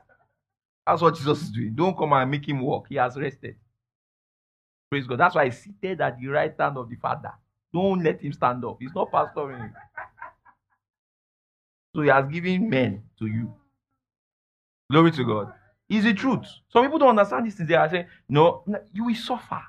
That's 0.91 1.01
what 1.01 1.15
Jesus 1.15 1.43
is 1.43 1.49
doing. 1.51 1.73
Don't 1.73 1.97
come 1.97 2.11
and 2.11 2.29
make 2.29 2.45
him 2.45 2.59
walk. 2.59 2.87
He 2.89 2.95
has 2.95 3.15
rested. 3.15 3.55
Praise 4.89 5.07
God. 5.07 5.19
That's 5.21 5.35
why 5.35 5.45
he's 5.45 5.57
seated 5.57 6.01
at 6.01 6.19
the 6.19 6.27
right 6.27 6.53
hand 6.59 6.77
of 6.77 6.89
the 6.89 6.97
Father. 6.97 7.31
Don't 7.73 8.03
let 8.03 8.19
him 8.19 8.33
stand 8.33 8.65
up. 8.65 8.75
He's 8.77 8.93
not 8.93 9.09
pastoring. 9.09 9.71
So 11.95 12.01
he 12.01 12.09
has 12.09 12.27
given 12.27 12.69
men 12.69 13.03
to 13.19 13.25
you. 13.25 13.53
Glory 14.91 15.11
to 15.11 15.23
God. 15.23 15.53
It's 15.87 16.03
the 16.03 16.13
truth. 16.13 16.45
Some 16.67 16.83
people 16.83 16.99
don't 16.99 17.17
understand 17.17 17.47
this. 17.47 17.55
They 17.55 17.73
are 17.73 17.89
saying, 17.89 18.07
no, 18.27 18.65
you 18.93 19.05
will 19.05 19.15
suffer. 19.15 19.61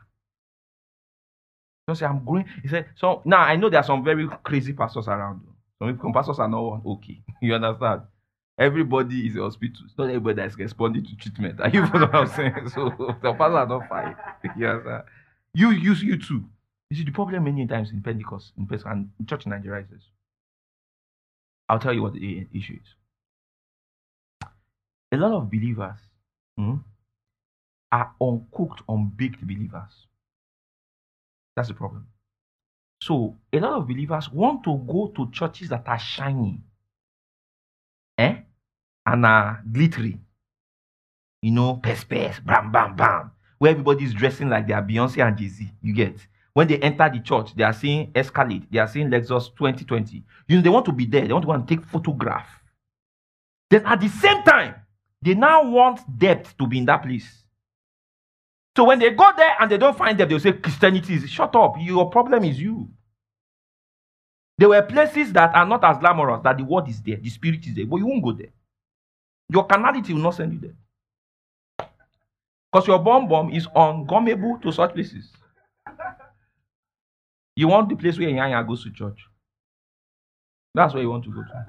Don't 1.86 1.94
say, 1.94 2.06
I'm 2.06 2.24
going. 2.24 2.46
He 2.62 2.68
said, 2.68 2.86
so 2.96 3.22
now 3.24 3.42
I 3.42 3.54
know 3.54 3.70
there 3.70 3.78
are 3.78 3.84
some 3.84 4.02
very 4.02 4.28
crazy 4.42 4.72
pastors 4.72 5.06
around. 5.06 5.42
you. 5.44 5.54
Some 5.78 5.94
people, 5.94 6.12
pastors 6.12 6.40
are 6.40 6.48
not 6.48 6.82
okay. 6.84 7.22
you 7.40 7.54
understand? 7.54 8.02
Everybody 8.58 9.26
is 9.26 9.36
a 9.36 9.40
hospital. 9.40 9.82
It's 9.86 9.96
not 9.96 10.08
everybody 10.08 10.36
that's 10.36 10.56
responding 10.58 11.04
to 11.04 11.16
treatment. 11.16 11.60
Are 11.60 11.68
you 11.68 11.82
know 11.82 11.88
what 11.88 12.14
I'm 12.14 12.26
saying? 12.28 12.68
So 12.74 12.90
the 13.22 13.32
pastors 13.32 13.56
are 13.56 13.66
not 13.66 13.88
fine. 13.88 14.14
you 14.56 14.66
understand? 14.66 15.04
You, 15.54 15.70
you, 15.70 15.94
you 15.94 16.18
too. 16.18 16.44
You 16.90 16.96
see, 16.98 17.04
the 17.04 17.10
problem 17.10 17.44
many 17.44 17.66
times 17.66 17.90
in 17.90 18.02
Pentecost, 18.02 18.52
in 18.58 18.66
Pentecost 18.66 18.92
and 18.92 19.10
in 19.18 19.26
church 19.26 19.46
in 19.46 19.50
Nigeria 19.50 19.86
is 19.94 20.02
I'll 21.68 21.78
tell 21.78 21.94
you 21.94 22.02
what 22.02 22.12
the 22.12 22.46
issue 22.54 22.74
is. 22.74 24.48
A 25.12 25.16
lot 25.16 25.32
of 25.32 25.50
believers 25.50 25.96
hmm, 26.56 26.74
are 27.90 28.12
uncooked, 28.20 28.82
unbaked 28.88 29.40
believers. 29.46 30.06
That's 31.56 31.68
the 31.68 31.74
problem. 31.74 32.06
So, 33.00 33.36
a 33.52 33.58
lot 33.58 33.72
of 33.72 33.88
believers 33.88 34.30
want 34.30 34.64
to 34.64 34.76
go 34.86 35.12
to 35.16 35.30
churches 35.32 35.70
that 35.70 35.88
are 35.88 35.98
shiny 35.98 36.60
eh? 38.18 38.36
and 39.06 39.26
are 39.26 39.62
glittery. 39.70 40.18
You 41.42 41.50
know, 41.50 41.74
pes 41.82 42.04
pes, 42.04 42.38
bam, 42.40 42.70
bam, 42.70 42.94
bam. 42.96 43.32
Where 43.58 43.70
everybody's 43.70 44.14
dressing 44.14 44.48
like 44.48 44.66
they 44.66 44.74
are 44.74 44.82
Beyonce 44.82 45.26
and 45.26 45.36
Jay 45.36 45.48
Z. 45.48 45.72
You 45.82 45.92
get 45.92 46.16
when 46.54 46.68
they 46.68 46.78
enter 46.78 47.08
the 47.08 47.20
church, 47.20 47.54
they 47.54 47.64
are 47.64 47.72
seeing 47.72 48.10
Escalade, 48.14 48.66
they 48.70 48.78
are 48.78 48.88
seeing 48.88 49.08
Lexus 49.08 49.48
2020. 49.56 50.22
You 50.48 50.56
know, 50.56 50.62
they 50.62 50.68
want 50.68 50.84
to 50.86 50.92
be 50.92 51.06
there, 51.06 51.26
they 51.26 51.32
want 51.32 51.42
to 51.44 51.46
go 51.46 51.52
and 51.52 51.66
take 51.66 51.82
photograph. 51.84 52.46
Then 53.70 53.86
at 53.86 54.00
the 54.00 54.08
same 54.08 54.42
time, 54.42 54.74
they 55.22 55.34
now 55.34 55.68
want 55.68 56.00
depth 56.18 56.56
to 56.58 56.66
be 56.66 56.78
in 56.78 56.84
that 56.86 57.02
place. 57.02 57.44
So 58.76 58.84
when 58.84 58.98
they 58.98 59.10
go 59.10 59.30
there 59.36 59.54
and 59.60 59.70
they 59.70 59.78
don't 59.78 59.96
find 59.96 60.16
depth, 60.16 60.28
they'll 60.28 60.40
say 60.40 60.52
Christianity 60.52 61.14
is 61.14 61.30
shut 61.30 61.54
up. 61.56 61.76
Your 61.78 62.10
problem 62.10 62.44
is 62.44 62.60
you. 62.60 62.88
There 64.58 64.68
were 64.68 64.82
places 64.82 65.32
that 65.32 65.54
are 65.54 65.66
not 65.66 65.84
as 65.84 65.98
glamorous, 65.98 66.42
that 66.44 66.58
the 66.58 66.64
word 66.64 66.88
is 66.88 67.00
there, 67.02 67.16
the 67.16 67.30
spirit 67.30 67.66
is 67.66 67.74
there, 67.74 67.86
but 67.86 67.96
you 67.96 68.06
won't 68.06 68.22
go 68.22 68.32
there. 68.32 68.52
Your 69.48 69.66
carnality 69.66 70.12
will 70.12 70.22
not 70.22 70.34
send 70.34 70.52
you 70.52 70.60
there. 70.60 71.88
Because 72.70 72.86
your 72.86 72.98
bomb 72.98 73.28
bomb 73.28 73.50
is 73.50 73.66
ungummable 73.66 74.60
to 74.62 74.72
such 74.72 74.94
places. 74.94 75.30
You 77.54 77.68
want 77.68 77.88
the 77.90 77.96
place 77.96 78.18
where 78.18 78.28
Yanya 78.28 78.66
goes 78.66 78.82
to 78.84 78.90
church. 78.90 79.26
That's 80.74 80.94
where 80.94 81.02
you 81.02 81.10
want 81.10 81.24
to 81.24 81.30
go 81.30 81.42
to. 81.42 81.66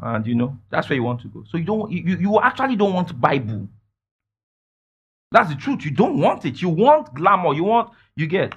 And 0.00 0.26
you 0.26 0.34
know, 0.34 0.58
that's 0.70 0.88
where 0.88 0.96
you 0.96 1.04
want 1.04 1.20
to 1.22 1.28
go. 1.28 1.44
So 1.48 1.56
you 1.56 1.64
don't 1.64 1.90
you, 1.90 2.16
you 2.16 2.40
actually 2.40 2.76
don't 2.76 2.92
want 2.92 3.18
Bible. 3.20 3.68
That's 5.30 5.50
the 5.50 5.56
truth. 5.56 5.84
You 5.84 5.90
don't 5.90 6.18
want 6.18 6.44
it. 6.44 6.60
You 6.62 6.68
want 6.68 7.14
glamour. 7.14 7.54
You 7.54 7.64
want 7.64 7.90
you 8.16 8.26
get. 8.26 8.54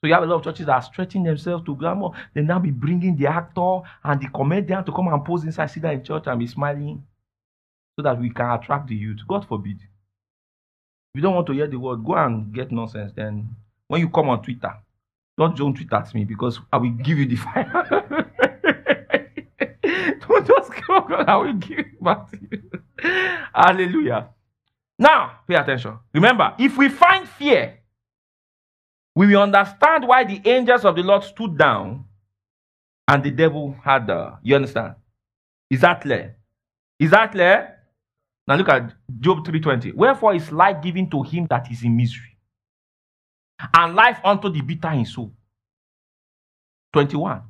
So 0.00 0.06
you 0.06 0.14
have 0.14 0.22
a 0.22 0.26
lot 0.26 0.36
of 0.36 0.44
churches 0.44 0.66
that 0.66 0.74
are 0.74 0.82
stretching 0.82 1.24
themselves 1.24 1.64
to 1.66 1.74
glamour. 1.74 2.10
They 2.32 2.42
now 2.42 2.60
be 2.60 2.70
bringing 2.70 3.16
the 3.16 3.26
actor 3.26 3.80
and 4.04 4.20
the 4.20 4.28
comedian 4.28 4.84
to 4.84 4.92
come 4.92 5.08
and 5.08 5.24
pose 5.24 5.42
inside, 5.44 5.66
sit 5.66 5.82
there 5.82 5.92
in 5.92 6.04
church 6.04 6.24
and 6.26 6.38
be 6.38 6.46
smiling, 6.46 7.04
so 7.96 8.02
that 8.02 8.20
we 8.20 8.30
can 8.30 8.50
attract 8.50 8.86
the 8.86 8.94
youth. 8.94 9.18
God 9.26 9.46
forbid. 9.48 9.78
If 9.80 11.16
you 11.16 11.22
don't 11.22 11.34
want 11.34 11.48
to 11.48 11.52
hear 11.52 11.66
the 11.66 11.78
word, 11.78 12.04
go 12.04 12.14
and 12.14 12.52
get 12.54 12.70
nonsense. 12.70 13.12
Then 13.16 13.48
when 13.88 14.00
you 14.00 14.08
come 14.08 14.28
on 14.28 14.40
Twitter, 14.40 14.72
don't 15.36 15.56
don't 15.56 15.74
tweet 15.74 15.92
at 15.92 16.14
me 16.14 16.24
because 16.24 16.60
I 16.72 16.76
will 16.76 16.90
give 16.90 17.18
you 17.18 17.26
the 17.26 17.36
fire. 17.36 18.30
don't 20.28 20.46
just 20.46 20.70
come 20.72 21.12
I 21.26 21.36
will 21.36 21.54
give 21.54 21.80
it 21.80 22.02
back 22.02 22.30
to 22.30 22.38
you. 22.50 22.62
Hallelujah. 23.52 24.28
Now, 24.96 25.40
pay 25.46 25.54
attention. 25.54 25.98
Remember, 26.12 26.54
if 26.58 26.76
we 26.76 26.88
find 26.88 27.28
fear, 27.28 27.77
we 29.18 29.26
will 29.26 29.42
understand 29.42 30.06
why 30.06 30.22
the 30.22 30.40
angels 30.48 30.84
of 30.84 30.94
the 30.94 31.02
Lord 31.02 31.24
stood 31.24 31.58
down 31.58 32.04
and 33.08 33.24
the 33.24 33.32
devil 33.32 33.74
had 33.82 34.06
the. 34.06 34.38
You 34.44 34.54
understand? 34.54 34.94
Is 35.68 35.80
that 35.80 36.02
clear? 36.02 36.36
Is 37.00 37.10
that 37.10 37.32
clear? 37.32 37.80
Now 38.46 38.54
look 38.54 38.68
at 38.68 38.94
Job 39.18 39.44
3:20. 39.44 39.92
Wherefore 39.92 40.36
is 40.36 40.52
life 40.52 40.80
given 40.80 41.10
to 41.10 41.24
him 41.24 41.48
that 41.50 41.68
is 41.68 41.82
in 41.82 41.96
misery, 41.96 42.38
and 43.74 43.96
life 43.96 44.20
unto 44.24 44.48
the 44.50 44.60
bitter 44.60 44.92
in 44.92 45.04
soul. 45.04 45.32
21. 46.92 47.42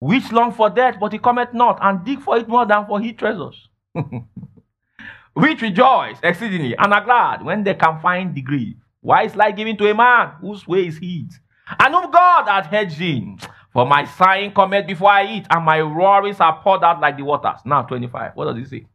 Which 0.00 0.32
long 0.32 0.50
for 0.50 0.70
death, 0.70 0.96
but 0.98 1.12
he 1.12 1.18
cometh 1.18 1.52
not, 1.52 1.78
and 1.82 2.02
dig 2.06 2.20
for 2.20 2.38
it 2.38 2.48
more 2.48 2.64
than 2.64 2.86
for 2.86 3.00
his 3.00 3.12
treasures. 3.12 3.68
Which 5.34 5.60
rejoice 5.60 6.16
exceedingly 6.22 6.74
and 6.74 6.94
are 6.94 7.04
glad 7.04 7.44
when 7.44 7.64
they 7.64 7.74
can 7.74 8.00
find 8.00 8.34
the 8.34 8.40
grave. 8.40 8.83
Why 9.04 9.24
is 9.24 9.36
life 9.36 9.54
given 9.54 9.76
to 9.76 9.90
a 9.90 9.94
man 9.94 10.32
whose 10.40 10.66
way 10.66 10.86
is 10.86 10.96
hid? 10.96 11.30
And 11.78 11.94
whom 11.94 12.10
God 12.10 12.48
hath 12.48 12.66
hedged 12.68 13.02
in. 13.02 13.38
For 13.70 13.84
my 13.84 14.06
sighing 14.06 14.54
cometh 14.54 14.86
before 14.86 15.10
I 15.10 15.26
eat, 15.26 15.46
and 15.50 15.62
my 15.62 15.80
roarings 15.80 16.40
are 16.40 16.58
poured 16.62 16.82
out 16.82 17.02
like 17.02 17.18
the 17.18 17.22
waters. 17.22 17.60
Now 17.66 17.82
25. 17.82 18.32
What 18.34 18.46
does 18.46 18.56
he 18.56 18.64
say? 18.64 18.86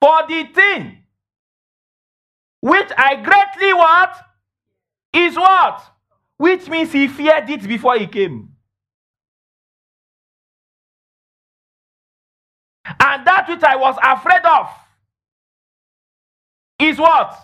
For 0.00 0.26
the 0.26 0.44
thing 0.44 1.02
which 2.60 2.90
I 2.96 3.16
greatly 3.16 3.74
what? 3.74 4.16
Is 5.12 5.36
what? 5.36 5.82
Which 6.38 6.66
means 6.70 6.90
he 6.92 7.06
feared 7.06 7.50
it 7.50 7.68
before 7.68 7.98
he 7.98 8.06
came. 8.06 8.48
And 12.86 13.26
that 13.26 13.46
which 13.46 13.62
I 13.62 13.76
was 13.76 13.96
afraid 14.02 14.44
of 14.46 14.70
is 16.78 16.98
what? 16.98 17.38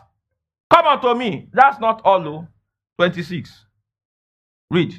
Come 0.71 0.87
unto 0.87 1.15
me. 1.15 1.49
That's 1.53 1.81
not 1.81 2.01
all. 2.05 2.23
though. 2.23 2.49
26. 2.99 3.67
Read. 4.71 4.95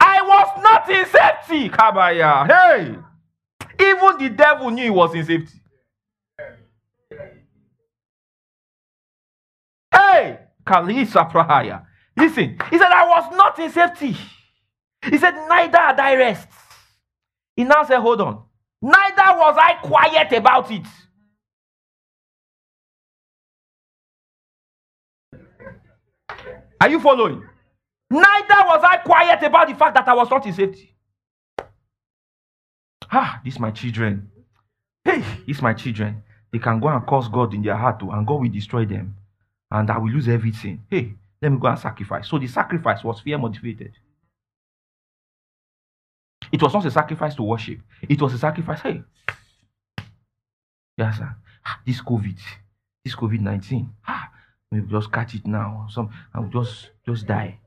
I 0.00 0.22
was 0.22 0.62
not 0.62 0.88
in 0.90 1.06
safety. 1.06 1.68
Kabaya. 1.68 2.46
Hey. 2.46 2.96
Even 3.80 4.18
the 4.18 4.28
devil 4.30 4.70
knew 4.70 4.84
he 4.84 4.90
was 4.90 5.14
in 5.14 5.24
safety. 5.24 5.58
Hey. 9.92 10.38
Kalisa. 10.64 11.84
Listen. 12.16 12.58
He 12.70 12.78
said, 12.78 12.92
I 12.92 13.06
was 13.08 13.36
not 13.36 13.58
in 13.58 13.70
safety. 13.70 14.16
He 15.02 15.18
said, 15.18 15.34
neither 15.48 15.78
had 15.78 15.98
I 15.98 16.14
rest. 16.16 16.48
He 17.56 17.64
now 17.64 17.82
said, 17.84 18.00
hold 18.00 18.20
on. 18.20 18.44
Neither 18.82 19.38
was 19.38 19.56
I 19.58 19.74
quiet 19.82 20.32
about 20.32 20.70
it. 20.70 20.86
Are 26.80 26.88
you 26.88 27.00
following? 27.00 27.42
Neither 28.10 28.54
was 28.66 28.82
I 28.82 28.96
quiet 28.98 29.42
about 29.42 29.68
the 29.68 29.74
fact 29.74 29.94
that 29.94 30.08
I 30.08 30.14
was 30.14 30.30
not 30.30 30.46
in 30.46 30.52
safety. 30.52 30.94
Ah, 33.12 33.40
these 33.44 33.58
my 33.58 33.70
children. 33.70 34.30
Hey, 35.04 35.22
it's 35.46 35.62
my 35.62 35.74
children. 35.74 36.22
They 36.52 36.58
can 36.58 36.80
go 36.80 36.88
and 36.88 37.06
curse 37.06 37.28
God 37.28 37.54
in 37.54 37.62
their 37.62 37.76
heart 37.76 38.00
too, 38.00 38.10
and 38.10 38.26
God 38.26 38.40
will 38.40 38.48
destroy 38.48 38.84
them. 38.84 39.16
And 39.70 39.90
I 39.90 39.98
will 39.98 40.10
lose 40.10 40.28
everything. 40.28 40.82
Hey, 40.90 41.14
let 41.40 41.52
me 41.52 41.58
go 41.58 41.68
and 41.68 41.78
sacrifice. 41.78 42.28
So 42.28 42.38
the 42.38 42.48
sacrifice 42.48 43.04
was 43.04 43.20
fear 43.20 43.38
motivated. 43.38 43.92
It 46.50 46.60
was 46.60 46.74
not 46.74 46.84
a 46.86 46.90
sacrifice 46.90 47.34
to 47.36 47.42
worship. 47.44 47.78
It 48.08 48.20
was 48.20 48.34
a 48.34 48.38
sacrifice. 48.38 48.80
Hey, 48.80 49.02
yes, 50.96 51.18
sir. 51.18 51.36
This 51.86 52.00
COVID, 52.00 52.38
this 53.04 53.14
COVID 53.14 53.40
nineteen. 53.40 53.92
Ah, 54.06 54.30
we 54.70 54.80
just 54.82 55.10
catch 55.12 55.34
it 55.34 55.46
now. 55.46 55.86
Some, 55.90 56.10
I 56.32 56.40
will 56.40 56.48
just 56.48 56.90
just 57.06 57.26
die. 57.26 57.58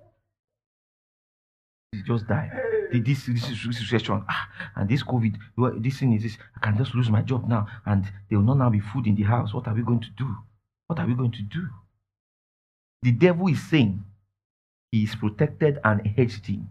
Just 2.08 2.28
die. 2.28 2.50
This 2.92 3.26
this 3.26 3.48
this 3.48 3.78
situation. 3.80 4.24
Ah, 4.28 4.50
and 4.76 4.90
this 4.90 5.04
COVID. 5.04 5.36
This 5.82 6.00
thing 6.00 6.14
is 6.14 6.24
this. 6.24 6.38
I 6.56 6.60
can 6.60 6.78
just 6.78 6.96
lose 6.96 7.10
my 7.10 7.22
job 7.22 7.48
now, 7.48 7.68
and 7.86 8.06
there 8.30 8.40
will 8.40 8.46
not 8.46 8.58
now 8.58 8.70
be 8.70 8.80
food 8.80 9.08
in 9.08 9.16
the 9.16 9.24
house. 9.24 9.54
What 9.54 9.68
are 9.68 9.74
we 9.74 9.84
going 9.84 10.02
to 10.02 10.10
do? 10.18 10.36
What 10.88 11.00
are 11.00 11.08
we 11.08 11.14
going 11.14 11.32
to 11.32 11.42
do? 11.42 11.68
The 13.02 13.12
devil 13.12 13.48
is 13.48 13.62
saying 13.70 14.04
he 14.92 15.04
is 15.04 15.16
protected 15.16 15.80
and 15.84 16.06
hedged 16.08 16.48
in. 16.50 16.70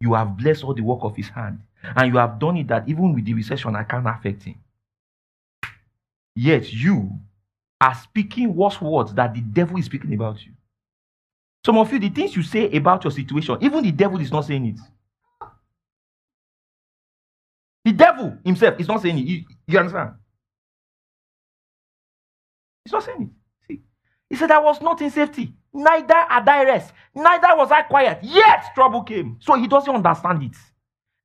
You 0.00 0.14
have 0.14 0.36
blessed 0.36 0.64
all 0.64 0.74
the 0.74 0.82
work 0.82 1.00
of 1.02 1.16
his 1.16 1.28
hand. 1.28 1.60
And 1.82 2.12
you 2.12 2.18
have 2.18 2.38
done 2.38 2.56
it 2.56 2.68
that 2.68 2.88
even 2.88 3.12
with 3.12 3.24
the 3.24 3.34
recession, 3.34 3.74
I 3.74 3.82
can't 3.82 4.06
affect 4.06 4.44
him. 4.44 4.54
Yet 6.36 6.72
you 6.72 7.18
are 7.82 7.96
speaking 7.96 8.54
worse 8.56 8.80
words 8.80 9.14
that 9.14 9.34
the 9.34 9.42
devil 9.42 9.78
is 9.78 9.86
speaking 9.86 10.14
about 10.14 10.44
you. 10.46 10.52
Some 11.66 11.78
of 11.78 11.92
you, 11.92 11.98
the 12.00 12.10
things 12.10 12.36
you 12.36 12.42
say 12.42 12.70
about 12.72 13.04
your 13.04 13.10
situation, 13.10 13.58
even 13.60 13.84
the 13.84 13.92
devil 13.92 14.20
is 14.20 14.32
not 14.32 14.46
saying 14.46 14.66
it. 14.66 14.80
The 17.84 17.92
devil 17.92 18.38
himself 18.44 18.80
is 18.80 18.88
not 18.88 19.02
saying 19.02 19.18
it. 19.18 19.26
You, 19.26 19.44
you 19.68 19.78
understand? 19.78 20.12
He's 22.84 22.92
not 22.92 23.04
saying 23.04 23.22
it. 23.22 23.30
See, 23.72 23.82
he 24.30 24.36
said, 24.36 24.50
I 24.52 24.60
was 24.60 24.80
not 24.82 25.00
in 25.02 25.10
safety. 25.10 25.54
Neither 25.74 26.14
had 26.28 26.48
I 26.48 26.64
rest. 26.64 26.92
Neither 27.14 27.48
was 27.56 27.70
I 27.72 27.82
quiet. 27.82 28.20
Yet 28.22 28.66
trouble 28.74 29.02
came. 29.04 29.38
So 29.40 29.54
he 29.54 29.68
doesn't 29.68 29.94
understand 29.94 30.42
it. 30.44 30.56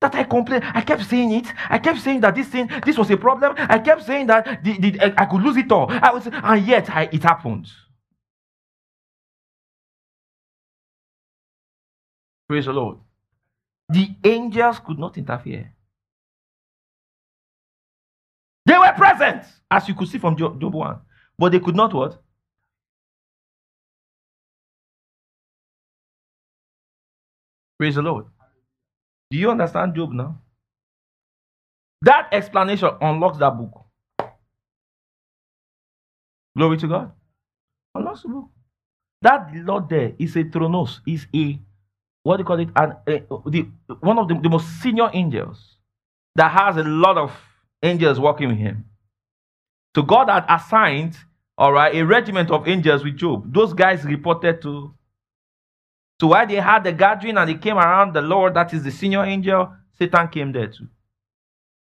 That 0.02 0.14
I 0.16 0.24
complained. 0.26 0.64
I 0.74 0.82
kept 0.82 1.06
saying 1.06 1.32
it. 1.32 1.48
I 1.70 1.80
kept 1.80 2.00
saying 2.02 2.22
that 2.22 2.36
this 2.36 2.48
thing, 2.48 2.70
this 2.86 2.98
was 2.98 3.10
a 3.10 3.18
problem. 3.18 3.56
I 3.58 3.80
kept 3.80 4.06
saying 4.06 4.28
that 4.28 4.64
the, 4.64 4.78
the, 4.80 5.14
I 5.22 5.26
could 5.26 5.42
lose 5.42 5.58
it 5.58 5.72
all. 5.72 5.88
I 5.90 6.12
was, 6.12 6.28
and 6.28 6.68
yet 6.68 6.90
I, 6.90 7.10
it 7.12 7.24
happened. 7.24 7.68
Praise 12.48 12.66
the 12.66 12.74
Lord. 12.74 13.00
The 13.90 14.10
angels 14.24 14.80
could 14.80 15.00
not 15.00 15.18
interfere. 15.18 15.74
They 18.66 18.78
were 18.78 18.94
present, 18.98 19.44
as 19.72 19.88
you 19.88 19.96
could 19.96 20.10
see 20.10 20.20
from 20.20 20.38
Job, 20.38 20.60
Job 20.62 20.74
1. 20.74 21.00
But 21.40 21.52
they 21.54 21.60
could 21.60 21.76
not 21.76 21.94
what? 21.94 22.22
Praise 27.80 27.96
the 27.96 28.02
Lord. 28.02 28.26
Do 29.30 29.38
you 29.38 29.52
understand 29.52 29.96
Job 29.96 30.12
now? 30.12 30.42
That 32.02 32.30
explanation 32.32 32.90
unlocks 33.02 33.38
that 33.40 33.52
book. 33.52 33.86
Glory 36.56 36.78
to 36.78 36.88
God. 36.88 37.12
Unlocks 37.96 38.22
the 38.24 38.30
book. 38.30 38.50
That 39.22 39.50
Lord 39.54 39.90
there 39.90 40.14
is 40.20 40.36
a 40.36 40.44
thronos, 40.44 41.00
is 41.08 41.28
a 41.36 41.60
what 42.24 42.38
do 42.38 42.42
you 42.42 42.46
call 42.46 42.60
it? 42.60 42.70
And 42.76 42.94
the 43.06 43.68
one 44.02 44.20
of 44.20 44.28
the, 44.28 44.36
the 44.36 44.50
most 44.50 44.68
senior 44.82 45.10
angels 45.14 45.78
that 46.36 46.52
has 46.52 46.78
a 46.78 46.84
lot 46.84 47.18
of 47.18 47.32
angels 47.82 48.20
working 48.20 48.50
with 48.50 48.58
him. 48.58 48.86
So 49.96 50.04
God 50.04 50.30
had 50.30 50.46
assigned, 50.50 51.18
all 51.58 51.72
right, 51.72 51.96
a 51.96 52.06
regiment 52.06 52.52
of 52.52 52.68
angels 52.68 53.04
with 53.04 53.18
Job. 53.18 53.52
Those 53.54 53.74
guys 53.74 54.04
reported 54.04 54.62
to 54.64 54.94
so 56.20 56.28
while 56.28 56.48
they 56.48 56.56
had 56.56 56.84
the 56.84 56.92
gathering 56.92 57.38
and 57.38 57.50
they 57.50 57.56
came 57.56 57.78
around 57.78 58.14
the 58.14 58.22
Lord, 58.22 58.56
that 58.56 58.74
is 58.74 58.84
the 58.84 58.92
senior 58.92 59.24
angel, 59.24 59.74
Satan 59.98 60.28
came 60.30 60.52
there 60.52 60.68
too. 60.68 60.88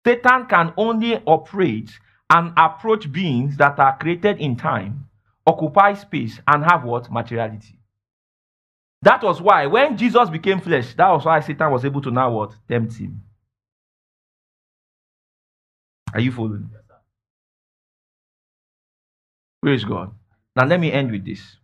Satan 0.05 0.45
can 0.47 0.73
only 0.77 1.17
operate 1.25 1.91
and 2.29 2.53
approach 2.57 3.11
beings 3.11 3.57
that 3.57 3.79
are 3.79 3.97
created 3.97 4.39
in 4.39 4.55
time, 4.55 5.07
occupy 5.45 5.93
space, 5.93 6.39
and 6.47 6.63
have 6.63 6.83
what? 6.83 7.11
Materiality. 7.11 7.79
That 9.01 9.21
was 9.23 9.41
why 9.41 9.67
when 9.67 9.97
Jesus 9.97 10.29
became 10.29 10.61
flesh, 10.61 10.93
that 10.95 11.09
was 11.09 11.25
why 11.25 11.41
Satan 11.41 11.71
was 11.71 11.83
able 11.85 12.01
to 12.01 12.11
now 12.11 12.31
what? 12.31 12.55
Tempt 12.67 12.95
him. 12.95 13.21
Are 16.13 16.21
you 16.21 16.31
following? 16.31 16.69
Praise 19.61 19.83
God. 19.83 20.13
Now 20.55 20.65
let 20.65 20.79
me 20.79 20.91
end 20.91 21.11
with 21.11 21.25
this. 21.25 21.57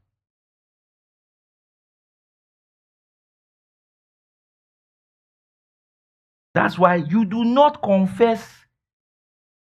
That's 6.53 6.77
why 6.77 6.95
you 6.95 7.25
do 7.25 7.43
not 7.45 7.81
confess 7.81 8.47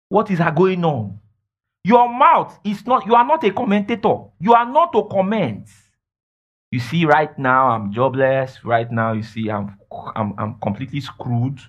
what 0.09 0.29
is 0.29 0.39
going 0.55 0.83
on. 0.83 1.19
Your 1.83 2.09
mouth 2.09 2.59
is 2.63 2.85
not, 2.85 3.05
you 3.05 3.15
are 3.15 3.25
not 3.25 3.43
a 3.43 3.51
commentator. 3.51 4.15
You 4.39 4.53
are 4.53 4.65
not 4.65 4.91
to 4.93 5.07
comment. 5.09 5.69
You 6.71 6.79
see, 6.79 7.05
right 7.05 7.37
now 7.39 7.69
I'm 7.69 7.93
jobless. 7.93 8.65
Right 8.65 8.91
now, 8.91 9.13
you 9.13 9.23
see, 9.23 9.49
I'm 9.49 9.77
I'm, 10.15 10.33
I'm 10.37 10.55
completely 10.59 10.99
screwed. 10.99 11.59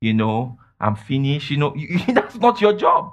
You 0.00 0.14
know, 0.14 0.58
I'm 0.80 0.96
finished. 0.96 1.50
You 1.50 1.58
know, 1.58 1.74
you, 1.76 2.00
that's 2.12 2.36
not 2.36 2.60
your 2.60 2.72
job. 2.72 3.12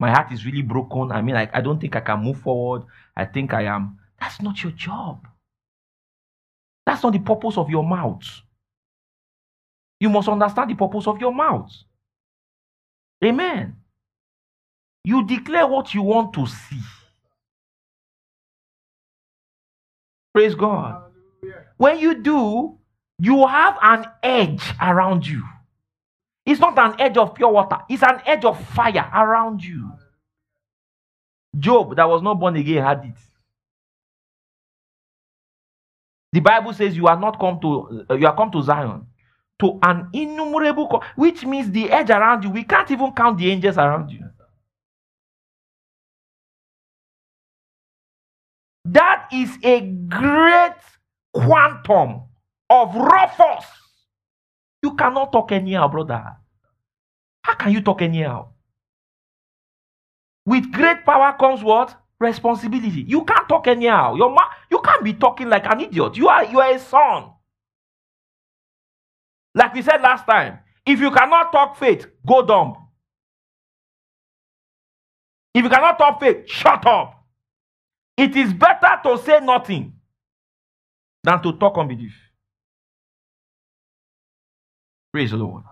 My 0.00 0.10
heart 0.10 0.32
is 0.32 0.46
really 0.46 0.62
broken. 0.62 1.12
I 1.12 1.20
mean, 1.20 1.34
like, 1.34 1.54
I 1.54 1.60
don't 1.60 1.80
think 1.80 1.94
I 1.94 2.00
can 2.00 2.20
move 2.22 2.40
forward. 2.40 2.84
I 3.16 3.24
think 3.24 3.52
I 3.52 3.64
am. 3.64 3.98
That's 4.18 4.40
not 4.40 4.62
your 4.62 4.72
job. 4.72 5.28
That's 6.86 7.02
not 7.02 7.12
the 7.12 7.20
purpose 7.20 7.56
of 7.58 7.70
your 7.70 7.84
mouth. 7.84 8.24
You 10.02 10.10
must 10.10 10.28
understand 10.28 10.68
the 10.68 10.74
purpose 10.74 11.06
of 11.06 11.20
your 11.20 11.32
mouth. 11.32 11.70
Amen. 13.24 13.76
You 15.04 15.24
declare 15.24 15.64
what 15.64 15.94
you 15.94 16.02
want 16.02 16.32
to 16.32 16.44
see. 16.44 16.80
Praise 20.34 20.56
God. 20.56 21.04
When 21.76 22.00
you 22.00 22.20
do, 22.20 22.78
you 23.20 23.46
have 23.46 23.78
an 23.80 24.06
edge 24.24 24.74
around 24.82 25.24
you. 25.24 25.44
It's 26.44 26.58
not 26.58 26.76
an 26.80 27.00
edge 27.00 27.16
of 27.16 27.36
pure 27.36 27.52
water, 27.52 27.78
it's 27.88 28.02
an 28.02 28.22
edge 28.26 28.44
of 28.44 28.60
fire 28.70 29.08
around 29.14 29.62
you. 29.62 29.92
Job, 31.56 31.94
that 31.94 32.08
was 32.08 32.22
not 32.22 32.40
born 32.40 32.56
again, 32.56 32.82
had 32.82 33.04
it. 33.04 33.14
The 36.32 36.40
Bible 36.40 36.72
says 36.72 36.96
you 36.96 37.06
are 37.06 37.20
not 37.20 37.38
come 37.38 37.60
to 37.60 38.04
uh, 38.10 38.14
you 38.14 38.26
are 38.26 38.34
come 38.34 38.50
to 38.50 38.62
Zion 38.64 39.06
to 39.60 39.78
an 39.82 40.08
innumerable, 40.12 40.88
co- 40.88 41.02
which 41.16 41.44
means 41.44 41.70
the 41.70 41.90
edge 41.90 42.10
around 42.10 42.44
you. 42.44 42.50
We 42.50 42.64
can't 42.64 42.90
even 42.90 43.12
count 43.12 43.38
the 43.38 43.50
angels 43.50 43.78
around 43.78 44.10
you. 44.10 44.24
That 48.86 49.28
is 49.32 49.58
a 49.64 49.80
great 49.80 50.74
quantum 51.34 52.22
of 52.70 52.94
raw 52.94 53.26
force. 53.28 53.66
You 54.82 54.94
cannot 54.94 55.32
talk 55.32 55.52
anyhow, 55.52 55.88
brother. 55.88 56.36
How 57.44 57.54
can 57.54 57.72
you 57.72 57.80
talk 57.82 58.02
anyhow? 58.02 58.48
With 60.46 60.72
great 60.72 61.04
power 61.04 61.36
comes 61.38 61.62
what? 61.64 61.96
Responsibility. 62.20 63.02
You 63.08 63.24
can't 63.24 63.48
talk 63.48 63.66
anyhow. 63.68 64.14
Your 64.14 64.30
ma- 64.30 64.50
you 64.70 64.80
can't 64.80 65.04
be 65.04 65.14
talking 65.14 65.48
like 65.48 65.66
an 65.66 65.80
idiot. 65.80 66.16
You 66.16 66.28
are 66.28 66.44
you 66.44 66.60
are 66.60 66.72
a 66.72 66.78
son. 66.78 67.32
Like 69.54 69.74
we 69.74 69.82
said 69.82 70.00
last 70.02 70.26
time, 70.26 70.58
if 70.86 71.00
you 71.00 71.10
cannot 71.10 71.52
talk 71.52 71.76
faith, 71.76 72.06
go 72.26 72.42
dumb. 72.44 72.76
If 75.54 75.64
you 75.64 75.70
cannot 75.70 75.98
talk 75.98 76.20
faith, 76.20 76.48
shut 76.48 76.86
up. 76.86 77.24
It 78.16 78.36
is 78.36 78.52
better 78.52 79.00
to 79.04 79.18
say 79.18 79.40
nothing 79.40 79.94
than 81.24 81.42
to 81.42 81.52
talk 81.54 81.78
unbelief. 81.78 82.14
Praise 85.12 85.30
the 85.32 85.36
Lord. 85.36 85.64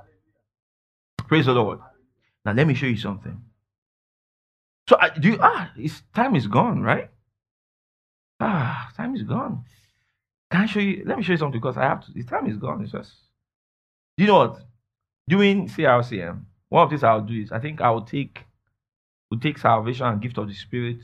Praise 1.29 1.47
the 1.47 1.53
Lord. 1.53 1.81
Now 2.45 2.53
let 2.53 2.67
me 2.67 2.75
show 2.75 2.87
you 2.87 2.97
something. 2.97 3.41
So 4.89 4.97
uh, 4.97 5.09
do 5.11 5.29
you, 5.31 5.39
ah, 5.41 5.71
it's 5.77 6.03
time 6.15 6.37
is 6.37 6.47
gone, 6.47 6.83
right? 6.83 7.11
Ah, 8.41 8.91
time 8.97 9.15
is 9.15 9.23
gone. 9.23 9.65
Can 10.51 10.63
I 10.63 10.67
show 10.67 10.81
you? 10.81 11.05
Let 11.07 11.19
me 11.19 11.25
show 11.25 11.33
you 11.33 11.39
something 11.39 11.61
because 11.61 11.77
I 11.77 11.85
have 11.85 12.05
to. 12.07 12.13
The 12.13 12.25
time 12.25 12.47
is 12.49 12.57
gone. 12.57 12.83
It's 12.83 12.93
just 12.93 13.13
you 14.23 14.29
know 14.29 14.39
what? 14.39 14.61
Doing 15.29 15.69
CRCM, 15.69 16.43
one 16.69 16.85
of 16.85 16.91
things 16.91 17.05
I'll 17.05 17.21
do 17.21 17.35
is 17.35 17.53
I 17.53 17.59
think 17.59 17.81
I'll 17.81 18.03
take 18.03 18.45
we'll 19.31 19.41
take 19.41 19.59
salvation 19.59 20.07
and 20.07 20.21
gift 20.21 20.39
of 20.39 20.49
the 20.49 20.55
spirit, 20.55 20.99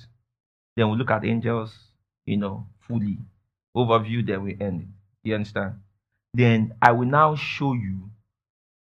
then 0.77 0.89
we'll 0.89 0.99
look 0.99 1.11
at 1.11 1.25
angels, 1.25 1.75
you 2.25 2.37
know, 2.37 2.67
fully. 2.81 3.19
Overview, 3.77 4.27
then 4.27 4.43
we 4.43 4.57
end 4.61 4.83
it. 4.83 4.89
You 5.23 5.35
understand? 5.35 5.75
Then 6.35 6.75
I 6.83 6.93
will 6.93 7.07
now 7.07 7.35
show 7.35 7.75
you 7.75 8.11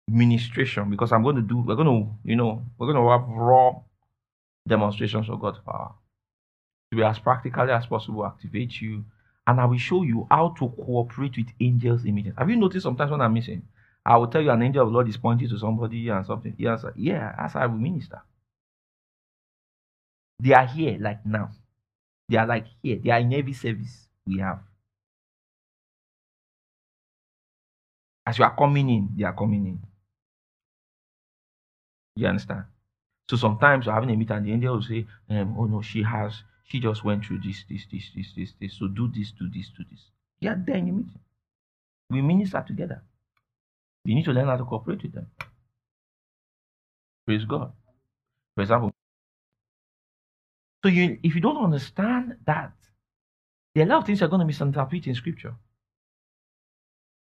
ministration 0.09 0.91
because 0.91 1.13
I'm 1.13 1.23
going 1.23 1.37
to 1.37 1.43
do, 1.43 1.59
we're 1.59 1.75
going 1.75 1.87
to, 1.87 2.11
you 2.25 2.37
know, 2.37 2.63
we're 2.79 2.93
going 2.93 3.05
to 3.05 3.11
have 3.11 3.29
raw 3.29 3.75
demonstrations 4.67 5.29
of 5.29 5.41
God's 5.41 5.59
power. 5.59 5.93
To 6.91 6.97
be 6.97 7.03
as 7.03 7.19
practically 7.19 7.71
as 7.73 7.87
possible, 7.87 8.25
activate 8.25 8.81
you. 8.81 9.05
And 9.47 9.61
I 9.61 9.65
will 9.65 9.79
show 9.79 10.03
you 10.03 10.27
how 10.31 10.55
to 10.59 10.69
cooperate 10.69 11.37
with 11.37 11.49
angels 11.61 12.05
in 12.05 12.15
meetings. 12.15 12.35
Have 12.39 12.51
you 12.51 12.57
noticed 12.57 12.85
sometimes 12.85 13.11
when 13.11 13.21
I'm 13.21 13.33
missing, 13.35 13.63
I 14.07 14.17
will 14.17 14.29
tell 14.29 14.41
you 14.41 14.53
an 14.53 14.63
angel 14.63 14.85
of 14.85 14.89
the 14.89 14.95
Lord 14.95 15.09
is 15.09 15.17
pointing 15.17 15.49
to 15.49 15.59
somebody 15.59 16.09
and 16.09 16.25
something. 16.25 16.55
Yes, 16.57 16.85
yeah, 16.95 17.35
that's 17.37 17.55
how 17.55 17.61
I 17.61 17.67
will 17.67 17.77
minister. 17.77 18.23
They 20.39 20.53
are 20.53 20.65
here 20.67 20.97
like 21.01 21.27
now. 21.27 21.51
They 22.29 22.37
are 22.37 22.47
like 22.47 22.67
here. 22.81 23.01
They 23.03 23.11
are 23.11 23.19
in 23.19 23.33
every 23.33 23.53
service 23.53 24.07
we 24.25 24.39
have. 24.39 24.61
As 28.25 28.39
you 28.39 28.45
are 28.45 28.55
coming 28.55 28.89
in, 28.91 29.09
they 29.17 29.25
are 29.25 29.35
coming 29.35 29.67
in. 29.67 29.81
You 32.15 32.29
understand? 32.29 32.65
So 33.29 33.37
sometimes 33.37 33.87
you're 33.87 33.95
having 33.95 34.11
a 34.11 34.17
meeting 34.17 34.37
and 34.37 34.47
the 34.47 34.53
angel 34.53 34.75
will 34.77 34.83
say, 34.83 35.05
um, 35.31 35.57
oh 35.59 35.65
no, 35.65 35.83
she 35.83 36.05
has, 36.05 36.45
she 36.65 36.79
just 36.79 37.05
went 37.05 37.25
through 37.25 37.41
this, 37.41 37.65
this, 37.69 37.87
this, 37.91 38.11
this, 38.15 38.33
this, 38.37 38.53
this. 38.61 38.79
So 38.79 38.87
do 38.87 39.09
this, 39.09 39.33
do 39.33 39.49
this, 39.53 39.69
do 39.77 39.85
this. 39.91 40.01
You 40.39 40.51
are 40.51 40.63
there 40.65 40.77
in 40.77 40.87
the 40.87 40.93
meeting. 40.93 41.21
We 42.11 42.23
minister 42.23 42.65
together. 42.65 43.03
You 44.07 44.15
need 44.15 44.25
to 44.25 44.33
learn 44.33 44.47
how 44.47 44.57
to 44.57 44.65
cooperate 44.65 45.03
with 45.03 45.13
them. 45.13 45.27
Praise 47.27 47.45
God. 47.45 47.73
For 48.55 48.63
example, 48.63 48.93
so 50.85 50.89
you, 50.89 51.19
if 51.23 51.35
you 51.35 51.41
don't 51.41 51.63
understand 51.63 52.37
that, 52.47 52.73
there 53.75 53.85
are 53.85 53.89
a 53.89 53.91
lot 53.91 53.99
of 53.99 54.07
things 54.07 54.21
you're 54.21 54.29
going 54.29 54.41
to 54.41 54.47
misinterpret 54.47 55.07
in 55.07 55.15
scripture. 55.15 55.55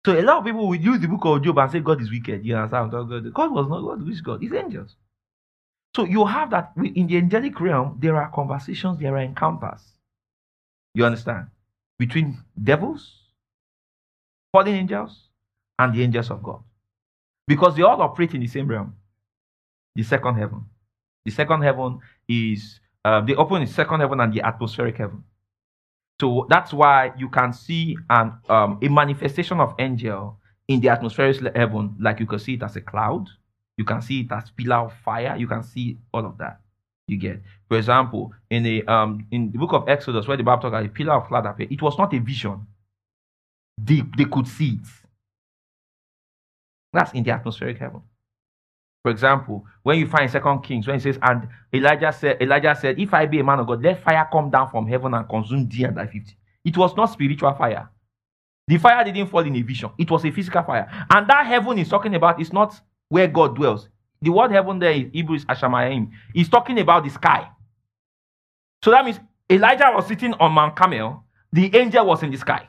So 0.07 0.19
a 0.19 0.23
lot 0.23 0.39
of 0.39 0.45
people 0.45 0.67
will 0.67 0.77
use 0.81 1.01
the 1.01 1.09
book 1.09 1.25
of 1.27 1.43
Job 1.43 1.59
and 1.59 1.71
say 1.71 1.81
God 1.81 2.01
is 2.01 2.11
wicked. 2.11 2.45
You 2.45 2.57
understand? 2.57 2.91
God 2.91 3.35
God 3.35 3.53
was 3.53 3.69
not 3.69 3.83
God, 3.83 4.09
is 4.09 4.23
God? 4.23 4.43
It's 4.43 4.55
angels. 4.55 4.97
So 5.95 6.05
you 6.05 6.25
have 6.25 6.51
that 6.51 6.73
in 6.77 7.07
the 7.07 7.19
angelic 7.19 7.61
realm, 7.61 7.99
there 8.01 8.17
are 8.17 8.31
conversations, 8.31 8.99
there 8.99 9.15
are 9.15 9.21
encounters. 9.21 9.83
You 10.95 11.05
understand? 11.05 11.49
Between 11.99 12.39
devils, 12.63 13.13
fallen 14.53 14.75
angels, 14.75 15.29
and 15.79 15.95
the 15.95 16.03
angels 16.03 16.31
of 16.31 16.43
God. 16.43 16.63
Because 17.51 17.75
they 17.75 17.83
all 17.83 18.01
operate 18.01 18.33
in 18.33 18.41
the 18.41 18.47
same 18.47 18.69
realm. 18.69 18.95
The 19.97 20.05
second 20.05 20.37
heaven. 20.37 20.65
The 21.25 21.33
second 21.33 21.63
heaven 21.63 21.99
is 22.29 22.79
uh, 23.05 23.23
they 23.23 23.35
open 23.35 23.65
the 23.65 23.67
second 23.67 23.99
heaven 23.99 24.21
and 24.21 24.33
the 24.33 24.41
atmospheric 24.41 24.99
heaven. 24.99 25.25
So 26.21 26.47
that's 26.49 26.73
why 26.73 27.13
you 27.19 27.29
can 27.29 27.53
see 27.53 27.97
an 28.09 28.35
um, 28.49 28.79
a 28.81 28.89
manifestation 28.89 29.59
of 29.59 29.75
angel 29.81 30.39
in 30.69 30.81
the 30.81 30.91
atmospheric 30.91 31.41
heaven, 31.57 31.97
like 31.99 32.21
you 32.21 32.27
can 32.27 32.39
see 32.39 32.55
it 32.55 32.63
as 32.63 32.77
a 32.77 32.81
cloud, 32.81 33.27
you 33.77 33.85
can 33.85 34.01
see 34.01 34.21
it 34.21 34.31
as 34.31 34.53
pillar 34.53 34.77
of 34.77 34.93
fire, 35.05 35.35
you 35.37 35.49
can 35.49 35.65
see 35.65 35.99
all 36.15 36.25
of 36.25 36.39
that. 36.39 36.61
You 37.09 37.17
get, 37.17 37.43
for 37.67 37.79
example, 37.79 38.33
in 38.49 38.63
the 38.63 38.87
um 38.87 39.27
in 39.33 39.51
the 39.51 39.59
book 39.59 39.73
of 39.73 39.89
Exodus, 39.89 40.29
where 40.29 40.37
the 40.37 40.45
Bible 40.45 40.63
talks 40.63 40.71
about 40.71 40.87
a 40.87 40.89
pillar 40.89 41.15
of 41.15 41.27
cloud 41.27 41.47
appear, 41.47 41.67
it 41.69 41.83
was 41.83 41.99
not 41.99 42.15
a 42.15 42.21
vision. 42.21 42.65
They 43.77 44.05
they 44.17 44.27
could 44.27 44.47
see 44.47 44.75
it. 44.75 45.00
That's 46.93 47.13
in 47.13 47.23
the 47.23 47.31
atmospheric 47.31 47.79
heaven. 47.79 48.03
For 49.03 49.11
example, 49.11 49.65
when 49.83 49.99
you 49.99 50.07
find 50.07 50.31
Second 50.31 50.61
Kings, 50.61 50.87
when 50.87 50.97
it 50.97 51.03
says, 51.03 51.19
and 51.23 51.49
Elijah 51.73 52.13
said, 52.13 52.43
Elijah 52.43 52.77
said, 52.79 52.99
If 52.99 53.15
I 53.15 53.27
be 53.27 53.41
a 53.41 53.45
man 53.45 53.61
of 53.61 53.67
God, 53.67 53.83
let 53.83 54.03
fire 54.03 54.29
come 54.31 54.51
down 54.51 54.71
from 54.71 54.87
heaven 54.87 55.15
and 55.15 55.29
consume 55.29 55.69
thee 55.69 55.85
and 55.85 55.97
thy 55.97 56.07
fifty. 56.07 56.37
It 56.65 56.77
was 56.77 56.95
not 56.97 57.07
spiritual 57.07 57.53
fire. 57.55 57.89
The 58.69 58.77
fire 58.79 59.03
didn't 59.05 59.29
fall 59.29 59.41
in 59.41 59.57
a 59.57 59.63
vision, 59.63 59.91
it 59.99 60.11
was 60.11 60.25
a 60.25 60.31
physical 60.31 60.63
fire. 60.63 60.89
And 61.11 61.29
that 61.29 61.47
heaven 61.47 61.79
is 61.79 61.89
talking 61.89 62.15
about 62.15 62.41
is 62.41 62.53
not 62.53 62.79
where 63.09 63.27
God 63.27 63.57
dwells. 63.57 63.89
The 64.21 64.31
word 64.31 64.51
heaven 64.51 64.79
there 64.79 64.93
is 64.93 65.07
Hebrew 65.13 65.37
is 65.37 65.45
Ashamayim. 65.47 66.11
He's 66.35 66.49
talking 66.49 66.79
about 66.79 67.05
the 67.05 67.11
sky. 67.11 67.49
So 68.85 68.91
that 68.91 69.05
means 69.05 69.19
Elijah 69.51 69.91
was 69.95 70.07
sitting 70.07 70.35
on 70.35 70.53
Mount 70.53 70.77
Carmel, 70.77 71.25
the 71.53 71.75
angel 71.75 72.07
was 72.07 72.23
in 72.23 72.31
the 72.31 72.37
sky. 72.37 72.69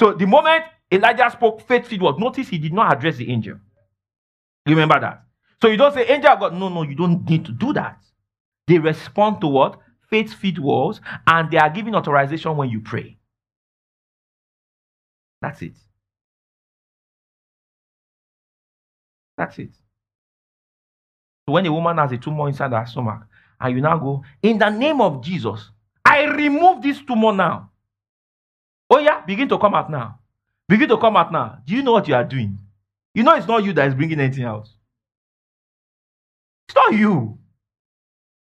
So 0.00 0.12
the 0.12 0.26
moment 0.26 0.64
Elijah 0.94 1.30
spoke 1.30 1.66
faith-filled 1.66 2.02
word, 2.02 2.18
notice 2.18 2.48
he 2.48 2.58
did 2.58 2.72
not 2.72 2.92
address 2.96 3.16
the 3.16 3.30
angel. 3.30 3.58
Remember 4.66 5.00
that. 5.00 5.24
So 5.60 5.68
you 5.68 5.76
don't 5.76 5.92
say, 5.94 6.06
angel 6.06 6.30
of 6.30 6.40
God. 6.40 6.54
No, 6.54 6.68
no, 6.68 6.82
you 6.82 6.94
don't 6.94 7.28
need 7.28 7.44
to 7.46 7.52
do 7.52 7.72
that. 7.72 7.98
They 8.66 8.78
respond 8.78 9.40
to 9.40 9.46
what? 9.46 9.80
Faith 10.08 10.34
feed 10.34 10.58
words, 10.58 11.00
and 11.26 11.50
they 11.50 11.58
are 11.58 11.70
giving 11.70 11.94
authorization 11.94 12.56
when 12.56 12.70
you 12.70 12.80
pray. 12.80 13.18
That's 15.42 15.60
it. 15.62 15.74
That's 19.36 19.58
it. 19.58 19.70
So 21.46 21.52
when 21.52 21.66
a 21.66 21.72
woman 21.72 21.98
has 21.98 22.12
a 22.12 22.18
tumor 22.18 22.48
inside 22.48 22.72
her 22.72 22.86
stomach, 22.86 23.22
and 23.60 23.74
you 23.74 23.82
now 23.82 23.98
go, 23.98 24.22
in 24.42 24.58
the 24.58 24.70
name 24.70 25.00
of 25.00 25.22
Jesus, 25.22 25.70
I 26.04 26.24
remove 26.24 26.82
this 26.82 27.00
tumor 27.02 27.32
now. 27.32 27.70
Oh, 28.90 28.98
yeah, 28.98 29.22
begin 29.24 29.48
to 29.48 29.58
come 29.58 29.74
out 29.74 29.90
now. 29.90 30.20
Begin 30.68 30.88
to 30.88 30.98
come 30.98 31.16
out 31.16 31.32
now. 31.32 31.58
Do 31.66 31.74
you 31.74 31.82
know 31.82 31.92
what 31.92 32.08
you 32.08 32.14
are 32.14 32.24
doing? 32.24 32.58
You 33.14 33.22
know 33.22 33.34
it's 33.34 33.46
not 33.46 33.64
you 33.64 33.72
that 33.74 33.88
is 33.88 33.94
bringing 33.94 34.20
anything 34.20 34.44
out. 34.44 34.68
It's 36.68 36.74
not 36.74 36.94
you. 36.94 37.38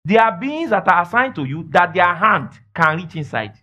There 0.06 0.22
are 0.22 0.38
beings 0.38 0.70
that 0.72 0.88
are 0.88 1.02
assigned 1.04 1.36
to 1.36 1.46
you 1.46 1.64
that 1.72 1.94
their 1.94 2.14
hand 2.14 2.52
can 2.76 2.98
reach 2.98 3.16
inside. 3.16 3.58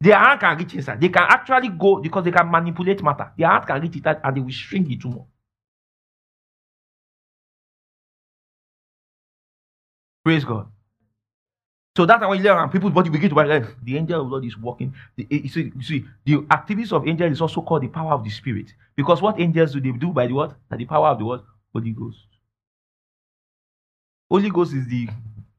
Their 0.00 0.16
hand 0.18 0.40
can 0.40 0.56
reach 0.58 0.74
inside. 0.74 1.00
They 1.00 1.08
can 1.08 1.24
actually 1.28 1.68
go 1.70 2.00
because 2.00 2.24
they 2.24 2.30
can 2.30 2.50
manipulate 2.50 3.02
matter. 3.02 3.32
Their 3.36 3.48
hand 3.48 3.66
can 3.66 3.80
reach 3.82 3.96
it 3.96 4.06
and 4.06 4.36
they 4.36 4.40
will 4.40 4.50
shrink 4.50 4.88
the 4.88 4.96
tumor. 4.96 5.24
Praise 10.24 10.44
God. 10.44 10.70
So 11.98 12.06
that's 12.06 12.20
why 12.24 12.32
you 12.34 12.44
learn 12.44 12.68
people's 12.68 12.92
body 12.92 13.10
begin 13.10 13.30
to 13.30 13.34
rise. 13.34 13.66
The 13.82 13.96
angel 13.96 14.20
of 14.20 14.28
the 14.28 14.30
Lord 14.30 14.44
is 14.44 14.56
walking. 14.56 14.94
The, 15.16 15.26
eh, 15.32 15.40
you, 15.42 15.48
see, 15.48 15.72
you 15.74 15.82
see, 15.82 16.04
the 16.24 16.46
activities 16.48 16.92
of 16.92 17.08
angels 17.08 17.32
is 17.32 17.40
also 17.40 17.60
called 17.60 17.82
the 17.82 17.88
power 17.88 18.12
of 18.12 18.22
the 18.22 18.30
spirit. 18.30 18.72
Because 18.94 19.20
what 19.20 19.40
angels 19.40 19.72
do 19.72 19.80
they 19.80 19.90
do 19.90 20.12
by 20.12 20.28
the 20.28 20.32
what? 20.32 20.54
By 20.68 20.76
the 20.76 20.84
power 20.84 21.08
of 21.08 21.18
the 21.18 21.24
what? 21.24 21.44
Holy 21.72 21.90
Ghost. 21.90 22.24
Holy 24.30 24.48
Ghost 24.48 24.74
is 24.74 24.86
the 24.86 25.08